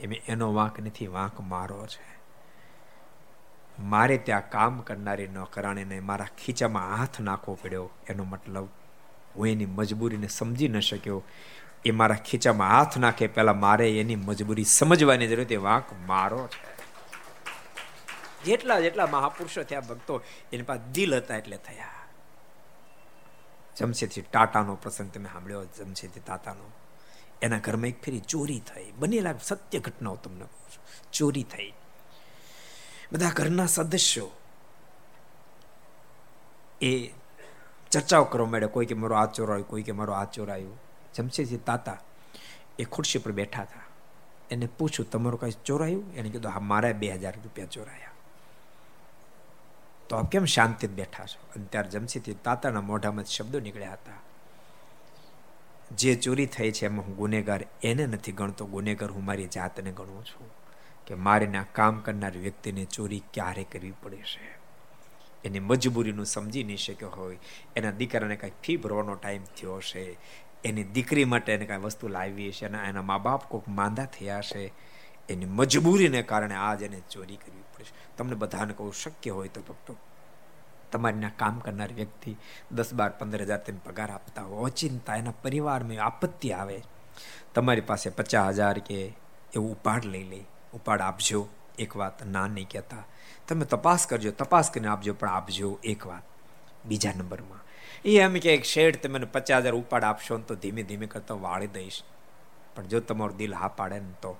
એમ 0.00 0.12
એનો 0.12 0.54
વાંક 0.54 0.80
નથી, 0.80 1.06
વાંક 1.06 1.40
મારો 1.40 1.86
છે. 1.86 2.14
મારે 3.78 4.18
ત્યાં 4.18 4.50
કામ 4.50 4.80
કરનારી 4.80 5.26
નોકરાણીને 5.26 6.00
મારા 6.00 6.24
ખીચામાં 6.24 6.96
હાથ 6.96 7.20
નાખવો 7.20 7.58
પડ્યો. 7.62 7.90
એનો 8.08 8.24
મતલબ, 8.24 8.68
હું 9.36 9.48
એની 9.48 9.66
મજબૂરીને 9.66 10.28
સમજી 10.28 10.68
ન 10.68 10.80
શક્યો. 10.80 11.22
એ 11.84 11.90
મારા 11.90 12.14
ખીચામાં 12.14 12.68
હાથ 12.68 12.96
નાખે 12.96 13.26
પહેલા 13.26 13.52
મારે 13.52 14.00
એની 14.00 14.16
મજબૂરી 14.16 14.64
સમજવાની 14.64 15.26
જરૂર 15.26 15.44
તે 15.44 15.56
વાંક 15.56 15.84
મારો 16.06 16.46
છે. 16.46 16.74
જેટલા 18.44 18.80
જેટલા 18.80 19.06
મહાપુરુષો 19.06 19.62
થયા 19.62 19.80
ભક્તો, 19.80 20.22
એની 20.52 20.62
પાસે 20.62 20.92
દિલ 20.92 21.16
હતા 21.16 21.36
એટલે 21.36 21.56
થયા. 21.56 22.03
જમશેદજી, 23.76 24.22
ટાટાનો 24.22 24.74
પ્રસંગ 24.74 25.10
તમે 25.10 25.28
સાંભળ્યો 25.32 25.64
જમશેદજી 25.64 26.20
તાતાનો 26.20 26.70
એના 27.42 27.58
ઘરમાં 27.58 27.86
એક 27.86 28.02
ફેરી 28.02 28.20
ચોરી 28.20 28.60
થઈ. 28.60 28.92
બનેલા 28.98 29.34
સત્ય 29.42 29.78
ઘટનાઓ 29.78 30.16
તમને 30.16 30.44
ચોરી 31.12 31.42
થઈ. 31.42 31.72
બધા 33.12 33.30
ઘરના 33.30 33.66
સદસ્યો 33.66 34.30
એ 36.80 37.14
ચર્ચાઓ 37.90 38.24
કરવા 38.24 38.46
માંડ્યા. 38.46 38.68
કોઈ 38.68 38.86
કે 38.86 38.94
મારો 38.94 39.16
હાથ 39.16 39.32
ચોરાયો, 39.32 39.64
કોઈ 39.64 39.82
કે 39.82 39.92
મારો 39.92 40.12
હાથ 40.12 40.30
ચોરાયું. 40.30 40.78
જમશેદજી 41.14 41.56
તાતા 41.56 41.98
એ 42.78 42.84
ખુરશી 42.84 43.18
પર 43.18 43.32
બેઠા 43.32 43.62
હતા. 43.62 43.84
એને 44.50 44.66
પૂછ્યું, 44.66 45.10
તમારું 45.10 45.40
કઈ 45.40 45.50
ચોરાયું? 45.50 46.14
એને 46.14 46.30
કીધું, 46.30 46.52
હા 46.52 46.60
મારા 46.60 46.92
બે 46.92 47.08
હજાર 47.08 47.34
રૂપિયા 47.36 47.66
ચોરાયા. 47.66 48.13
તો 50.08 50.16
આપ 50.16 50.30
કેમ 50.30 50.44
શાંતિ 50.44 50.86
બેઠા 50.86 51.26
છો? 51.26 51.38
અને 51.56 51.64
ત્યારે 51.64 51.88
જમશેદજી 51.88 52.34
તાતાના 52.34 52.80
મોઢામાં 52.80 53.24
શબ્દો 53.24 53.60
નીકળ્યા 53.60 53.92
હતા. 53.92 54.20
જે 55.94 56.14
ચોરી 56.14 56.46
થઈ 56.46 56.70
છે 56.70 56.86
એમાં 56.86 57.06
હું 57.06 57.16
ગુનેગાર 57.16 57.66
એને 57.82 58.06
નથી 58.06 58.32
ગણતો. 58.32 58.66
ગુનેગાર 58.66 59.10
હું 59.10 59.24
મારી 59.24 59.46
જાતને 59.46 59.92
ગણું 59.92 60.24
છું 60.24 60.50
કે 61.06 61.14
મારે 61.14 61.46
આ 61.46 61.64
કામ 61.72 62.00
કરનાર 62.00 62.38
વ્યક્તિને 62.38 62.84
ચોરી 62.84 63.22
ક્યારે 63.32 63.64
કરવી 63.64 63.94
પડે 64.02 64.16
છે? 64.16 64.64
એની 65.44 65.60
મજબૂરીનું 65.60 66.26
સમજી 66.26 66.64
નહીં 66.64 66.76
શક્યો 66.76 67.10
હોય. 67.10 67.38
એના 67.76 67.90
દીકરાને 67.90 68.36
કાંઈ 68.36 68.52
ફી 68.62 68.76
ભરવાનો 68.76 69.14
ટાઈમ 69.14 69.44
થયો 69.44 69.80
છે 69.80 70.18
એની 70.64 70.84
દીકરી 70.84 71.24
માટે 71.24 71.52
એને 71.52 71.66
કાંઈ 71.66 71.82
વસ્તુ 71.82 72.08
લાવી 72.08 72.52
છે 72.52 72.66
અને 72.66 72.78
એના 72.88 73.02
મા 73.02 73.18
બાપ 73.18 73.44
કોઈક 73.48 73.68
માંદા 73.68 74.04
થયા 74.04 74.40
છે 74.40 74.72
એની 75.28 75.46
મજબૂરીને 75.46 76.22
કારણે 76.22 76.54
આજ 76.54 76.82
એને 76.82 77.00
ચોરી 77.10 77.36
કરવી 77.36 77.63
છે 77.84 78.16
તમને 78.16 78.34
બધાને 78.34 78.72
કહું, 78.72 78.92
શક્ય 78.94 79.30
હોય 79.30 79.48
તો 79.48 79.60
ભક્તો 79.60 79.96
તમારીના 80.92 81.30
કામ 81.36 81.58
કરનાર 81.58 81.92
વ્યક્તિ 81.92 82.36
દસ 82.72 82.94
બાર 82.94 83.10
પંદર 83.10 83.42
હજાર 83.42 83.58
તેમ 83.58 83.78
પગાર 83.78 84.10
આપતા 84.10 84.42
હોય. 84.42 84.70
અચિંતા 84.70 85.16
એના 85.16 85.30
પરિવારમાં 85.42 86.06
આપત્તિ 86.06 86.52
આવે. 86.52 86.82
તમારી 87.54 87.80
પાસે 87.80 88.10
પચાસ 88.10 88.54
હજાર 88.54 88.78
કે 88.78 88.98
એવું 89.54 89.70
ઉપાડ 89.72 90.04
લઈ 90.04 90.24
લે. 90.24 90.40
ઉપાડ 90.72 91.00
આપજો, 91.00 91.48
એક 91.78 91.96
વાત 91.96 92.24
ના 92.26 92.46
નહીં 92.46 92.68
કહેતા. 92.68 93.04
તમે 93.48 93.64
તપાસ 93.64 94.06
કરજો, 94.06 94.30
તપાસ 94.30 94.70
કરીને 94.70 94.88
આપજો, 94.88 95.14
પણ 95.14 95.28
આપજો 95.28 95.78
એક 95.84 96.06
વાત. 96.06 96.22
બીજા 96.84 97.12
નંબરમાં, 97.12 97.62
એ 98.04 98.18
એમ 98.18 98.34
કે 98.34 98.54
એક 98.54 98.64
શેડ 98.64 99.02
તમે 99.02 99.18
પચાસ 99.18 99.62
હજાર 99.62 99.74
ઉપાડ 99.74 100.04
આપશો 100.04 100.38
ને 100.38 100.44
તો 100.44 100.54
ધીમે 100.54 100.82
ધીમે 100.82 101.06
કરતા 101.06 101.34
વાળી 101.34 101.66
દઈશ. 101.66 102.02
પણ 102.74 102.86
જો 102.86 103.00
તમારું 103.00 103.36
દિલ 103.36 103.54
હા 103.54 103.68
પાડે 103.68 103.98
ને 104.00 104.14
તો 104.22 104.36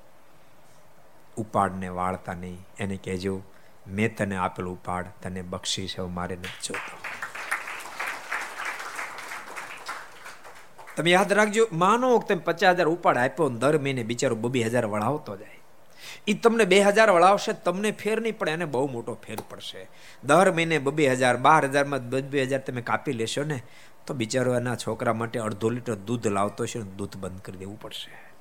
ઉપાડને 1.37 1.89
વાળતા 1.89 2.35
નહીં. 2.35 2.67
એને 2.79 2.97
કહેજો, 2.97 3.43
મેં 3.87 4.17
તને 4.17 4.37
આપેલું 4.37 4.73
ઉપાડ, 4.73 5.07
તને 5.23 5.43
બક્ષી 5.43 5.89
છે 5.89 6.03
મારે 6.03 6.37
નથી 6.37 6.63
જોતો. 6.65 6.97
તમે 10.97 11.11
યાદ 11.11 11.33
રાખજો, 11.33 11.69
માનો 11.73 12.19
તમે 12.19 12.41
પચાસ 12.41 12.77
હજાર 12.77 12.87
ઉપાડ 12.87 13.17
આપ્યો 13.17 13.49
દર 13.49 13.79
મહિને 13.79 14.03
બિચારો 14.03 14.37
બબી 14.37 14.63
હજાર 14.63 14.87
વળાવતો 14.87 15.37
જાય. 15.37 15.59
એ 16.29 16.35
તમને 16.35 16.65
બે 16.65 16.81
હજાર 16.81 17.11
વળાવશે, 17.11 17.53
તમને 17.53 17.91
ફેર 17.91 18.21
નહીં 18.21 18.39
પડે, 18.39 18.51
એને 18.51 18.65
બહુ 18.65 18.89
મોટો 18.89 19.15
ફેર 19.15 19.37
પડશે. 19.51 19.89
દર 20.25 20.51
મહિને 20.51 20.79
બબે 20.79 21.09
હજાર, 21.09 21.37
બાર 21.37 21.65
હજારમાં 21.65 22.09
બે 22.09 22.43
હજાર 22.43 22.61
તમે 22.61 22.83
કાપી 22.83 23.13
લેશો 23.13 23.45
ને, 23.45 23.63
તો 24.07 24.15
બિચારો 24.15 24.55
એના 24.55 24.75
છોકરા 24.75 25.13
માટે 25.13 25.39
અડધો 25.39 25.69
લીટર 25.69 25.95
દૂધ 25.95 26.27
લાવતો 26.27 26.67
છે 26.67 26.81
દૂધ 26.81 27.17
બંધ 27.17 27.41
કરી 27.41 27.57
દેવું 27.57 27.81
પડશે. 27.81 28.34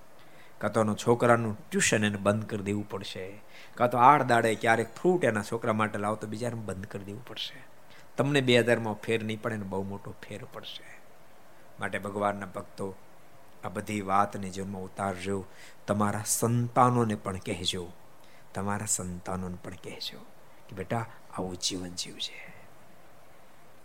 કાં 0.63 0.71
તો 0.71 0.93
છોકરાનું 0.93 1.59
ટ્યુશન 1.71 2.05
એને 2.05 2.17
બંધ 2.17 2.45
કરી 2.45 2.63
દેવું 2.63 2.89
પડશે, 2.89 3.41
કાં 3.75 3.91
તો 3.91 3.97
આઠ 3.97 4.23
દાડે 4.23 4.55
ક્યારેક 4.55 4.95
ફ્રૂટ 4.95 5.23
એના 5.23 5.43
છોકરા 5.43 5.73
માટે 5.73 5.97
લાવો 5.97 6.15
તો 6.15 6.27
બીજાને 6.27 6.55
બંધ 6.55 6.85
કરી 6.85 7.03
દેવું 7.03 7.25
પડશે. 7.25 7.63
તમને 8.17 8.41
બે 8.41 8.59
હજારમાં 8.59 8.93
ફેર 8.93 9.23
નહીં 9.23 9.41
પડે 9.41 9.57
ને 9.57 9.63
બહુ 9.63 9.83
મોટો 9.83 10.11
ફેર 10.11 10.43
પડશે. 10.53 10.83
માટે 11.79 11.99
ભગવાનના 11.99 12.45
ભક્તો, 12.45 12.95
આ 13.63 13.69
બધી 13.69 14.01
વાતને 14.01 14.49
જીવનમાં 14.49 14.81
ઉતારજો, 14.81 15.45
તમારા 15.87 16.23
સંતાનોને 16.25 17.15
પણ 17.15 17.37
કહેજો. 17.37 17.91
તમારા 18.53 18.85
સંતાનોને 18.85 19.57
પણ 19.63 19.71
કહેજો 19.71 20.19
કે 20.69 20.75
બેટા, 20.75 21.05
આવું 21.37 21.57
જીવન 21.57 21.89
જીવજે. 21.89 22.53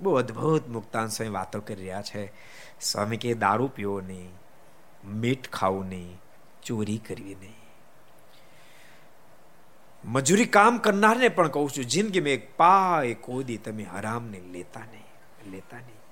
બહુ 0.00 0.14
અદ્ભુત 0.14 0.68
મુક્તાન 0.68 1.08
સ્વામી 1.08 1.30
વાતો 1.30 1.60
કરી 1.60 1.74
રહ્યા 1.74 2.02
છે. 2.02 2.32
સ્વામી 2.80 3.16
કે 3.16 3.34
દારૂ 3.34 3.68
પીવો 3.68 4.00
નહીં, 4.00 4.30
મીઠ 5.04 5.48
ખાવું 5.48 5.88
નહીં 5.88 6.20
ચોરી 6.68 7.00
કરવી 7.06 7.36
નહીં. 7.42 7.56
મજૂરી 10.04 10.48
કામ 10.56 10.74
કરનારને 10.78 11.28
પણ 11.28 11.54
કહું 11.54 11.70
છું, 11.76 11.84
જિંદગીમાં 11.84 12.34
એક 12.34 12.44
એ 13.04 13.14
કોદી 13.26 13.60
તમે 13.64 13.84
હરામને 13.84 14.38
લેતા 14.52 14.84
નહીં 14.90 15.52
લેતા 15.52 15.80
નહીં. 15.86 16.02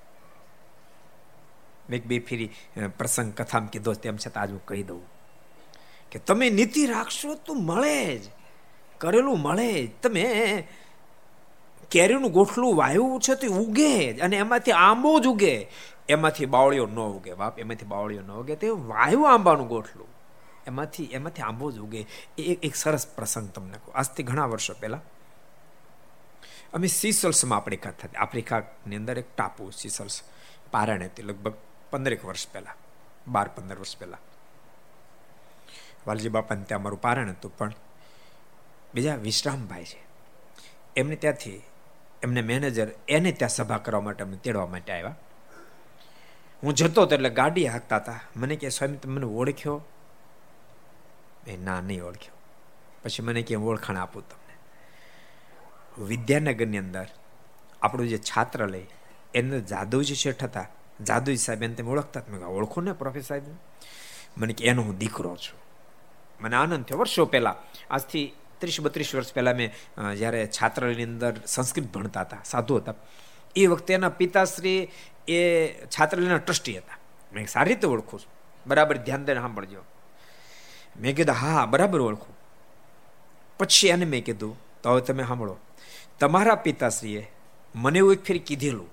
મેં 1.89 2.01
બે 2.09 2.19
ફેરી 2.19 2.49
પ્રસંગ 2.97 3.29
કથામાં 3.33 3.71
કીધો, 3.71 3.93
તેમ 3.93 4.17
છતાં 4.17 4.43
આજ 4.43 4.51
હું 4.51 4.65
કહી 4.65 4.83
દઉં 4.83 5.05
કે 6.11 6.19
તમે 6.19 6.49
નીતિ 6.49 6.81
રાખશો 6.87 7.35
તો 7.45 7.53
મળે 7.69 8.17
જ, 8.19 8.25
કરેલું 9.01 9.39
મળે 9.41 9.69
જ. 9.87 9.89
તમે 10.03 10.25
કેરીનું 11.91 12.31
ગોઠલું 12.31 12.75
વાયવું 12.75 13.23
છે 13.25 13.33
તો 13.35 13.47
ઉગે 13.63 14.13
જ, 14.13 14.19
અને 14.19 14.35
એમાંથી 14.43 14.75
આંબો 14.75 15.11
જ 15.19 15.25
ઉગે. 15.27 15.55
એમાંથી 16.09 16.51
બાવળીઓ 16.53 16.85
ન 16.87 16.99
ઉગે, 16.99 17.31
બાપ, 17.33 17.59
એમાંથી 17.59 17.85
બાવળીઓ 17.85 18.21
ન 18.21 18.31
ઉગે, 18.41 18.55
તે 18.55 18.67
વાયુ 18.91 19.23
આંબાનું 19.23 19.67
ગોઠલું. 19.67 20.11
એમાંથી 20.67 21.03
એમાંથી 21.03 21.41
આંબો 21.41 21.71
જ 21.71 21.79
ઉગે. 21.79 22.05
એ 22.37 22.55
એક 22.63 22.75
સરસ 22.75 23.07
પ્રસંગ 23.07 23.49
તમને 23.49 23.77
કહું. 23.77 23.95
આજથી 23.95 24.23
ઘણા 24.23 24.45
વર્ષો 24.45 24.73
પહેલાં 24.79 25.01
અમે 26.73 26.87
સીસલ્સમાં 26.87 27.57
આપણી 27.57 27.75
કથા 27.75 28.07
આફ્રિકાની 28.17 28.95
અંદર 28.95 29.19
એક 29.19 29.35
ટાપુ 29.35 29.69
સીસલ્સ 29.69 30.21
પારણ 30.71 31.03
હતી, 31.03 31.23
લગભગ 31.23 31.53
પંદરેક 31.89 32.25
વર્ષ 32.25 32.47
પહેલાં, 32.51 32.75
બાર 33.31 33.47
પંદર 33.47 33.77
વર્ષ 33.77 33.97
પહેલાં. 33.97 34.19
વાલજી 36.07 36.29
બાપાને 36.29 36.63
ત્યાં 36.63 36.81
અમારું 36.81 37.01
પારણ 37.01 37.29
હતું, 37.29 37.57
પણ 37.57 37.73
બીજા 38.93 39.15
વિશ્રામભાઈ 39.15 39.83
છે. 39.83 40.01
એમને 40.95 41.15
ત્યાંથી 41.15 41.61
એમને 42.23 42.41
મેનેજર 42.41 42.87
એને 43.07 43.31
ત્યાં 43.31 43.49
સભા 43.49 43.77
કરવા 43.77 44.01
માટે 44.01 44.23
અમને 44.23 44.37
તેડવા 44.37 44.65
માટે 44.65 44.93
આવ્યા. 44.93 45.15
હું 46.63 46.73
જતો 46.73 47.01
હતો 47.01 47.15
એટલે 47.15 47.29
ગાડી 47.29 47.67
હાંકતા 47.67 47.95
હતા. 47.95 48.19
મને 48.35 48.55
કે, 48.55 48.69
સ્વામી, 48.69 48.97
તમે 48.97 49.15
મને 49.15 49.25
ઓળખ્યો? 49.25 49.81
એ 51.47 51.57
ના 51.57 51.81
નહીં 51.81 52.03
ઓળખ્યો. 52.03 52.35
પછી 53.03 53.23
મને 53.23 53.41
કે 53.41 53.55
ઓળખાણ 53.55 53.97
આપું 53.97 54.23
તમને. 54.29 54.55
વિદ્યાનગરની 56.05 56.77
અંદર 56.77 57.07
આપણું 57.81 58.07
જે 58.07 58.17
છાત્રાલય 58.17 58.83
એને 59.33 59.59
જાદવજી 59.61 60.15
શેઠ 60.15 60.43
હતા. 60.43 60.67
જાદુજી 61.05 61.37
સાહેબ 61.37 61.63
એને 61.63 61.75
તમે 61.75 61.89
ઓળખતા 61.89 62.21
મેં 62.29 62.43
ઓળખો 62.43 62.81
ને 62.81 62.93
પ્રોફેસર 62.93 63.27
સાહેબ? 63.27 63.43
મને 64.37 64.53
કે, 64.53 64.65
એનો 64.65 64.81
હું 64.81 64.97
દીકરો 64.97 65.35
છું. 65.35 65.59
મને 66.41 66.55
આનંદ 66.55 66.85
થયો. 66.85 66.97
વર્ષો 66.97 67.25
પહેલાં, 67.25 67.55
આજથી 67.89 68.25
ત્રીસ 68.59 68.81
બત્રીસ 68.81 69.15
વર્ષ 69.15 69.33
પહેલાં 69.33 69.55
મેં 69.55 69.69
જ્યારે 70.15 70.47
છાત્રાલયની 70.47 71.03
અંદર 71.03 71.33
સંસ્કૃત 71.45 71.85
ભણતા 71.85 72.21
હતા, 72.21 72.41
સાધુ 72.45 72.75
હતા, 72.75 72.93
એ 73.55 73.67
વખતે 73.67 73.93
એના 73.93 74.09
પિતાશ્રી 74.09 74.89
એ 75.27 75.39
છાત્રાલયના 75.85 76.37
ટ્રસ્ટી 76.37 76.77
હતા. 76.77 76.97
મેં 77.33 77.47
સારી 77.47 77.73
રીતે 77.73 77.87
ઓળખું 77.87 78.19
છું. 78.19 78.31
બરાબર, 78.67 78.97
ધ્યાન 78.97 79.25
દઈને 79.25 79.39
સાંભળજો. 79.39 79.81
મેં 80.99 81.15
કીધું, 81.15 81.35
હા, 81.35 81.65
બરાબર 81.65 82.01
ઓળખું. 82.01 82.37
પછી 83.59 83.87
એને 83.87 84.05
મેં 84.05 84.25
કીધું, 84.25 84.59
તો 84.83 84.91
હવે 84.91 85.01
તમે 85.01 85.23
સાંભળો, 85.23 85.57
તમારા 86.19 86.55
પિતાશ્રીએ 86.55 87.31
મને 87.75 87.99
એવું 87.99 88.13
એક 88.13 88.23
ફેર 88.23 88.37
કીધેલું 88.37 88.89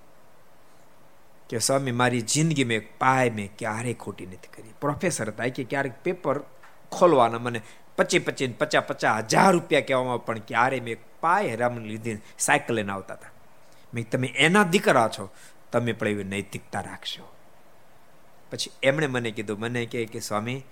કે, 1.48 1.59
સ્વામી, 1.59 1.90
મારી 1.90 2.20
જિંદગીમાં 2.20 2.74
એક 2.74 2.98
પાય 2.98 3.30
મેં 3.30 3.50
ક્યારેય 3.59 3.94
ખોટી 3.94 4.26
નથી 4.26 4.48
કરી. 4.57 4.72
પ્રોફેસર 4.80 5.28
હતા 5.28 5.46
કે 5.46 5.64
ક્યારેક 5.64 5.92
પેપર 6.02 6.40
ખોલવાના 6.92 7.38
મને, 7.38 7.61
પચી 7.96 8.18
પચી 8.18 8.46
પચાસ 8.46 8.82
પચાસ 8.82 9.24
હજાર 9.24 9.52
રૂપિયા 9.52 9.80
કહેવામાં 9.80 10.24
પણ 10.24 10.38
ક્યારે 10.38 10.80
મેં 10.80 10.96
પાય 11.20 11.48
હેરામ 11.48 11.78
લીધી 11.78 12.18
સાયકલ 12.38 12.74
લઈને 12.74 12.92
આવતા 12.92 13.14
હતા. 13.14 13.30
મેં 13.94 14.11
તમે 14.11 14.26
એના 14.26 14.62
દીકરા 14.62 15.09
છો, 15.09 15.30
તમે 15.72 15.92
પણ 15.92 16.09
એવી 16.09 16.24
નૈતિકતા 16.24 16.80
રાખશો. 16.80 17.34
પછી 18.50 18.70
એમણે 18.82 19.07
મને 19.07 19.30
કીધું, 19.30 19.59
મને 19.59 19.86
કે, 19.86 20.20
સ્વામી 20.20 20.64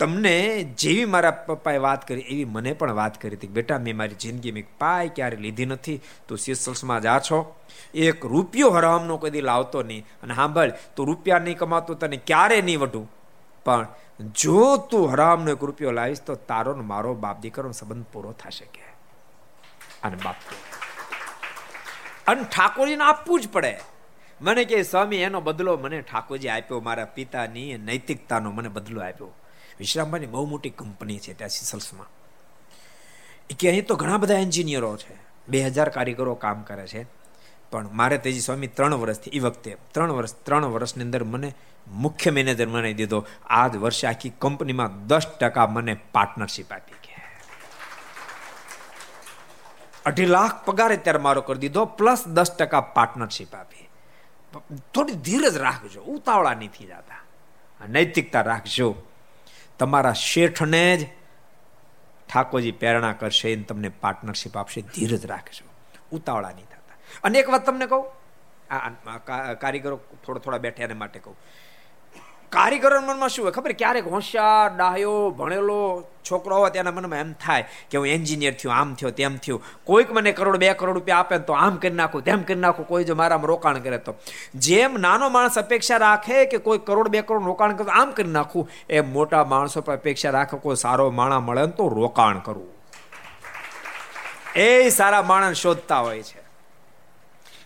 તમને 0.00 0.62
જેવી 0.62 1.04
મારા 1.04 1.30
પપ્પાએ 1.30 1.78
વાત 1.78 2.08
કરી, 2.08 2.20
એવી 2.20 2.44
મને 2.44 2.72
પણ 2.72 2.92
વાત 2.92 3.22
કરી 3.22 3.36
હતી 3.36 3.46
બેટા, 3.46 3.78
મેં 3.78 3.96
મારી 3.96 4.14
જિંદગીમાં 4.14 4.62
પાય 4.78 5.08
ક્યારે 5.08 5.36
લીધી 5.36 5.66
નથી, 5.66 6.00
તું 6.28 6.38
સિસલ્સમાં 6.38 7.00
જા 7.00 7.18
છો. 7.18 7.56
એક 7.94 8.26
રૂપિયો 8.26 8.70
હરામનો 8.70 9.16
કદી 9.16 9.40
લાવતો 9.40 9.82
નહીં. 9.82 10.06
અને 10.22 10.34
સાંભળ, 10.34 10.72
તું 10.96 11.06
રૂપિયા 11.06 11.38
નહીં 11.38 11.58
કમાતો, 11.58 11.94
તને 11.94 12.16
ક્યારે 12.16 12.60
નહીં 12.60 12.80
વઢું. 12.80 13.10
પણ 13.64 13.86
જો 14.34 14.76
તું 14.76 15.12
હરામનો 15.12 15.50
એક 15.50 15.58
રૂપિયો 15.60 15.90
લાવીશ, 15.90 16.20
તો 16.20 16.34
તારો 16.34 16.74
ને 16.74 16.82
મારો 16.82 17.14
બાપ 17.14 17.40
દીકરો 17.40 17.72
સંબંધ 17.72 18.06
પૂરો 18.12 18.32
થશે 18.32 18.64
કે. 18.64 18.82
અને 20.02 20.16
બાપ 20.24 20.34
અને 22.26 22.42
ઠાકોરજીને 22.42 23.04
આપવું 23.04 23.40
જ 23.40 23.48
પડે. 23.48 23.80
મને 24.40 24.64
કે 24.64 24.82
સ્વામી, 24.82 25.16
એનો 25.16 25.40
બદલો 25.40 25.76
મને 25.76 26.00
ઠાકોરજી 26.00 26.48
આપ્યો, 26.48 26.80
મારા 26.80 27.04
પિતાની 27.04 27.78
નૈતિકતાનો 27.78 28.50
મને 28.50 28.68
બદલો 28.68 29.00
આપ્યો. 29.00 29.34
વિશ્રામભાઈની 29.80 30.26
બહુ 30.26 30.46
મોટી 30.46 30.70
કંપની 30.70 31.18
છે 31.18 31.34
ત્યાં 31.34 31.48
સિસલ્સમાં. 31.48 32.08
કે 33.58 33.70
અહીં 33.70 33.86
તો 33.86 33.96
ઘણા 33.96 34.16
બધા 34.16 34.34
એન્જિનિયરો 34.34 34.96
છે. 34.96 35.16
બે 35.48 35.62
હજાર 35.62 35.88
કારીગરો 35.88 36.34
કામ 36.34 36.62
કરે 36.62 36.86
છે. 36.86 37.06
પણ 37.70 37.88
મારે 37.92 38.18
તેજી 38.18 38.40
સ્વામી 38.40 38.66
ત્રણ 38.66 38.94
વર્ષથી 38.94 39.30
એ 39.30 39.38
વખતે 39.38 39.76
ત્રણ 39.92 40.12
વર્ષ, 40.12 40.34
ત્રણ 40.34 40.64
વર્ષની 40.64 41.04
અંદર 41.04 41.24
મને 41.24 41.54
મુખ્ય 41.88 42.30
મેનેજર 42.30 42.68
મને 42.68 42.92
દીધો. 42.92 43.26
આ 43.46 43.68
જ 43.68 43.76
વર્ષે 43.76 44.06
આખી 44.06 44.32
કંપનીમાં 44.40 45.06
દસ 45.06 45.26
ટકા 45.40 45.66
મને 45.66 45.94
પાર્ટનરશિપ 45.94 46.72
આપી 46.72 46.92
કે 46.92 47.14
અઢી 50.04 50.26
લાખ 50.26 50.64
પગાર 50.64 50.92
અત્યારે 50.92 51.18
મારો 51.18 51.40
કરી 51.40 51.58
દીધો, 51.58 51.84
પ્લસ 51.84 52.26
દસ 52.26 52.56
ટકા 52.56 52.80
પાર્ટનરશિપ 52.80 53.54
આપી. 53.54 53.88
થોડી 54.94 55.12
ધીરજ 55.12 55.56
રાખજો, 55.56 56.00
ઉતાવળા 56.02 56.54
નથી 56.54 56.86
જતા. 56.86 57.18
નૈતિકતા 57.86 58.42
રાખજો. 58.42 58.96
તમારા 59.80 60.12
શેઠને 60.12 60.96
જ 60.96 61.06
ઠાકોરજી 62.28 62.72
પ્રેરણા 62.72 63.12
કરશે 63.12 63.52
એને 63.52 63.62
તમને 63.62 63.88
પાર્ટનરશિપ 63.88 64.58
આપશે. 64.58 64.80
ધીરજ 64.80 65.26
રાખજો. 65.26 65.68
ઉતાવળા 66.12 66.50
નહીં 66.50 66.64
થતા. 66.64 66.94
અને 67.24 67.38
એક 67.38 67.48
વાત 67.48 67.66
તમને 67.66 67.86
કહું? 67.86 68.10
આ 68.74 69.18
કારીગરો 69.54 69.96
થોડા 69.96 70.38
થોડા 70.38 70.58
બેઠા 70.58 70.84
એને 70.84 70.94
માટે 70.94 71.20
કહું. 71.20 71.36
કારીગરો 72.50 73.00
મનમાં 73.00 73.28
શું 73.28 73.44
હોય 73.44 73.52
ખબર? 73.52 73.72
ક્યારેક 73.72 74.06
હોશિયાર 74.06 74.76
ડાયો 74.76 75.30
ભણેલો 75.30 76.09
છોકરો 76.24 76.56
હોય 76.56 76.70
તેના 76.70 76.90
મનમાં 76.90 77.18
એમ 77.18 77.32
થાય 77.32 77.64
કે 77.90 77.98
હું 77.98 78.06
એન્જિનિયર 78.06 78.54
થયો, 78.54 78.72
આમ 78.72 78.94
થયો, 78.94 79.10
તેમ 79.10 79.36
થયું. 79.36 79.62
કોઈક 79.84 80.12
મને 80.12 80.32
કરોડ 80.32 80.56
બે 80.56 80.72
કરોડ 80.74 80.94
રૂપિયા 80.94 81.16
આપે 81.16 81.38
તો 81.38 81.52
આમ 81.52 81.76
કરી 81.76 81.90
નાખું, 81.90 82.24
તેમ 82.24 82.42
કરી 82.42 82.54
નાખું, 82.54 82.86
કોઈ 82.86 83.04
જો 83.04 83.14
મારામાં 83.14 83.46
રોકાણ 83.46 83.78
કરે 83.78 83.98
તો. 83.98 84.14
જેમ 84.54 84.94
નાનો 85.00 85.28
માણસ 85.28 85.58
અપેક્ષા 85.58 85.96
રાખે 85.96 86.44
કે 86.44 86.58
કોઈ 86.58 86.78
કરોડ 86.78 87.08
બે 87.08 87.22
કરોડ 87.22 87.44
રોકાણ 87.44 87.76
કરે 87.76 87.92
આમ 87.92 88.10
કરી 88.10 88.30
નાખું 88.30 88.68
એ 88.88 89.00
મોટા 89.00 89.44
માણસો 89.44 89.80
પર 89.80 89.92
અપેક્ષા 89.92 90.30
રાખે 90.30 90.56
કોઈ 90.56 90.76
સારો 90.76 91.10
માણા 91.10 91.40
મળે 91.40 91.66
તો 91.66 91.88
રોકાણ 91.88 92.38
કરવું 92.38 92.68
એ 94.56 94.88
સારા 94.88 95.22
માણસ 95.22 95.56
શોધતા 95.56 95.98
હોય 95.98 96.22
છે. 96.22 96.40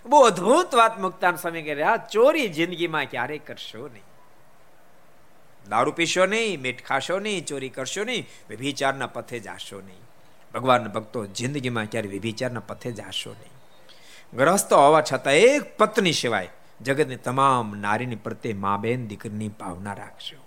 બહુ 0.06 0.20
અદભુત 0.20 0.74
વાત 0.74 1.00
મુક્તાન 1.00 1.36
સ્વામી 1.36 1.62
કહે 1.62 1.74
રહ્યા 1.74 1.96
ચોરી 1.96 2.48
જિંદગીમાં 2.48 3.04
ક્યારેય 3.04 3.38
કરશો 3.38 3.88
નહીં. 3.88 4.03
દારૂ 5.68 5.92
પીશો 5.92 6.26
નહીં, 6.26 6.60
મીઠ 6.60 6.82
ખાશો 6.82 7.18
નહીં, 7.18 7.46
ચોરી 7.46 7.68
કરશો 7.68 8.04
નહીં 8.04 8.28
વિભિચારના 8.48 9.06
પથે 9.06 9.40
જાશો 9.40 9.80
નહીં. 9.80 10.02
ભગવાન 10.54 10.88
ભક્તો 10.88 11.26
જિંદગીમાં 11.26 11.86
ક્યારે 11.86 12.08
વિભિચારના 12.08 12.60
પથે 12.60 12.92
જાશો 12.92 13.30
નહીં. 13.30 13.54
ગ્રસ્ત 14.36 14.72
હોવા 14.72 15.00
છતાં 15.00 15.34
એક 15.34 15.76
પત્ની 15.76 16.12
સિવાય 16.12 16.48
જગતની 16.80 17.16
તમામ 17.16 17.74
નારીની 17.80 18.16
પ્રત્યે 18.16 18.52
મા 18.52 18.76
બેન 18.76 19.08
દીકરીની 19.08 19.48
ભાવના 19.48 19.92
રાખશો 19.92 20.40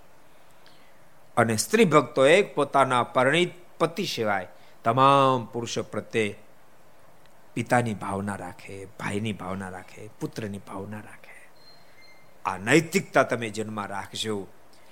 અને 1.36 1.56
સ્ત્રી 1.56 1.84
ભક્તો 1.84 2.26
એક 2.26 2.54
પોતાના 2.54 3.02
પરણિત 3.02 3.52
પતિ 3.78 4.04
સિવાય 4.04 4.48
તમામ 4.84 5.46
પુરુષો 5.46 5.82
પ્રત્યે 5.82 6.36
પિતાની 7.54 7.94
ભાવના 7.94 8.36
રાખે, 8.36 8.84
ભાઈની 8.84 9.32
ભાવના 9.32 9.68
રાખે, 9.68 10.10
પુત્રની 10.20 10.58
ભાવના 10.58 11.00
રાખે. 11.00 11.38
આ 12.44 12.58
નૈતિકતા 12.58 13.22
તમે 13.22 13.50
જન્મમાં 13.50 13.86
રાખજો. 13.86 14.46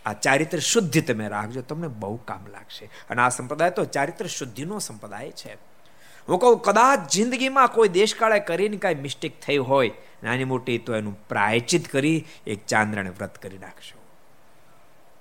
આ 0.07 0.13
ચારિત્ર 0.13 0.59
શુદ્ધિ 0.59 1.01
તમે 1.01 1.29
રાખજો, 1.29 1.61
તમને 1.61 1.89
બહુ 1.89 2.17
કામ 2.17 2.47
લાગશે. 2.47 2.91
અને 3.11 3.23
આ 3.23 3.29
સંપ્રદાય 3.29 3.71
તો 3.71 3.85
ચારિત્ર 3.85 4.27
શુદ્ધિનો 4.27 4.79
સંપ્રદાય 4.79 5.31
છે. 5.31 5.55
હું 6.29 6.39
કહું, 6.39 6.59
કદાચ 6.59 7.11
જિંદગીમાં 7.11 7.69
કોઈ 7.69 7.89
દેશકાળે 7.89 8.41
કરીને 8.41 8.77
કાંઈ 8.77 8.95
મિસ્ટેક 8.95 9.41
થઈ 9.41 9.57
હોય, 9.57 9.93
નાની 10.23 10.45
મોટી 10.45 10.79
તો 10.79 10.97
એનું 10.97 11.29
પ્રાયચિત 11.29 11.89
કરી 11.89 12.27
એક 12.47 12.67
ચાંદ્રને 12.67 13.11
વ્રત 13.11 13.39
કરી 13.39 13.59
નાખશો. 13.59 13.99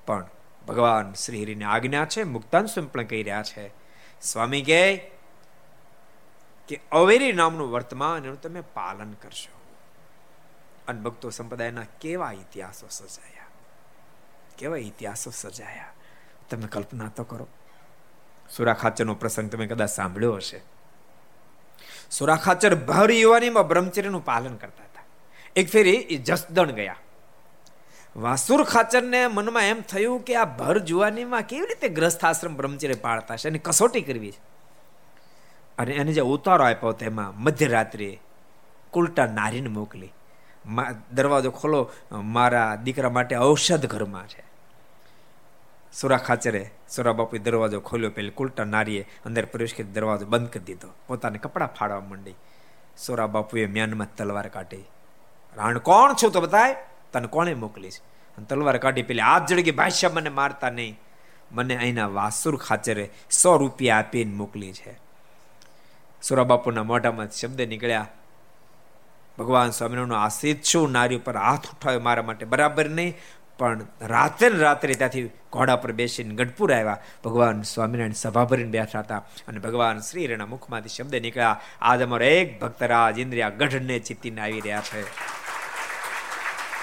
પણ 0.05 0.27
ભગવાન 0.67 1.13
શ્રી 1.13 1.43
હરિની 1.43 1.63
આજ્ઞા 1.63 2.05
છે, 2.05 2.23
મુક્તાન 2.23 2.65
સ્વયં 2.65 2.91
પણ 2.91 3.03
કહી 3.03 3.23
રહ્યા 3.23 3.43
છે, 3.43 3.73
સ્વામી 4.21 4.61
કહે 4.61 5.11
કે 6.67 6.79
અવેરી 6.91 7.31
નામનું 7.31 7.71
વર્તમાન 7.71 8.23
એનું 8.23 8.41
તમે 8.41 8.61
પાલન 8.61 9.13
કરશો. 9.13 9.55
અને 10.88 11.01
ભક્તો 11.01 11.29
સંપ્રદાયના 11.29 11.83
કેવા 12.01 12.31
ઇતિહાસો 12.31 12.88
સજાયા 12.91 13.44
કેવા 14.57 14.77
ઇતિહાસો 14.77 15.31
સજાયા 15.31 15.85
તમે 16.49 16.67
કલ્પના 16.67 17.07
તો 17.07 17.23
કરો. 17.23 17.47
સુરા 18.55 18.73
ખાચરનો 18.73 19.15
પ્રસંગ 19.15 19.49
તમે 19.49 19.67
કદાચ 19.67 19.89
સાંભળ્યો 19.89 20.33
હશે. 20.33 20.61
સુરા 22.11 22.35
ખાચર 22.35 22.75
ભર 22.75 23.11
યુવાનીમાં 23.11 23.67
બ્રહ્મચર્યનું 23.67 24.25
પાલન 24.25 24.55
કરતા 24.55 24.83
હતા. 24.83 25.03
એક 25.55 25.69
ફેરી 25.69 25.91
એ 25.91 26.17
જસદણ 26.17 26.71
ગયા. 26.71 26.95
વાસુર 28.15 28.63
ખાચરને 28.63 29.27
મનમાં 29.27 29.63
એમ 29.63 29.81
થયું 29.81 30.21
કે 30.21 30.35
આ 30.35 30.45
ભર 30.45 30.79
જુવાનીમાં 30.79 31.41
કેવી 31.41 31.65
રીતે 31.65 31.89
ગ્રસ્થ 31.89 32.25
આશ્રમ 32.25 32.55
બ્રહ્મચર્ય 32.55 32.93
પાળતા 32.93 33.35
છે 33.35 33.47
એની 33.47 33.59
કસોટી 33.59 34.01
કરવી 34.01 34.31
છે? 34.31 34.39
અને 35.77 35.91
એને 35.91 36.13
જે 36.13 36.21
ઉતારો 36.21 36.65
આપ્યો 36.65 36.91
તેમાં 36.91 37.41
મધ્યરાત્રિએ 37.41 38.21
કુલટા 38.91 39.25
નારીને 39.25 39.67
મોકલી. 39.67 40.13
દરવાજો 41.11 41.51
ખોલો, 41.51 41.91
મારા 42.11 42.76
દીકરા 42.76 43.09
માટે 43.09 43.38
ઔષધ 43.38 43.86
ઘરમાં 43.86 44.28
છે. 44.28 44.43
સુરા 45.93 46.18
ખાચરે 46.18 46.72
સુરા 46.89 47.13
બાપુએ 47.13 47.39
દરવાજો 47.39 47.80
ખોલ્યો, 47.80 48.09
પેલી 48.09 48.30
કુલટા 48.30 48.63
નારીએ 48.63 49.07
અંદર 49.26 49.45
પ્રવેશ 49.45 49.74
કરી 49.74 49.84
દરવાજો 49.84 50.26
બંધ 50.26 50.49
કરી 50.49 50.63
દીધો. 50.63 50.88
પોતાને 51.07 51.38
કપડાં 51.38 51.74
ફાડવા 51.74 51.99
માંડી. 51.99 52.36
સોરા 52.97 53.28
બાપુએ 53.28 53.66
મ્યાનમાં 53.66 54.16
તલવાર 54.16 54.47
કાઢી. 54.47 54.86
રાણ, 55.57 55.78
કોણ 55.78 56.13
છું 56.13 56.32
તો 56.32 56.41
બતાય? 56.41 56.76
તને 57.13 57.28
કોણે 57.28 57.53
મોકલીશ 57.53 57.99
અને 58.38 58.45
તલવાર 58.45 58.78
કાઢી 58.78 59.03
પેલી 59.03 59.22
હાથ 59.22 59.51
જડગી 59.51 59.72
ભાષ્ય 59.72 60.09
મને 60.09 60.30
મારતા 60.30 60.70
નહીં. 60.70 60.99
મને 61.51 61.76
અહીંના 61.78 62.07
વાસુર 62.07 62.55
ખાચરે 62.57 63.09
સો 63.32 63.57
રૂપિયા 63.57 63.97
આપીને 63.97 64.34
મોકલી 64.34 64.74
છે. 64.74 64.99
સુરા 66.22 66.43
બાપુના 66.43 66.84
મોઢામાં 66.84 67.32
શબ્દ 67.32 67.61
નીકળ્યા 67.61 68.07
ભગવાન 69.39 69.69
સ્વામિનારાયણનો 69.69 70.15
આશીત 70.15 70.63
છું, 70.63 70.91
નારી 70.91 71.15
ઉપર 71.15 71.38
હાથ 71.38 71.67
ઉઠાવ્યો 71.67 71.99
મારા 71.99 72.23
માટે 72.23 72.45
બરાબર 72.45 72.89
નહીં, 72.89 73.17
પણ 73.57 73.81
રાત્રે 74.01 74.49
રાત્રે 74.49 74.93
ત્યાંથી 74.93 75.29
ઘોડા 75.51 75.75
પર 75.75 75.91
બેસીને 75.91 76.36
ગઢપુર 76.36 76.73
આવ્યા. 76.73 77.01
ભગવાન 77.23 77.61
સ્વામિનારાયણ 77.61 78.11
સભા 78.11 78.45
ભરીને 78.45 78.69
બેઠા 78.69 78.99
હતા 78.99 79.17
અને 79.47 79.59
ભગવાન 79.59 79.99
શ્રી 79.99 80.27
રેના 80.27 80.45
મુખમાંથી 80.45 80.89
શબ્દ 80.89 81.15
નીકળ્યા, 81.15 81.61
આજ 81.81 82.01
અમારો 82.01 82.25
એક 82.25 82.61
ભક્તરાજ 82.61 83.19
ઇન્દ્રિયા 83.19 83.49
ગઢને 83.49 83.99
ચિત્તીને 83.99 84.41
આવી 84.41 84.59
રહ્યા 84.59 84.81
છે. 84.81 85.01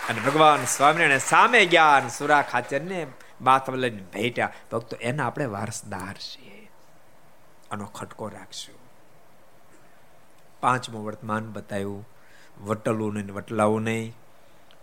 અને 0.09 0.21
ભગવાન 0.21 0.65
સ્વામિનારાયણ 0.65 1.19
સામે 1.19 1.67
અને 1.67 2.09
સુરા 2.09 2.43
ખાચરને 2.43 3.07
બાથ 3.41 3.71
લઈને 3.71 4.03
ભેટ્યા, 4.03 4.53
ભક્તો, 4.73 4.97
એના 4.97 5.27
આપણે 5.27 5.45
વારસદાર 5.45 6.15
છીએ. 6.15 6.71
આનો 7.71 7.85
ખટકો 7.85 8.29
રાખશું. 8.29 8.75
પાંચમું 10.61 11.05
વર્તમાન 11.05 11.53
બતાવ્યું 11.53 12.09
વટલાવું 12.61 13.83
નહીં. 13.83 14.13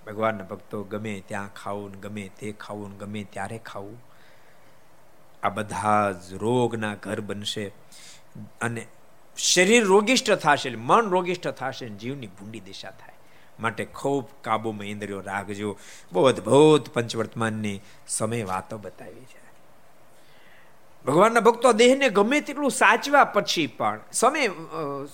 ભગવાનના 0.08 0.44
ભક્તો 0.44 0.84
ગમે 0.84 1.24
ત્યાં 1.28 1.54
ખાવું 1.54 2.00
ગમે 2.00 2.30
તે 2.40 2.52
ખાવું 2.52 2.98
ગમે 2.98 3.24
ત્યારે 3.24 3.58
ખાવું. 3.58 4.04
આ 5.44 5.50
બધા 5.50 6.12
જ 6.12 6.34
રોગના 6.34 6.96
ઘર 6.96 7.22
બનશે 7.22 7.72
અને 8.62 8.88
શરીર 9.38 9.86
રોગિષ્ઠ 9.86 10.32
થશે, 10.32 10.76
મન 10.76 11.10
રોગિષ્ઠ 11.10 11.48
થશે 11.48 11.90
જીવની 11.90 12.28
ભૂંડી 12.28 12.60
દિશા 12.60 12.92
થાય. 12.92 13.14
માટે 13.60 13.86
ખૂબ 13.86 14.30
કાબુમાં 14.42 14.86
ઇન્દ્રિયો 14.86 15.22
રાખજો. 15.22 15.78
બહુ 16.12 16.26
અદભુત 16.26 16.90
પંચવર્તમાનની 16.90 17.82
સમય 18.08 18.44
વાતો 18.44 18.78
બતાવી 18.78 19.26
છે. 19.26 19.49
ભગવાનના 21.08 21.40
ભક્તો 21.40 21.74
દેહને 21.74 22.10
ગમે 22.10 22.42
તેટલું 22.42 22.72
સાચવા 22.72 23.24
પછી 23.24 23.68
પણ, 23.68 24.00
સ્વામી 24.14 24.48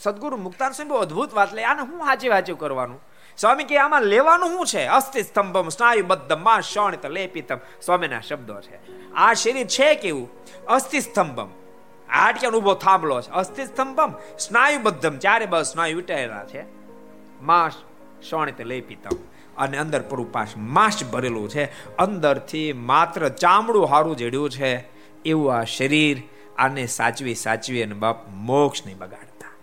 સદગુરુ 0.01 0.37
મુક્તાન 0.37 0.71
સ્વામી 0.71 0.89
બહુ 0.89 0.97
અદભુત 0.97 1.33
વાત 1.33 1.53
લે 1.53 1.63
આને 1.63 1.81
હું 1.81 2.07
હાચે 2.07 2.29
વાંચ્યું 2.29 2.59
કરવાનું? 2.59 3.01
સ્વામી 3.37 3.63
કે 3.63 3.77
આમાં 3.77 4.01
લેવાનું 4.01 4.49
શું 4.49 4.65
છે? 4.65 4.85
અસ્થિ 4.85 5.21
સ્તંભમ 5.23 5.69
સ્નાયુબદ્ધમાં 5.69 6.61
શણિત 6.61 7.05
લેપિતમ, 7.05 7.57
સ્વામીના 7.81 8.21
શબ્દો 8.21 8.61
છે. 8.61 8.79
આ 9.13 9.33
શરીર 9.33 9.67
છે 9.67 9.95
કેવું? 9.95 10.29
અસ્થિ 10.65 10.99
સ્તંભમ. 10.99 11.49
હાડક્યાનો 12.13 12.57
ઊભો 12.57 12.73
થાંભલો 12.73 13.21
છે. 13.21 13.31
અસ્થિ 13.31 13.65
સ્તંભમ, 13.65 14.13
સ્નાયુબદ્ધમ, 14.39 15.17
ચારે 15.17 15.45
બસ 15.45 15.71
સ્નાયુ 15.73 15.95
વિટાયેલા 15.95 16.45
છે. 16.45 16.65
મા 17.41 17.71
શોણિત 18.29 18.61
લેપિતમ. 18.61 19.15
અને 19.57 19.77
અંદર 19.77 20.01
પરુપાશ 20.01 20.47
માંસ 20.57 21.03
ભરેલું 21.03 21.49
છે. 21.49 21.95
અંદરથી 21.95 22.73
માત્ર 22.73 23.29
ચામડું 23.29 23.85
હારું 23.85 24.17
જેડ્યું 24.17 24.49
છે. 24.49 24.94
એવું 25.25 25.55
આ 25.55 25.63
શરીર 25.63 26.17
આને 26.57 26.83
સાચવી 26.87 27.35
સાચવી 27.35 27.83
અને 27.83 27.93
બાપ 27.93 28.27
મોક્ષ 28.29 28.85
નહીં 28.85 28.97
બગાડતા. 28.97 29.53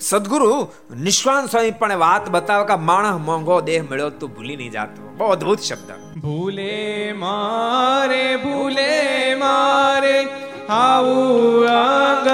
સદગુરુ 0.00 0.68
નિષ્કાંત 0.96 1.50
સ્વામી 1.50 1.70
પણ 1.70 1.98
વાત 1.98 2.30
બતાવે 2.30 2.64
કે 2.66 2.76
માણસ 2.76 3.20
મોંઘો 3.20 3.60
દેહ 3.60 3.82
મળ્યો 3.82 4.10
તું 4.10 4.34
ભૂલી 4.34 4.56
નહીં 4.56 4.70
જાતો. 4.70 5.02
બહુ 5.16 5.26
અદભુત 5.26 5.60
શબ્દ. 5.60 5.90
ભૂલે 6.20 7.12
મારે 7.12 8.36
ભૂલે 8.36 9.34
મારે, 9.34 10.28
આવું 10.68 11.68
આંગ 11.68 12.28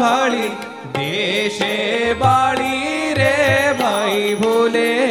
ભાળી, 0.00 0.50
દેશે 0.94 2.14
બાળી 2.14 3.14
રે 3.14 3.36
ભાઈ, 3.78 4.34
ભૂલે 4.34 5.01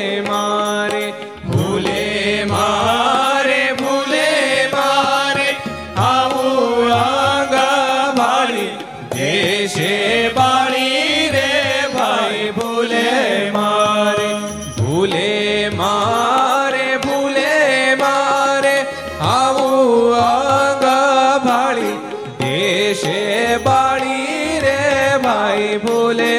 ભાળી 21.43 21.95
દેશે 22.39 23.17
બાળી 23.63 24.59
રે 24.59 24.77
ભાઈ 25.23 25.77
ભૂલે 25.77 26.31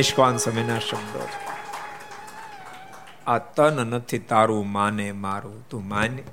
નિષ્કાન 0.00 0.38
સમયના 0.38 0.80
શબ્દો 0.80 1.26
છે 1.26 1.38
આ 3.26 3.38
તન 3.54 3.84
નથી 3.90 4.22
તારું 4.26 4.66
માને 4.70 5.06
મારું 5.18 5.60
તું 5.70 5.86
માને 5.86 6.24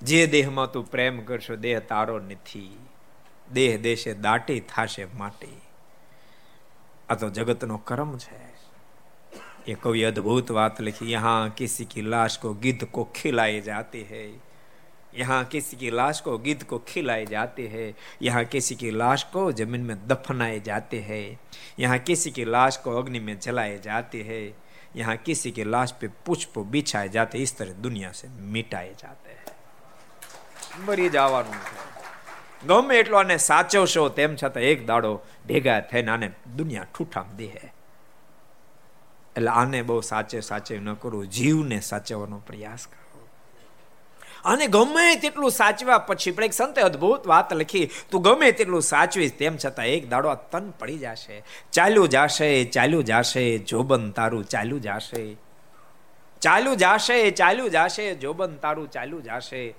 જે 0.00 0.20
દેહમાં 0.28 0.72
તું 0.72 0.86
પ્રેમ 0.86 1.24
કરશો 1.24 1.58
દેહ 1.58 1.76
તારો 1.88 2.16
નથી 2.20 2.78
દેહ 3.48 3.72
દેશે 3.80 4.14
દાટી 4.20 4.60
થાશે 4.68 5.04
માટી 5.16 5.58
આ 7.08 7.14
તો 7.14 7.30
જગતનો 7.32 7.78
કર્મ 7.84 8.16
છે 8.18 8.40
ये 9.62 9.74
कवि 9.76 10.02
अद्भुत 10.04 10.50
बात 10.52 10.80
लिखी 10.80 11.06
यहाँ 11.06 11.50
किसी 11.52 11.84
की 11.84 12.02
लाश 12.02 12.36
को 12.36 12.52
गिद्ध 12.56 12.84
को 12.86 13.04
खिलाई 13.16 13.60
जाती 13.60 14.02
है 14.02 14.22
यहाँ 15.14 15.44
किसी 15.44 15.76
की 15.76 15.90
लाश 15.90 16.20
को 16.20 16.36
गिद्ध 16.38 16.62
को 16.64 16.78
खिलाई 16.88 17.26
जाती 17.26 17.66
है 17.66 17.92
यहाँ 18.22 18.44
किसी 18.46 18.74
की 18.76 18.90
लाश 18.92 19.22
को 19.32 19.50
जमीन 19.54 19.80
में 19.82 19.96
दफनाए 20.08 20.60
जाते 20.60 21.00
हैं 21.02 21.38
यहाँ 21.78 21.98
किसी 22.00 22.30
की 22.30 22.44
लाश 22.46 22.76
को 22.76 22.96
अग्नि 22.98 23.20
में 23.20 23.38
जलाए 23.38 23.78
जाते 23.84 24.22
हैं 24.22 24.44
यहाँ 24.96 25.16
किसी 25.18 25.50
की 25.50 25.64
लाश 25.66 25.94
पे 26.00 26.08
पुष्प 26.26 26.58
बिछाए 26.70 27.08
जाते 27.08 27.38
इस 27.40 27.56
तरह 27.58 27.72
दुनिया 27.82 28.12
से 28.12 28.28
मिटाए 28.50 28.94
जाते 28.98 29.30
हैं 29.30 29.40
મરી 30.80 31.08
જવાનું 31.08 31.58
છે 31.60 32.66
ગમે 32.66 32.94
એટલો 32.96 33.16
આને 33.16 33.36
સાચવશો 33.40 34.08
તેમ 34.10 34.32
છતાં 34.34 34.64
એક 34.64 34.86
દાડો 34.86 35.12
ભેગા 35.46 35.80
થઈને 35.82 36.10
આને 36.10 36.28
દુનિયા 36.56 36.88
ઠૂઠામ 36.88 37.28
દે 37.36 37.48
એટલે 39.36 39.50
આને 39.52 39.80
બહુ 39.82 40.00
સાચે 40.04 40.38
સાચે 40.42 40.74
ન 40.76 40.90
કરવું 40.96 41.30
જીવને 41.30 41.78
સાચવવાનો 41.82 42.38
પ્રયાસ 42.46 42.86
કરો 42.86 43.03
અને 44.45 44.67
ગમે 44.67 45.15
તેટલું 45.15 45.51
સાચવા 45.51 45.97
પછી 45.97 46.31
પણ 46.31 46.43
એક 46.43 46.53
સંતે 46.53 46.81
અદ્ભુત 46.81 47.27
વાત 47.27 47.53
લખી, 47.53 47.89
તું 48.11 48.21
ગમે 48.21 48.51
તેટલું 48.51 48.81
સાચવીશ, 48.81 49.33
તેમ 49.33 49.57
છતાં 49.65 49.85
એક 49.85 50.09
દાડો 50.09 50.35
તન 50.35 50.71
પડી 50.71 50.97
જશે. 50.97 51.43
ચાલ્યું 51.71 52.09
જાશે 52.09 52.63
ચાલ્યું 52.63 53.03
જાશે, 53.03 53.57
જોબન 53.57 54.11
તારું 54.11 54.43
ચાલ્યું 54.43 54.81
જાશે. 54.81 55.35
ચાલ્યું 56.41 56.77
જાશે 56.77 57.31
ચાલ્યું 57.31 57.69
જાશે, 57.69 58.15
જોબન 58.15 58.55
તારું 58.55 58.91
ચાલ્યું 58.91 59.23
જાશે. 59.23 59.75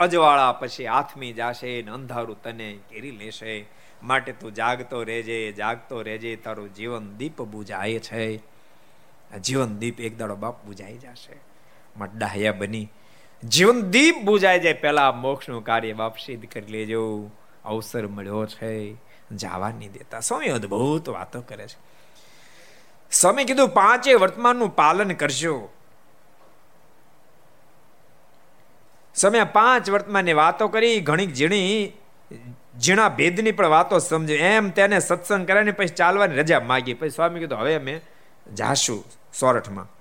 અજવાળા 0.00 0.52
પછી 0.52 0.86
આથમી 0.86 1.32
જાશે 1.32 1.82
અંધારું 1.82 2.42
તને 2.42 2.78
ઘેરી 2.90 3.10
લેશે. 3.10 3.66
માટે 4.02 4.32
તું 4.32 4.54
જાગતો 4.54 5.02
રહેજે 5.02 5.52
જાગતો 5.52 6.02
રહેજે, 6.02 6.36
તારું 6.36 6.74
જીવન 6.74 7.16
દીપ 7.16 7.42
બુજાય 7.42 7.98
છે. 7.98 8.36
જીવન 9.38 9.78
દીપ 9.78 10.00
એક 10.00 10.18
દાડો 10.18 10.36
બાપ 10.36 10.64
બુજાઈ 10.64 10.98
જશે. 10.98 11.36
માટે 11.96 12.18
ડાહ્યા 12.18 12.52
બની 12.52 12.88
જીવન 13.48 13.80
દીપ 13.80 14.14
બુજાઈ 14.22 14.60
જાય 14.60 14.72
પહેલા 14.72 15.12
મોક્ષનું 15.12 15.64
કાર્ય 15.64 15.92
બાપ 15.92 16.18
સિદ્ધ 16.18 16.46
કરી 16.46 16.66
લેજો. 16.66 17.30
અવસર 17.64 18.06
મળ્યો 18.06 18.46
છે. 18.46 18.94
જવા 19.32 19.70
નહીં 19.70 19.92
દેતા. 19.92 20.20
સ્વામી 20.20 20.48
અદભુત 20.48 21.08
વાતો 21.08 21.40
કરે 21.40 21.66
છે. 21.66 21.78
સ્વામી 23.10 23.44
કીધું, 23.44 23.68
પાંચે 23.68 24.14
વર્તમાનનું 24.14 24.76
પાલન 24.76 25.10
કરજો. 25.10 25.68
સમય 29.14 29.44
પાંચ 29.44 29.90
વર્તમાનની 29.90 30.32
વાતો 30.32 30.68
કરી, 30.68 31.00
ઘણી 31.00 31.26
ઝીણી, 31.26 31.92
ઝીણા 32.80 33.08
ભેદની 33.08 33.52
પણ 33.52 33.66
વાતો 33.66 33.98
સમજે. 33.98 34.36
એમ 34.36 34.70
તેને 34.70 35.00
સત્સંગ 35.00 35.46
કરાવીને 35.46 35.70
પછી 35.70 35.86
ચાલવાની 35.86 36.34
રજા 36.34 36.60
માગી. 36.60 36.94
પછી 36.94 37.10
સ્વામી 37.10 37.40
કીધું, 37.40 37.58
હવે 37.58 37.74
અમે 37.74 38.00
જાશું 38.54 39.04
સોરઠમાં. 39.40 39.93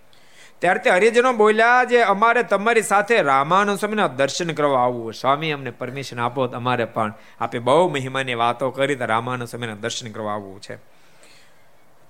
ત્યારે 0.63 0.79
તે 0.79 0.89
હરિજનો 0.89 1.33
બોલ્યા 1.33 1.83
જે 1.83 2.01
અમારે 2.01 2.43
તમારી 2.43 2.81
સાથે 2.81 3.21
રામાનંદ 3.21 3.79
સ્વામીના 3.79 4.07
દર્શન 4.07 4.51
કરવા 4.51 4.83
આવવું 4.83 5.13
સ્વામી 5.13 5.51
અમને 5.51 5.71
પરમિશન 5.71 6.19
આપો 6.19 6.45
અમારે 6.45 6.85
પણ. 6.85 7.13
આપે 7.41 7.59
બહુ 7.59 7.89
મહિમાની 7.89 8.33
વાતો 8.33 8.71
કરી 8.71 8.95
તો 8.95 9.05
રામાનંદ 9.05 9.47
સ્વામીના 9.47 9.73
દર્શન 9.73 10.11
કરવા 10.11 10.33
આવવું 10.33 10.61
છે. 10.61 10.77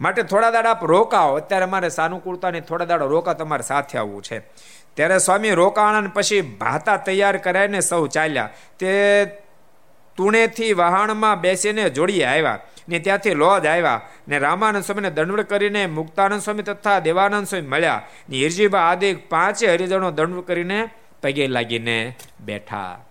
માટે 0.01 0.23
થોડા 0.23 0.51
દાડા 0.51 0.69
આપ 0.69 0.85
રોકાઓ. 0.85 1.35
અત્યારે 1.35 1.63
અમારે 1.63 1.89
સાનુકૂળતાની 1.89 2.61
થોડા 2.61 2.85
દાડા 2.85 3.05
રોકા 3.05 3.33
તમારે 3.33 3.63
સાથે 3.63 3.97
આવવું 3.97 4.23
છે. 4.23 4.39
ત્યારે 4.93 5.17
સ્વામી 5.17 5.49
રોકાણા 5.49 6.01
પછી 6.01 6.41
ભાતા 6.41 6.97
તૈયાર 6.97 7.37
કરાવીને 7.37 7.79
સૌ 7.79 8.07
ચાલ્યા. 8.07 8.49
તે 8.79 9.25
તુણેથી 10.17 10.73
વહાણમાં 10.73 11.41
બેસીને 11.41 11.89
જોડી 11.89 12.23
આવ્યા. 12.23 12.59
ને 12.89 12.99
ત્યાંથી 12.99 13.33
લોજ 13.33 13.65
આવ્યા 13.65 14.01
ને 14.27 14.39
રામાનંદ 14.39 14.83
સ્વામીને 14.83 15.09
દંડવડ 15.09 15.41
કરીને 15.41 15.85
મુક્તાનંદ 15.85 16.41
સ્વામી 16.41 16.63
તથા 16.63 16.99
દેવાનંદ 16.99 17.47
સ્વામી 17.47 17.67
મળ્યા. 17.67 18.07
ને 18.29 18.37
હિરજીબા 18.37 18.79
આદિ 18.79 19.13
પાંચે 19.13 19.73
હરિજનો 19.73 20.11
દંડવડ 20.11 20.41
કરીને 20.41 20.89
પગે 21.21 21.47
લાગીને 21.47 22.15
બેઠા. 22.39 23.05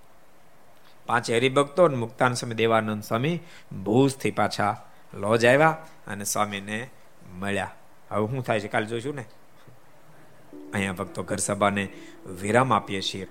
પાંચે 1.07 1.37
હરિભક્તો 1.37 1.89
મુક્તાનંદ 1.89 2.37
સ્વામી, 2.37 2.55
દેવાનંદ 2.55 3.03
સ્વામી 3.03 3.41
ભૂજથી 3.85 4.31
પાછા 4.31 4.85
લોજ 5.15 5.45
આવ્યા 5.45 5.77
અને 6.07 6.25
સ્વામીને 6.25 6.91
મળ્યા. 7.39 7.71
હવે 8.11 8.27
શું 8.27 8.45
થાય 8.45 8.61
છે 8.61 8.69
કાલે 8.69 8.87
જોઈશું 8.87 9.15
ને? 9.15 9.25
અહીંયા 10.75 10.93
ભક્તો 10.93 11.23
ઘર 11.23 11.37
સભાને 11.37 11.89
વિરામ 12.41 12.73
આપીએ 12.73 13.01
છીએ. 13.01 13.27